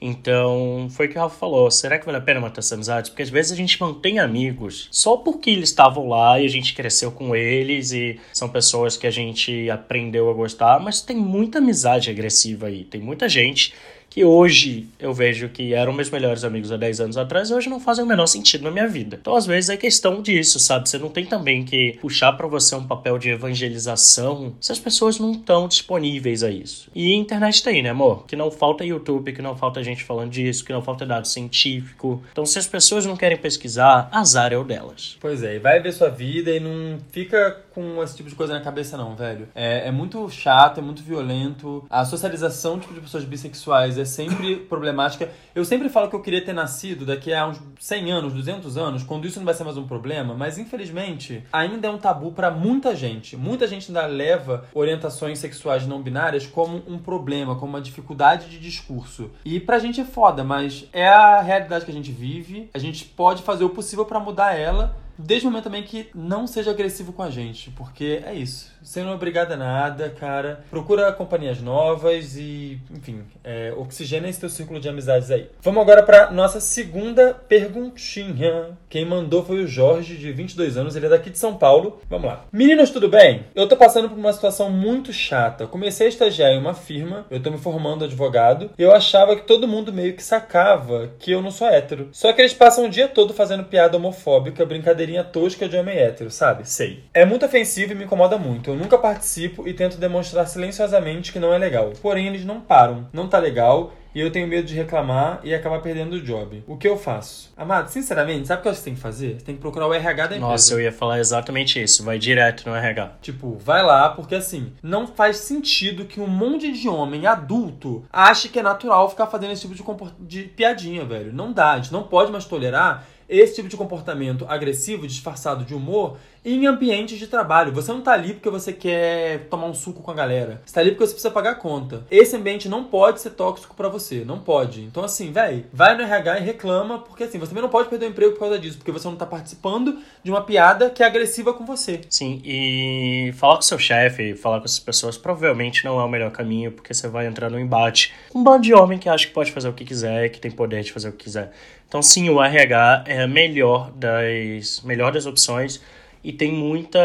Então, 0.00 0.86
foi 0.90 1.06
o 1.06 1.08
que 1.08 1.18
o 1.18 1.20
Rafa 1.20 1.36
falou. 1.36 1.68
Será 1.68 1.98
que 1.98 2.06
vale 2.06 2.18
a 2.18 2.20
pena 2.20 2.40
manter 2.40 2.60
essas 2.60 2.72
amizades? 2.72 3.10
Porque 3.10 3.22
às 3.22 3.30
vezes 3.30 3.50
a 3.50 3.56
gente 3.56 3.80
mantém 3.80 4.20
amigos 4.20 4.86
só 4.90 5.16
porque 5.16 5.50
eles 5.50 5.70
estavam 5.70 6.08
lá 6.08 6.38
e 6.38 6.44
a 6.44 6.48
gente 6.48 6.74
cresceu 6.74 7.10
com 7.10 7.34
eles 7.34 7.90
e 7.90 8.20
são 8.32 8.48
pessoas 8.48 8.96
que 8.96 9.06
a 9.06 9.10
gente 9.10 9.68
aprendeu 9.68 10.30
a 10.30 10.34
gostar, 10.34 10.78
mas 10.78 11.00
tem 11.00 11.16
muita 11.16 11.58
amizade 11.58 12.10
agressiva 12.10 12.66
aí. 12.68 12.84
Tem 12.84 13.00
muita 13.00 13.28
gente 13.28 13.74
que 14.14 14.24
hoje 14.24 14.88
eu 14.96 15.12
vejo 15.12 15.48
que 15.48 15.74
eram 15.74 15.92
meus 15.92 16.08
melhores 16.08 16.44
amigos 16.44 16.70
há 16.70 16.76
10 16.76 17.00
anos 17.00 17.16
atrás, 17.16 17.50
hoje 17.50 17.68
não 17.68 17.80
fazem 17.80 18.04
o 18.04 18.06
menor 18.06 18.26
sentido 18.26 18.62
na 18.62 18.70
minha 18.70 18.86
vida. 18.86 19.18
Então, 19.20 19.34
às 19.34 19.44
vezes, 19.44 19.70
é 19.70 19.76
questão 19.76 20.22
disso, 20.22 20.60
sabe? 20.60 20.88
Você 20.88 20.98
não 20.98 21.08
tem 21.08 21.26
também 21.26 21.64
que 21.64 21.98
puxar 22.00 22.32
para 22.34 22.46
você 22.46 22.76
um 22.76 22.86
papel 22.86 23.18
de 23.18 23.30
evangelização 23.30 24.54
se 24.60 24.70
as 24.70 24.78
pessoas 24.78 25.18
não 25.18 25.32
estão 25.32 25.66
disponíveis 25.66 26.44
a 26.44 26.48
isso. 26.48 26.88
E 26.94 27.12
internet 27.12 27.60
tem, 27.60 27.82
né, 27.82 27.90
amor? 27.90 28.24
Que 28.24 28.36
não 28.36 28.52
falta 28.52 28.84
YouTube, 28.84 29.32
que 29.32 29.42
não 29.42 29.56
falta 29.56 29.82
gente 29.82 30.04
falando 30.04 30.30
disso, 30.30 30.64
que 30.64 30.72
não 30.72 30.80
falta 30.80 31.04
dado 31.04 31.26
científico. 31.26 32.22
Então, 32.30 32.46
se 32.46 32.56
as 32.56 32.68
pessoas 32.68 33.04
não 33.04 33.16
querem 33.16 33.36
pesquisar, 33.36 34.08
azar 34.12 34.52
é 34.52 34.56
o 34.56 34.62
delas. 34.62 35.16
Pois 35.20 35.42
é, 35.42 35.56
e 35.56 35.58
vai 35.58 35.80
ver 35.80 35.92
sua 35.92 36.08
vida 36.08 36.52
e 36.52 36.60
não 36.60 37.00
fica 37.10 37.64
com 37.74 38.00
esse 38.00 38.16
tipo 38.16 38.28
de 38.28 38.36
coisa 38.36 38.52
na 38.52 38.60
cabeça, 38.60 38.96
não, 38.96 39.16
velho. 39.16 39.48
É, 39.56 39.88
é 39.88 39.90
muito 39.90 40.30
chato, 40.30 40.78
é 40.78 40.82
muito 40.82 41.02
violento. 41.02 41.84
A 41.90 42.04
socialização 42.04 42.78
tipo, 42.78 42.94
de 42.94 43.00
pessoas 43.00 43.24
bissexuais 43.24 43.98
é 43.98 44.03
sempre 44.04 44.56
problemática. 44.56 45.30
Eu 45.54 45.64
sempre 45.64 45.88
falo 45.88 46.08
que 46.08 46.16
eu 46.16 46.20
queria 46.20 46.44
ter 46.44 46.52
nascido 46.52 47.04
daqui 47.06 47.32
a 47.32 47.46
uns 47.46 47.60
100 47.78 48.12
anos, 48.12 48.32
200 48.32 48.76
anos, 48.76 49.02
quando 49.02 49.26
isso 49.26 49.38
não 49.38 49.44
vai 49.44 49.54
ser 49.54 49.64
mais 49.64 49.76
um 49.76 49.86
problema, 49.86 50.34
mas 50.34 50.58
infelizmente 50.58 51.44
ainda 51.52 51.86
é 51.86 51.90
um 51.90 51.98
tabu 51.98 52.32
para 52.32 52.50
muita 52.50 52.94
gente. 52.94 53.36
Muita 53.36 53.66
gente 53.66 53.88
ainda 53.88 54.06
leva 54.06 54.66
orientações 54.74 55.38
sexuais 55.38 55.86
não 55.86 56.02
binárias 56.02 56.46
como 56.46 56.82
um 56.86 56.98
problema, 56.98 57.56
como 57.56 57.72
uma 57.72 57.80
dificuldade 57.80 58.48
de 58.48 58.58
discurso. 58.58 59.30
E 59.44 59.60
pra 59.60 59.78
gente 59.78 60.00
é 60.00 60.04
foda, 60.04 60.44
mas 60.44 60.86
é 60.92 61.08
a 61.08 61.40
realidade 61.40 61.84
que 61.84 61.90
a 61.90 61.94
gente 61.94 62.12
vive. 62.12 62.70
A 62.74 62.78
gente 62.78 63.04
pode 63.04 63.42
fazer 63.42 63.64
o 63.64 63.70
possível 63.70 64.04
para 64.04 64.20
mudar 64.20 64.54
ela 64.54 65.03
Desde 65.18 65.46
o 65.46 65.50
momento 65.50 65.64
também 65.64 65.82
que 65.82 66.08
não 66.14 66.46
seja 66.46 66.70
agressivo 66.70 67.12
com 67.12 67.22
a 67.22 67.30
gente, 67.30 67.70
porque 67.70 68.22
é 68.24 68.34
isso. 68.34 68.72
Você 68.82 69.02
não 69.02 69.12
é 69.12 69.14
obrigado 69.14 69.52
a 69.52 69.56
nada, 69.56 70.10
cara. 70.10 70.62
Procura 70.70 71.10
companhias 71.12 71.60
novas 71.62 72.36
e, 72.36 72.78
enfim, 72.90 73.22
é, 73.42 73.72
oxigena 73.76 74.28
esse 74.28 74.40
teu 74.40 74.50
círculo 74.50 74.78
de 74.78 74.88
amizades 74.88 75.30
aí. 75.30 75.48
Vamos 75.62 75.80
agora 75.80 76.02
para 76.02 76.30
nossa 76.30 76.60
segunda 76.60 77.32
perguntinha. 77.32 78.76
Quem 78.90 79.06
mandou 79.06 79.42
foi 79.42 79.64
o 79.64 79.66
Jorge, 79.66 80.16
de 80.16 80.30
22 80.32 80.76
anos, 80.76 80.96
ele 80.96 81.06
é 81.06 81.08
daqui 81.08 81.30
de 81.30 81.38
São 81.38 81.56
Paulo. 81.56 82.00
Vamos 82.10 82.26
lá. 82.26 82.44
Meninos, 82.52 82.90
tudo 82.90 83.08
bem? 83.08 83.44
Eu 83.54 83.66
tô 83.66 83.76
passando 83.76 84.08
por 84.08 84.18
uma 84.18 84.32
situação 84.32 84.70
muito 84.70 85.12
chata. 85.12 85.66
Comecei 85.66 86.06
a 86.06 86.10
estagiar 86.10 86.50
em 86.50 86.58
uma 86.58 86.74
firma, 86.74 87.24
eu 87.30 87.42
tô 87.42 87.50
me 87.50 87.58
formando 87.58 88.04
advogado, 88.04 88.70
eu 88.76 88.92
achava 88.92 89.34
que 89.34 89.46
todo 89.46 89.66
mundo 89.66 89.92
meio 89.92 90.14
que 90.14 90.22
sacava 90.22 91.10
que 91.18 91.30
eu 91.30 91.40
não 91.40 91.50
sou 91.50 91.68
hétero. 91.68 92.10
Só 92.12 92.32
que 92.32 92.42
eles 92.42 92.52
passam 92.52 92.84
o 92.84 92.90
dia 92.90 93.08
todo 93.08 93.32
fazendo 93.32 93.64
piada 93.64 93.96
homofóbica, 93.96 94.66
brincadeira 94.66 95.03
brincadeirinha 95.04 95.24
tosca 95.24 95.68
de 95.68 95.76
homem 95.76 95.96
hétero, 95.96 96.30
sabe? 96.30 96.68
Sei. 96.68 97.04
É 97.12 97.24
muito 97.24 97.44
ofensivo 97.44 97.92
e 97.92 97.94
me 97.94 98.04
incomoda 98.04 98.38
muito. 98.38 98.70
Eu 98.70 98.76
nunca 98.76 98.98
participo 98.98 99.68
e 99.68 99.74
tento 99.74 99.98
demonstrar 99.98 100.46
silenciosamente 100.48 101.32
que 101.32 101.38
não 101.38 101.52
é 101.52 101.58
legal. 101.58 101.92
Porém, 102.02 102.26
eles 102.26 102.44
não 102.44 102.60
param. 102.60 103.06
Não 103.12 103.28
tá 103.28 103.38
legal 103.38 103.92
e 104.14 104.20
eu 104.20 104.30
tenho 104.30 104.46
medo 104.46 104.66
de 104.66 104.74
reclamar 104.74 105.40
e 105.42 105.52
acabar 105.52 105.80
perdendo 105.80 106.14
o 106.14 106.22
job. 106.22 106.62
O 106.68 106.76
que 106.76 106.86
eu 106.86 106.96
faço? 106.96 107.52
Amado, 107.56 107.88
sinceramente, 107.88 108.46
sabe 108.46 108.60
o 108.60 108.62
que 108.62 108.76
você 108.76 108.84
tem 108.84 108.94
que 108.94 109.00
fazer? 109.00 109.40
Você 109.40 109.44
tem 109.44 109.56
que 109.56 109.60
procurar 109.60 109.88
o 109.88 109.92
RH 109.92 110.26
da 110.28 110.36
empresa. 110.36 110.52
Nossa, 110.52 110.74
eu 110.74 110.80
ia 110.80 110.92
falar 110.92 111.18
exatamente 111.18 111.82
isso. 111.82 112.04
Vai 112.04 112.16
direto 112.16 112.68
no 112.68 112.76
RH. 112.76 113.16
Tipo, 113.20 113.58
vai 113.58 113.82
lá, 113.82 114.10
porque 114.10 114.36
assim, 114.36 114.72
não 114.80 115.08
faz 115.08 115.38
sentido 115.38 116.04
que 116.04 116.20
um 116.20 116.28
monte 116.28 116.70
de 116.70 116.88
homem 116.88 117.26
adulto 117.26 118.04
ache 118.12 118.48
que 118.48 118.60
é 118.60 118.62
natural 118.62 119.10
ficar 119.10 119.26
fazendo 119.26 119.52
esse 119.52 119.66
tipo 119.66 119.74
de, 119.74 120.12
de 120.20 120.42
piadinha, 120.48 121.04
velho. 121.04 121.32
Não 121.32 121.52
dá. 121.52 121.72
A 121.72 121.76
gente 121.78 121.92
não 121.92 122.04
pode 122.04 122.30
mais 122.30 122.44
tolerar 122.44 123.04
esse 123.28 123.56
tipo 123.56 123.68
de 123.68 123.76
comportamento 123.76 124.44
agressivo, 124.48 125.06
disfarçado 125.06 125.64
de 125.64 125.74
humor, 125.74 126.16
em 126.44 126.66
ambientes 126.66 127.18
de 127.18 127.26
trabalho. 127.26 127.72
Você 127.72 127.90
não 127.90 128.02
tá 128.02 128.12
ali 128.12 128.34
porque 128.34 128.50
você 128.50 128.72
quer 128.72 129.46
tomar 129.48 129.66
um 129.66 129.74
suco 129.74 130.02
com 130.02 130.10
a 130.10 130.14
galera. 130.14 130.60
Você 130.64 130.74
tá 130.74 130.80
ali 130.80 130.90
porque 130.90 131.06
você 131.06 131.12
precisa 131.12 131.32
pagar 131.32 131.52
a 131.52 131.54
conta. 131.54 132.06
Esse 132.10 132.36
ambiente 132.36 132.68
não 132.68 132.84
pode 132.84 133.20
ser 133.20 133.30
tóxico 133.30 133.74
para 133.74 133.88
você, 133.88 134.24
não 134.24 134.38
pode. 134.38 134.82
Então 134.82 135.02
assim, 135.02 135.32
velho, 135.32 135.64
vai 135.72 135.96
no 135.96 136.02
RH 136.02 136.40
e 136.40 136.42
reclama, 136.42 136.98
porque 136.98 137.24
assim, 137.24 137.38
você 137.38 137.48
também 137.48 137.62
não 137.62 137.70
pode 137.70 137.88
perder 137.88 138.06
o 138.06 138.08
emprego 138.10 138.32
por 138.32 138.40
causa 138.40 138.58
disso, 138.58 138.76
porque 138.76 138.92
você 138.92 139.08
não 139.08 139.16
tá 139.16 139.24
participando 139.24 139.98
de 140.22 140.30
uma 140.30 140.42
piada 140.42 140.90
que 140.90 141.02
é 141.02 141.06
agressiva 141.06 141.54
com 141.54 141.64
você. 141.64 142.02
Sim, 142.10 142.42
e 142.44 143.32
falar 143.36 143.56
com 143.56 143.62
seu 143.62 143.78
chefe, 143.78 144.34
falar 144.34 144.58
com 144.58 144.66
essas 144.66 144.78
pessoas 144.78 145.16
provavelmente 145.16 145.84
não 145.84 145.98
é 145.98 146.04
o 146.04 146.08
melhor 146.08 146.30
caminho, 146.30 146.72
porque 146.72 146.92
você 146.92 147.08
vai 147.08 147.26
entrar 147.26 147.50
no 147.50 147.58
embate. 147.58 148.12
Um 148.34 148.42
bando 148.42 148.62
de 148.62 148.74
homem 148.74 148.98
que 148.98 149.08
acha 149.08 149.26
que 149.26 149.32
pode 149.32 149.50
fazer 149.50 149.68
o 149.68 149.72
que 149.72 149.84
quiser, 149.84 150.28
que 150.28 150.38
tem 150.38 150.50
poder 150.50 150.82
de 150.82 150.92
fazer 150.92 151.08
o 151.08 151.12
que 151.12 151.24
quiser. 151.24 151.52
Então 151.94 152.02
sim, 152.02 152.28
o 152.28 152.42
RH 152.42 153.04
é 153.06 153.22
a 153.22 153.28
melhor 153.28 153.92
das, 153.92 154.80
melhor 154.82 155.12
das 155.12 155.26
opções 155.26 155.80
e 156.24 156.32
tem 156.32 156.52
muita, 156.52 157.00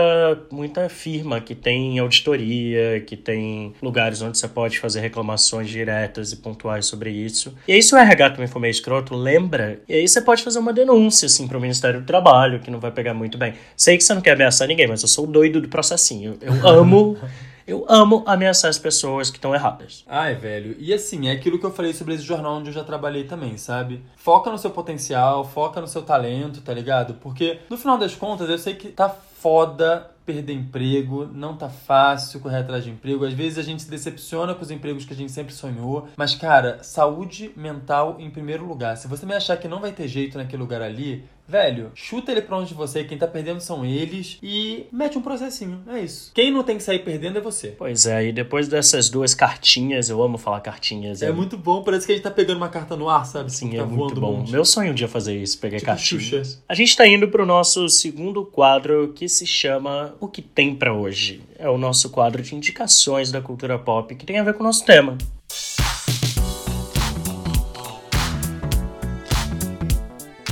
muita 0.51 0.89
firma 0.89 1.39
que 1.39 1.53
tem 1.53 1.99
auditoria, 1.99 2.99
que 3.05 3.15
tem 3.15 3.71
lugares 3.83 4.19
onde 4.23 4.39
você 4.39 4.47
pode 4.47 4.79
fazer 4.79 5.01
reclamações 5.01 5.69
diretas 5.69 6.31
e 6.31 6.37
pontuais 6.37 6.87
sobre 6.87 7.11
isso. 7.11 7.53
E 7.67 7.73
aí, 7.73 7.83
se 7.83 7.93
o 7.93 7.99
RH 7.99 8.31
também 8.31 8.47
for 8.47 8.59
meio 8.59 8.71
escroto, 8.71 9.13
lembra. 9.13 9.79
E 9.87 9.93
aí 9.93 10.07
você 10.07 10.21
pode 10.21 10.41
fazer 10.41 10.57
uma 10.57 10.73
denúncia, 10.73 11.27
assim, 11.27 11.47
pro 11.47 11.61
Ministério 11.61 11.99
do 11.99 12.05
Trabalho, 12.07 12.59
que 12.59 12.71
não 12.71 12.79
vai 12.79 12.89
pegar 12.89 13.13
muito 13.13 13.37
bem. 13.37 13.53
Sei 13.77 13.95
que 13.95 14.03
você 14.03 14.15
não 14.15 14.21
quer 14.21 14.31
ameaçar 14.31 14.67
ninguém, 14.67 14.87
mas 14.87 15.03
eu 15.03 15.07
sou 15.07 15.27
doido 15.27 15.61
do 15.61 15.67
processinho. 15.67 16.35
Eu 16.41 16.67
amo. 16.67 17.15
Eu 17.69 17.85
amo 17.87 18.23
ameaçar 18.25 18.67
as 18.67 18.79
pessoas 18.79 19.29
que 19.29 19.37
estão 19.37 19.53
erradas. 19.53 20.03
Ai, 20.07 20.33
velho. 20.33 20.75
E 20.79 20.91
assim, 20.91 21.27
é 21.27 21.31
aquilo 21.31 21.59
que 21.59 21.65
eu 21.67 21.71
falei 21.71 21.93
sobre 21.93 22.15
esse 22.15 22.23
jornal 22.23 22.55
onde 22.55 22.69
eu 22.69 22.73
já 22.73 22.83
trabalhei 22.83 23.25
também, 23.25 23.59
sabe? 23.59 24.03
Foca 24.15 24.49
no 24.49 24.57
seu 24.57 24.71
potencial, 24.71 25.45
foca 25.45 25.79
no 25.79 25.87
seu 25.87 26.01
talento, 26.01 26.61
tá 26.61 26.73
ligado? 26.73 27.13
Porque 27.21 27.59
no 27.69 27.77
final 27.77 27.95
das 27.95 28.15
contas, 28.15 28.49
eu 28.49 28.57
sei 28.57 28.73
que 28.73 28.87
tá 28.87 29.07
foda 29.07 30.09
perder 30.25 30.53
emprego, 30.53 31.27
não 31.31 31.55
tá 31.55 31.69
fácil 31.69 32.39
correr 32.39 32.57
atrás 32.57 32.83
de 32.83 32.89
emprego. 32.89 33.23
Às 33.23 33.33
vezes 33.33 33.59
a 33.59 33.63
gente 33.63 33.83
se 33.83 33.89
decepciona 33.89 34.55
com 34.55 34.63
os 34.63 34.71
empregos 34.71 35.05
que 35.05 35.13
a 35.13 35.15
gente 35.15 35.31
sempre 35.31 35.53
sonhou. 35.53 36.07
Mas, 36.17 36.33
cara, 36.33 36.79
saúde 36.81 37.51
mental 37.55 38.15
em 38.19 38.31
primeiro 38.31 38.65
lugar. 38.65 38.97
Se 38.97 39.07
você 39.07 39.27
me 39.27 39.33
achar 39.35 39.57
que 39.57 39.67
não 39.67 39.79
vai 39.79 39.91
ter 39.91 40.07
jeito 40.07 40.39
naquele 40.39 40.61
lugar 40.61 40.81
ali, 40.81 41.23
velho, 41.49 41.91
chuta 41.95 42.31
ele 42.31 42.41
pra 42.41 42.57
onde 42.57 42.73
você, 42.73 43.03
quem 43.03 43.17
tá 43.17 43.27
perdendo 43.27 43.59
são 43.59 43.83
eles 43.83 44.37
e 44.43 44.85
mete 44.91 45.17
um 45.17 45.21
processinho. 45.21 45.81
É 45.87 45.99
isso. 45.99 46.31
Quem 46.33 46.51
não 46.51 46.63
tem 46.63 46.77
que 46.77 46.83
sair 46.83 46.99
perdendo 46.99 47.39
é 47.39 47.41
você. 47.41 47.69
Pois 47.77 48.05
é, 48.05 48.27
e 48.27 48.31
depois 48.31 48.67
dessas 48.67 49.09
duas 49.09 49.33
cartinhas, 49.33 50.09
eu 50.09 50.21
amo 50.21 50.37
falar 50.37 50.61
cartinhas. 50.61 51.23
É, 51.23 51.27
é... 51.27 51.31
muito 51.31 51.57
bom, 51.57 51.81
parece 51.83 52.05
que 52.05 52.11
a 52.11 52.15
gente 52.15 52.23
tá 52.23 52.31
pegando 52.31 52.57
uma 52.57 52.69
carta 52.69 52.95
no 52.95 53.09
ar, 53.09 53.25
sabe? 53.25 53.51
Sim, 53.51 53.71
tá 53.71 53.77
é 53.77 53.85
muito 53.85 54.21
bom. 54.21 54.45
Meu 54.47 54.63
sonho 54.63 54.91
um 54.91 54.95
dia 54.95 55.07
fazer 55.07 55.35
isso, 55.35 55.57
pegar 55.57 55.77
tipo 55.77 55.87
cartinhas. 55.87 56.23
Xuxa. 56.23 56.59
A 56.69 56.75
gente 56.75 56.95
tá 56.95 57.07
indo 57.07 57.27
pro 57.27 57.45
nosso 57.45 57.89
segundo 57.89 58.45
quadro 58.45 59.11
que 59.15 59.27
se 59.27 59.47
chama 59.47 60.15
O 60.19 60.27
que 60.27 60.41
tem 60.41 60.75
para 60.75 60.93
hoje. 60.93 61.41
É 61.57 61.67
o 61.69 61.77
nosso 61.77 62.09
quadro 62.09 62.43
de 62.43 62.55
indicações 62.55 63.31
da 63.31 63.41
cultura 63.41 63.79
pop 63.79 64.13
que 64.15 64.25
tem 64.25 64.37
a 64.37 64.43
ver 64.43 64.53
com 64.53 64.61
o 64.61 64.65
nosso 64.65 64.85
tema. 64.85 65.17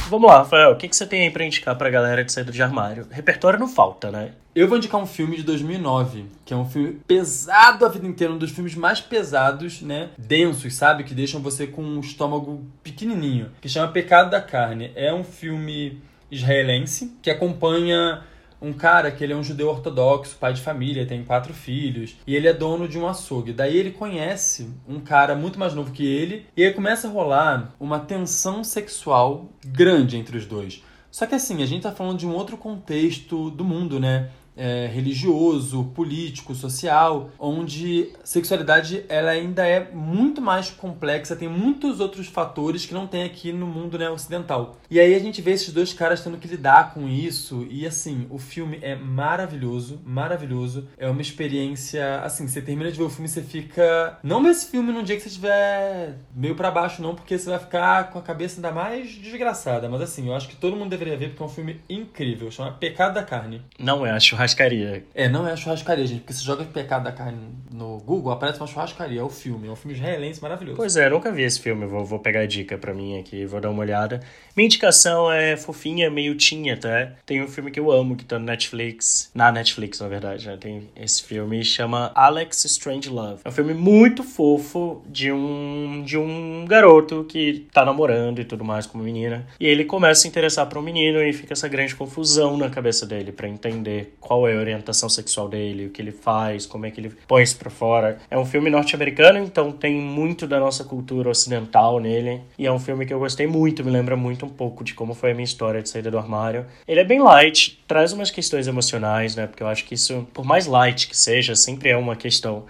Vamos 0.09 0.29
lá, 0.29 0.37
Rafael, 0.37 0.71
o 0.71 0.77
que, 0.77 0.87
que 0.87 0.95
você 0.95 1.05
tem 1.05 1.23
aí 1.23 1.31
pra 1.31 1.43
indicar 1.43 1.77
pra 1.77 1.89
galera 1.89 2.23
de 2.23 2.31
saída 2.31 2.49
de 2.49 2.63
armário? 2.63 3.05
Repertório 3.11 3.59
não 3.59 3.67
falta, 3.67 4.09
né? 4.09 4.31
Eu 4.55 4.65
vou 4.65 4.77
indicar 4.77 5.01
um 5.01 5.05
filme 5.05 5.35
de 5.35 5.43
2009, 5.43 6.25
que 6.45 6.53
é 6.53 6.57
um 6.57 6.63
filme 6.63 7.01
pesado 7.05 7.85
a 7.85 7.89
vida 7.89 8.07
inteira, 8.07 8.31
um 8.31 8.37
dos 8.37 8.51
filmes 8.51 8.73
mais 8.73 9.01
pesados, 9.01 9.81
né? 9.81 10.09
Densos, 10.17 10.75
sabe? 10.75 11.03
Que 11.03 11.13
deixam 11.13 11.41
você 11.41 11.67
com 11.67 11.81
um 11.83 11.99
estômago 11.99 12.65
pequenininho, 12.81 13.51
que 13.59 13.67
chama 13.67 13.91
Pecado 13.91 14.31
da 14.31 14.39
Carne. 14.39 14.91
É 14.95 15.13
um 15.13 15.25
filme 15.25 16.01
israelense 16.31 17.13
que 17.21 17.29
acompanha 17.29 18.23
um 18.61 18.73
cara 18.73 19.11
que 19.11 19.23
ele 19.23 19.33
é 19.33 19.35
um 19.35 19.43
judeu 19.43 19.69
ortodoxo, 19.69 20.37
pai 20.37 20.53
de 20.53 20.61
família, 20.61 21.05
tem 21.05 21.23
quatro 21.23 21.53
filhos, 21.53 22.15
e 22.25 22.35
ele 22.35 22.47
é 22.47 22.53
dono 22.53 22.87
de 22.87 22.97
um 22.97 23.07
açougue. 23.07 23.53
Daí 23.53 23.77
ele 23.77 23.91
conhece 23.91 24.69
um 24.87 24.99
cara 24.99 25.35
muito 25.35 25.59
mais 25.59 25.73
novo 25.73 25.91
que 25.91 26.05
ele, 26.05 26.45
e 26.55 26.63
aí 26.63 26.73
começa 26.73 27.07
a 27.07 27.11
rolar 27.11 27.73
uma 27.79 27.99
tensão 27.99 28.63
sexual 28.63 29.49
grande 29.65 30.17
entre 30.17 30.37
os 30.37 30.45
dois. 30.45 30.83
Só 31.11 31.25
que 31.25 31.35
assim, 31.35 31.63
a 31.63 31.65
gente 31.65 31.83
tá 31.83 31.91
falando 31.91 32.19
de 32.19 32.27
um 32.27 32.33
outro 32.33 32.57
contexto 32.57 33.49
do 33.49 33.63
mundo, 33.63 33.99
né? 33.99 34.29
É, 34.57 34.89
religioso, 34.91 35.85
político, 35.95 36.55
social, 36.55 37.29
onde 37.39 38.09
sexualidade 38.23 39.05
ela 39.07 39.31
ainda 39.31 39.65
é 39.65 39.91
muito 39.91 40.41
mais 40.41 40.69
complexa, 40.69 41.35
tem 41.35 41.47
muitos 41.47 41.99
outros 41.99 42.27
fatores 42.27 42.85
que 42.85 42.93
não 42.93 43.07
tem 43.07 43.23
aqui 43.23 43.53
no 43.53 43.67
mundo 43.67 43.97
né, 43.97 44.09
ocidental. 44.09 44.77
E 44.89 44.99
aí 44.99 45.15
a 45.15 45.19
gente 45.19 45.41
vê 45.41 45.51
esses 45.51 45.71
dois 45.73 45.93
caras 45.93 46.23
tendo 46.23 46.37
que 46.37 46.47
lidar 46.47 46.93
com 46.93 47.07
isso 47.07 47.65
e 47.69 47.85
assim, 47.85 48.27
o 48.29 48.37
filme 48.37 48.79
é 48.81 48.95
maravilhoso, 48.95 50.01
maravilhoso. 50.05 50.87
É 50.97 51.09
uma 51.09 51.21
experiência, 51.21 52.21
assim, 52.21 52.47
você 52.47 52.61
termina 52.61 52.91
de 52.91 52.97
ver 52.97 53.03
o 53.03 53.09
filme 53.09 53.27
você 53.27 53.41
fica, 53.41 54.17
não 54.23 54.43
vê 54.43 54.49
esse 54.49 54.69
filme 54.69 54.91
num 54.91 55.03
dia 55.03 55.15
que 55.15 55.21
você 55.21 55.29
estiver 55.29 56.17
meio 56.35 56.55
para 56.55 56.71
baixo 56.71 57.01
não, 57.01 57.15
porque 57.15 57.37
você 57.37 57.49
vai 57.49 57.59
ficar 57.59 58.09
com 58.11 58.19
a 58.19 58.21
cabeça 58.21 58.57
ainda 58.57 58.71
mais 58.71 59.11
desgraçada, 59.11 59.89
mas 59.89 60.01
assim, 60.01 60.27
eu 60.27 60.35
acho 60.35 60.47
que 60.47 60.55
todo 60.55 60.75
mundo 60.75 60.89
deveria 60.89 61.17
ver 61.17 61.29
porque 61.29 61.43
é 61.43 61.45
um 61.45 61.49
filme 61.49 61.81
incrível, 61.89 62.49
chama 62.49 62.71
Pecado 62.71 63.13
da 63.13 63.23
Carne. 63.23 63.61
Não 63.79 64.05
é, 64.05 64.11
acho 64.11 64.35
churrascaria. 64.47 65.03
É, 65.13 65.27
não 65.27 65.47
é 65.47 65.55
churrascaria, 65.55 66.07
gente. 66.07 66.21
Porque 66.21 66.33
se 66.33 66.43
joga 66.43 66.63
Pecado 66.63 67.03
da 67.03 67.11
Carne 67.11 67.39
no 67.71 67.97
Google, 67.99 68.31
aparece 68.31 68.59
uma 68.59 68.67
churrascaria. 68.67 69.19
É 69.19 69.23
o 69.23 69.29
filme. 69.29 69.67
É 69.67 69.71
um 69.71 69.75
filme 69.75 69.95
israelense 69.95 70.41
maravilhoso. 70.41 70.77
Pois 70.77 70.95
é, 70.95 71.09
nunca 71.09 71.31
vi 71.31 71.43
esse 71.43 71.59
filme. 71.59 71.85
Vou, 71.85 72.03
vou 72.05 72.19
pegar 72.19 72.41
a 72.41 72.45
dica 72.45 72.77
pra 72.77 72.93
mim 72.93 73.19
aqui, 73.19 73.45
vou 73.45 73.59
dar 73.59 73.69
uma 73.69 73.81
olhada. 73.81 74.21
Minha 74.55 74.65
indicação 74.65 75.31
é 75.31 75.55
fofinha, 75.57 76.09
meio 76.09 76.35
tinha, 76.35 76.77
tá? 76.77 77.11
Tem 77.25 77.43
um 77.43 77.47
filme 77.47 77.71
que 77.71 77.79
eu 77.79 77.91
amo, 77.91 78.15
que 78.15 78.25
tá 78.25 78.39
no 78.39 78.45
Netflix. 78.45 79.29
Na 79.33 79.51
Netflix, 79.51 79.99
na 79.99 80.07
verdade, 80.07 80.47
né? 80.47 80.57
Tem 80.57 80.89
esse 80.95 81.23
filme, 81.23 81.63
chama 81.63 82.11
Alex 82.15 82.65
Strange 82.65 83.09
Love. 83.09 83.41
É 83.43 83.49
um 83.49 83.51
filme 83.51 83.73
muito 83.73 84.23
fofo 84.23 85.03
de 85.07 85.31
um, 85.31 86.03
de 86.05 86.17
um 86.17 86.65
garoto 86.67 87.25
que 87.27 87.67
tá 87.71 87.85
namorando 87.85 88.39
e 88.39 88.45
tudo 88.45 88.63
mais 88.63 88.85
com 88.85 88.97
uma 88.97 89.03
menina. 89.03 89.45
E 89.59 89.65
ele 89.65 89.85
começa 89.85 90.19
a 90.19 90.21
se 90.23 90.27
interessar 90.27 90.65
por 90.67 90.77
um 90.77 90.81
menino 90.81 91.21
e 91.21 91.31
fica 91.33 91.53
essa 91.53 91.67
grande 91.67 91.95
confusão 91.95 92.57
na 92.57 92.69
cabeça 92.69 93.05
dele 93.05 93.31
para 93.31 93.47
entender 93.47 94.15
qual 94.19 94.36
qual 94.37 94.47
é 94.47 94.55
a 94.55 94.59
orientação 94.59 95.09
sexual 95.09 95.49
dele, 95.49 95.87
o 95.87 95.89
que 95.89 95.99
ele 95.99 96.11
faz, 96.11 96.67
como 96.67 96.85
é 96.85 96.91
que 96.91 97.01
ele 97.01 97.11
põe 97.27 97.41
isso 97.41 97.57
pra 97.57 97.71
fora. 97.71 98.19
É 98.29 98.37
um 98.37 98.45
filme 98.45 98.69
norte-americano, 98.69 99.39
então 99.39 99.71
tem 99.71 99.95
muito 99.95 100.45
da 100.45 100.59
nossa 100.59 100.83
cultura 100.83 101.29
ocidental 101.29 101.99
nele. 101.99 102.41
E 102.57 102.67
é 102.67 102.71
um 102.71 102.79
filme 102.79 103.05
que 103.05 103.13
eu 103.13 103.17
gostei 103.17 103.47
muito, 103.47 103.83
me 103.83 103.89
lembra 103.89 104.15
muito 104.15 104.45
um 104.45 104.49
pouco 104.49 104.83
de 104.83 104.93
como 104.93 105.15
foi 105.15 105.31
a 105.31 105.33
minha 105.33 105.45
história 105.45 105.81
de 105.81 105.89
saída 105.89 106.11
do 106.11 106.19
armário. 106.19 106.67
Ele 106.87 106.99
é 106.99 107.03
bem 107.03 107.19
light, 107.19 107.83
traz 107.87 108.13
umas 108.13 108.29
questões 108.29 108.67
emocionais, 108.67 109.35
né? 109.35 109.47
Porque 109.47 109.63
eu 109.63 109.67
acho 109.67 109.83
que 109.85 109.95
isso, 109.95 110.27
por 110.33 110.45
mais 110.45 110.67
light 110.67 111.07
que 111.07 111.17
seja, 111.17 111.55
sempre 111.55 111.89
é 111.89 111.97
uma 111.97 112.15
questão. 112.15 112.65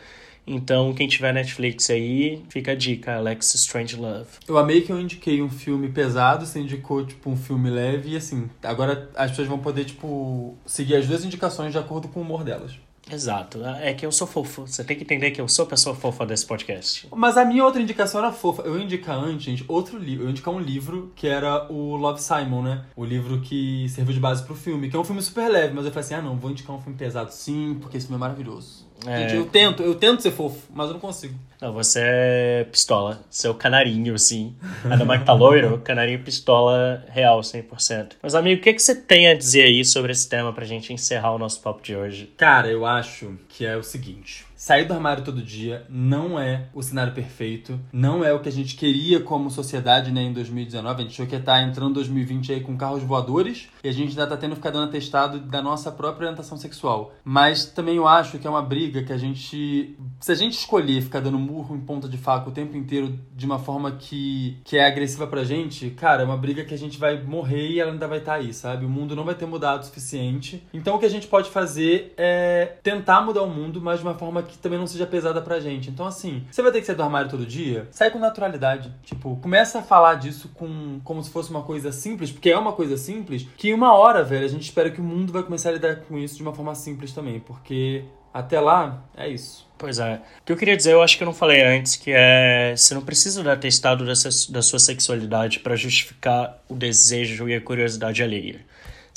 Então, 0.47 0.93
quem 0.93 1.07
tiver 1.07 1.33
Netflix 1.33 1.89
aí, 1.89 2.41
fica 2.49 2.71
a 2.71 2.75
dica, 2.75 3.15
Alex 3.15 3.53
Strange 3.55 3.97
Love. 3.97 4.27
Eu 4.47 4.57
amei 4.57 4.81
que 4.81 4.91
eu 4.91 4.99
indiquei 4.99 5.41
um 5.41 5.49
filme 5.49 5.89
pesado, 5.89 6.45
você 6.45 6.59
indicou, 6.59 7.05
tipo, 7.05 7.29
um 7.29 7.35
filme 7.35 7.69
leve, 7.69 8.11
e 8.11 8.17
assim, 8.17 8.49
agora 8.63 9.09
as 9.13 9.31
pessoas 9.31 9.47
vão 9.49 9.59
poder, 9.59 9.83
tipo, 9.83 10.55
seguir 10.65 10.95
as 10.95 11.05
duas 11.05 11.25
indicações 11.25 11.73
de 11.73 11.77
acordo 11.77 12.07
com 12.07 12.21
o 12.21 12.23
humor 12.23 12.45
delas. 12.45 12.79
Exato. 13.11 13.63
É 13.63 13.93
que 13.93 14.05
eu 14.05 14.11
sou 14.11 14.27
fofo. 14.27 14.67
Você 14.67 14.83
tem 14.83 14.97
que 14.97 15.03
entender 15.03 15.31
que 15.31 15.39
eu 15.39 15.47
sou 15.47 15.63
a 15.63 15.67
pessoa 15.67 15.95
fofa 15.95 16.25
desse 16.25 16.45
podcast. 16.45 17.07
Mas 17.15 17.37
a 17.37 17.45
minha 17.45 17.63
outra 17.63 17.81
indicação 17.81 18.19
era 18.19 18.31
fofa. 18.31 18.63
Eu 18.63 18.77
ia 18.77 18.83
indicar 18.83 19.17
antes, 19.17 19.43
gente, 19.43 19.65
outro 19.67 19.97
livro. 19.97 20.23
Eu 20.23 20.27
ia 20.27 20.31
indicar 20.31 20.53
um 20.53 20.59
livro 20.59 21.11
que 21.15 21.27
era 21.27 21.71
o 21.71 21.95
Love 21.95 22.21
Simon, 22.21 22.61
né? 22.61 22.85
O 22.95 23.05
livro 23.05 23.39
que 23.41 23.87
serviu 23.89 24.13
de 24.13 24.19
base 24.19 24.43
pro 24.43 24.55
filme, 24.55 24.89
que 24.89 24.95
é 24.95 24.99
um 24.99 25.03
filme 25.03 25.21
super 25.21 25.49
leve, 25.49 25.73
mas 25.73 25.85
eu 25.85 25.91
falei 25.91 26.05
assim: 26.05 26.15
ah, 26.15 26.21
não, 26.21 26.37
vou 26.37 26.51
indicar 26.51 26.75
um 26.75 26.81
filme 26.81 26.97
pesado 26.97 27.31
sim, 27.31 27.77
porque 27.79 27.97
esse 27.97 28.07
filme 28.07 28.17
é 28.17 28.19
maravilhoso. 28.19 28.86
É... 29.05 29.35
Eu 29.35 29.45
tento, 29.45 29.83
eu 29.83 29.95
tento 29.95 30.21
ser 30.21 30.31
fofo, 30.31 30.59
mas 30.73 30.87
eu 30.87 30.93
não 30.93 30.99
consigo. 30.99 31.35
Não, 31.61 31.73
você 31.73 31.99
é 32.03 32.67
pistola. 32.71 33.21
Seu 33.29 33.53
canarinho, 33.53 34.13
assim. 34.13 34.55
Ainda 34.89 35.03
mais 35.05 35.21
que 35.21 35.25
tá 35.25 35.33
loiro, 35.33 35.79
canarinho 35.79 36.19
pistola 36.23 37.03
real, 37.09 37.41
100%. 37.41 38.13
Mas, 38.21 38.35
amigo, 38.35 38.61
o 38.61 38.63
que, 38.63 38.73
que 38.73 38.81
você 38.81 38.95
tem 38.95 39.27
a 39.27 39.33
dizer 39.33 39.63
aí 39.63 39.83
sobre 39.83 40.11
esse 40.11 40.29
tema 40.29 40.53
pra 40.53 40.65
gente 40.65 40.93
encerrar 40.93 41.33
o 41.33 41.39
nosso 41.39 41.59
papo 41.61 41.81
de 41.81 41.95
hoje? 41.95 42.31
Cara, 42.37 42.67
eu 42.67 42.85
acho 42.85 43.37
que 43.49 43.65
é 43.65 43.75
o 43.75 43.83
seguinte. 43.83 44.45
Sair 44.57 44.85
do 44.85 44.93
armário 44.95 45.23
todo 45.23 45.39
dia 45.39 45.85
não 45.87 46.39
é 46.39 46.65
o 46.73 46.81
cenário 46.81 47.13
perfeito, 47.13 47.79
não 47.93 48.25
é 48.25 48.33
o 48.33 48.39
que 48.39 48.49
a 48.49 48.51
gente 48.51 48.75
queria 48.75 49.19
como 49.19 49.51
sociedade 49.51 50.11
né, 50.11 50.23
em 50.23 50.33
2019. 50.33 50.95
A 50.95 51.03
gente 51.03 51.13
achou 51.13 51.27
que 51.27 51.35
ia 51.35 51.39
estar 51.39 51.61
entrando 51.61 51.93
2020 51.93 52.53
aí 52.53 52.61
com 52.61 52.75
carros 52.75 53.03
voadores 53.03 53.69
e 53.83 53.87
a 53.87 53.91
gente 53.91 54.09
ainda 54.09 54.23
está 54.23 54.35
tendo 54.35 54.51
que 54.51 54.55
ficar 54.55 54.71
dando 54.71 54.89
atestado 54.89 55.39
da 55.39 55.61
nossa 55.61 55.91
própria 55.91 56.25
orientação 56.25 56.57
sexual. 56.57 57.13
Mas 57.23 57.67
também 57.67 57.97
eu 57.97 58.07
acho 58.07 58.39
que 58.39 58.47
é 58.47 58.49
uma 58.49 58.63
briga 58.63 59.03
que 59.03 59.13
a 59.13 59.17
gente, 59.17 59.95
se 60.19 60.31
a 60.31 60.35
gente 60.35 60.53
escolher 60.53 61.03
ficar 61.03 61.19
dando 61.19 61.37
murro 61.37 61.75
em 61.75 61.81
ponta 61.81 62.09
de 62.09 62.17
faca 62.17 62.49
o 62.49 62.51
tempo 62.51 62.75
inteiro 62.75 63.13
de 63.35 63.45
uma 63.45 63.59
forma 63.59 63.91
que, 63.91 64.57
que 64.63 64.75
é 64.75 64.87
agressiva 64.87 65.27
pra 65.27 65.43
gente, 65.43 65.91
cara, 65.91 66.23
é 66.23 66.25
uma 66.25 66.35
briga 66.35 66.65
que 66.65 66.73
a 66.73 66.77
gente 66.77 66.97
vai 66.97 67.21
morrer 67.21 67.69
e 67.69 67.79
ela 67.79 67.91
ainda 67.91 68.07
vai 68.07 68.17
estar 68.17 68.31
tá 68.31 68.37
aí, 68.39 68.51
sabe? 68.51 68.87
O 68.87 68.89
mundo 68.89 69.15
não 69.15 69.23
vai 69.23 69.35
ter 69.35 69.45
mudado 69.45 69.83
o 69.83 69.85
suficiente. 69.85 70.65
Então 70.73 70.95
o 70.95 70.99
que 70.99 71.05
a 71.05 71.11
gente 71.11 71.27
pode 71.27 71.51
fazer 71.51 72.15
é 72.17 72.77
tentar 72.81 73.21
mudar 73.21 73.43
o 73.43 73.49
mundo, 73.49 73.79
mas 73.79 73.99
de 73.99 74.05
uma 74.05 74.15
forma 74.15 74.46
que 74.47 74.57
também 74.57 74.79
não 74.79 74.87
seja 74.87 75.05
pesada 75.05 75.41
pra 75.41 75.59
gente. 75.59 75.89
Então, 75.89 76.05
assim, 76.05 76.43
você 76.49 76.61
vai 76.61 76.71
ter 76.71 76.79
que 76.79 76.87
sair 76.87 76.95
do 76.95 77.03
armário 77.03 77.29
todo 77.29 77.45
dia? 77.45 77.87
Sai 77.91 78.09
com 78.09 78.19
naturalidade. 78.19 78.93
Tipo, 79.03 79.35
começa 79.37 79.79
a 79.79 79.83
falar 79.83 80.15
disso 80.15 80.49
com 80.53 80.99
como 81.03 81.23
se 81.23 81.29
fosse 81.29 81.49
uma 81.49 81.63
coisa 81.63 81.91
simples, 81.91 82.31
porque 82.31 82.49
é 82.49 82.57
uma 82.57 82.73
coisa 82.73 82.97
simples, 82.97 83.47
que 83.57 83.69
em 83.69 83.73
uma 83.73 83.93
hora, 83.93 84.23
velho, 84.23 84.45
a 84.45 84.49
gente 84.49 84.63
espera 84.63 84.89
que 84.89 85.01
o 85.01 85.03
mundo 85.03 85.31
vai 85.31 85.43
começar 85.43 85.69
a 85.69 85.73
lidar 85.73 85.97
com 85.97 86.17
isso 86.17 86.35
de 86.35 86.41
uma 86.41 86.53
forma 86.53 86.73
simples 86.73 87.11
também, 87.11 87.39
porque 87.39 88.05
até 88.33 88.59
lá, 88.59 89.03
é 89.15 89.27
isso. 89.27 89.67
Pois 89.77 89.99
é. 89.99 90.21
O 90.41 90.45
que 90.45 90.51
eu 90.51 90.57
queria 90.57 90.77
dizer, 90.77 90.93
eu 90.93 91.01
acho 91.01 91.17
que 91.17 91.23
eu 91.23 91.25
não 91.25 91.33
falei 91.33 91.63
antes, 91.63 91.95
que 91.95 92.11
é. 92.13 92.75
Você 92.75 92.93
não 92.93 93.01
precisa 93.01 93.43
dar 93.43 93.57
testado 93.57 94.05
da 94.05 94.61
sua 94.61 94.79
sexualidade 94.79 95.59
para 95.59 95.75
justificar 95.75 96.61
o 96.67 96.75
desejo 96.75 97.47
e 97.49 97.55
a 97.55 97.61
curiosidade 97.61 98.21
alheia. 98.21 98.65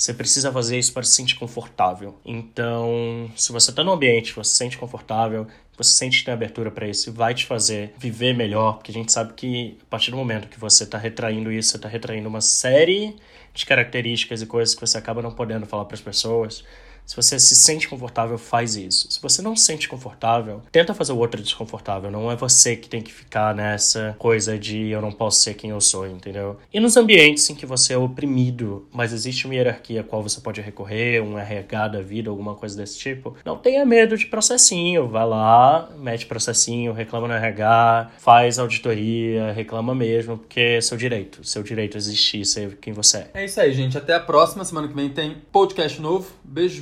Você 0.01 0.15
precisa 0.15 0.51
fazer 0.51 0.79
isso 0.79 0.91
para 0.93 1.03
se 1.03 1.11
sentir 1.11 1.35
confortável. 1.35 2.17
Então, 2.25 3.29
se 3.35 3.51
você 3.51 3.69
está 3.69 3.83
num 3.83 3.91
ambiente, 3.91 4.33
você 4.33 4.49
se 4.49 4.57
sente 4.57 4.75
confortável, 4.75 5.45
você 5.77 5.91
sente 5.91 6.17
que 6.17 6.25
tem 6.25 6.33
abertura 6.33 6.71
para 6.71 6.87
isso, 6.87 7.13
vai 7.13 7.35
te 7.35 7.45
fazer 7.45 7.93
viver 7.99 8.33
melhor, 8.33 8.77
porque 8.77 8.89
a 8.89 8.93
gente 8.95 9.11
sabe 9.11 9.33
que 9.33 9.77
a 9.79 9.85
partir 9.91 10.09
do 10.09 10.17
momento 10.17 10.47
que 10.47 10.59
você 10.59 10.85
está 10.85 10.97
retraindo 10.97 11.51
isso, 11.51 11.69
você 11.69 11.77
está 11.77 11.87
retraindo 11.87 12.27
uma 12.27 12.41
série 12.41 13.15
de 13.53 13.63
características 13.63 14.41
e 14.41 14.47
coisas 14.47 14.73
que 14.73 14.81
você 14.81 14.97
acaba 14.97 15.21
não 15.21 15.29
podendo 15.29 15.67
falar 15.67 15.85
para 15.85 15.93
as 15.93 16.01
pessoas. 16.01 16.63
Se 17.05 17.15
você 17.15 17.39
se 17.39 17.55
sente 17.55 17.87
confortável, 17.87 18.37
faz 18.37 18.75
isso. 18.75 19.11
Se 19.11 19.21
você 19.21 19.41
não 19.41 19.55
se 19.55 19.65
sente 19.65 19.89
confortável, 19.89 20.61
tenta 20.71 20.93
fazer 20.93 21.11
o 21.11 21.17
outro 21.17 21.41
desconfortável. 21.41 22.09
Não 22.09 22.31
é 22.31 22.35
você 22.35 22.75
que 22.75 22.87
tem 22.87 23.01
que 23.01 23.11
ficar 23.11 23.53
nessa 23.53 24.15
coisa 24.17 24.57
de 24.57 24.89
eu 24.89 25.01
não 25.01 25.11
posso 25.11 25.41
ser 25.41 25.55
quem 25.55 25.71
eu 25.71 25.81
sou, 25.81 26.07
entendeu? 26.07 26.57
E 26.73 26.79
nos 26.79 26.95
ambientes 26.95 27.49
em 27.49 27.55
que 27.55 27.65
você 27.65 27.93
é 27.93 27.97
oprimido, 27.97 28.87
mas 28.93 29.11
existe 29.11 29.45
uma 29.45 29.55
hierarquia 29.55 30.01
a 30.01 30.03
qual 30.03 30.23
você 30.23 30.39
pode 30.39 30.61
recorrer, 30.61 31.21
um 31.21 31.37
RH 31.37 31.87
da 31.89 32.01
vida, 32.01 32.29
alguma 32.29 32.55
coisa 32.55 32.77
desse 32.77 32.97
tipo, 32.97 33.35
não 33.43 33.57
tenha 33.57 33.85
medo 33.85 34.17
de 34.17 34.25
processinho. 34.25 35.07
Vai 35.07 35.25
lá, 35.25 35.89
mete 35.97 36.25
processinho, 36.25 36.93
reclama 36.93 37.27
no 37.27 37.33
RH, 37.33 38.11
faz 38.19 38.57
auditoria, 38.57 39.51
reclama 39.51 39.93
mesmo, 39.93 40.37
porque 40.37 40.59
é 40.59 40.81
seu 40.81 40.97
direito. 40.97 41.43
Seu 41.43 41.63
direito 41.63 41.97
existir, 41.97 42.45
ser 42.45 42.77
quem 42.77 42.93
você 42.93 43.17
é. 43.17 43.29
É 43.33 43.45
isso 43.45 43.59
aí, 43.59 43.73
gente. 43.73 43.97
Até 43.97 44.13
a 44.13 44.19
próxima. 44.19 44.63
Semana 44.63 44.87
que 44.87 44.93
vem 44.93 45.09
tem 45.09 45.37
podcast 45.51 46.01
novo. 46.01 46.31
Beijo, 46.43 46.81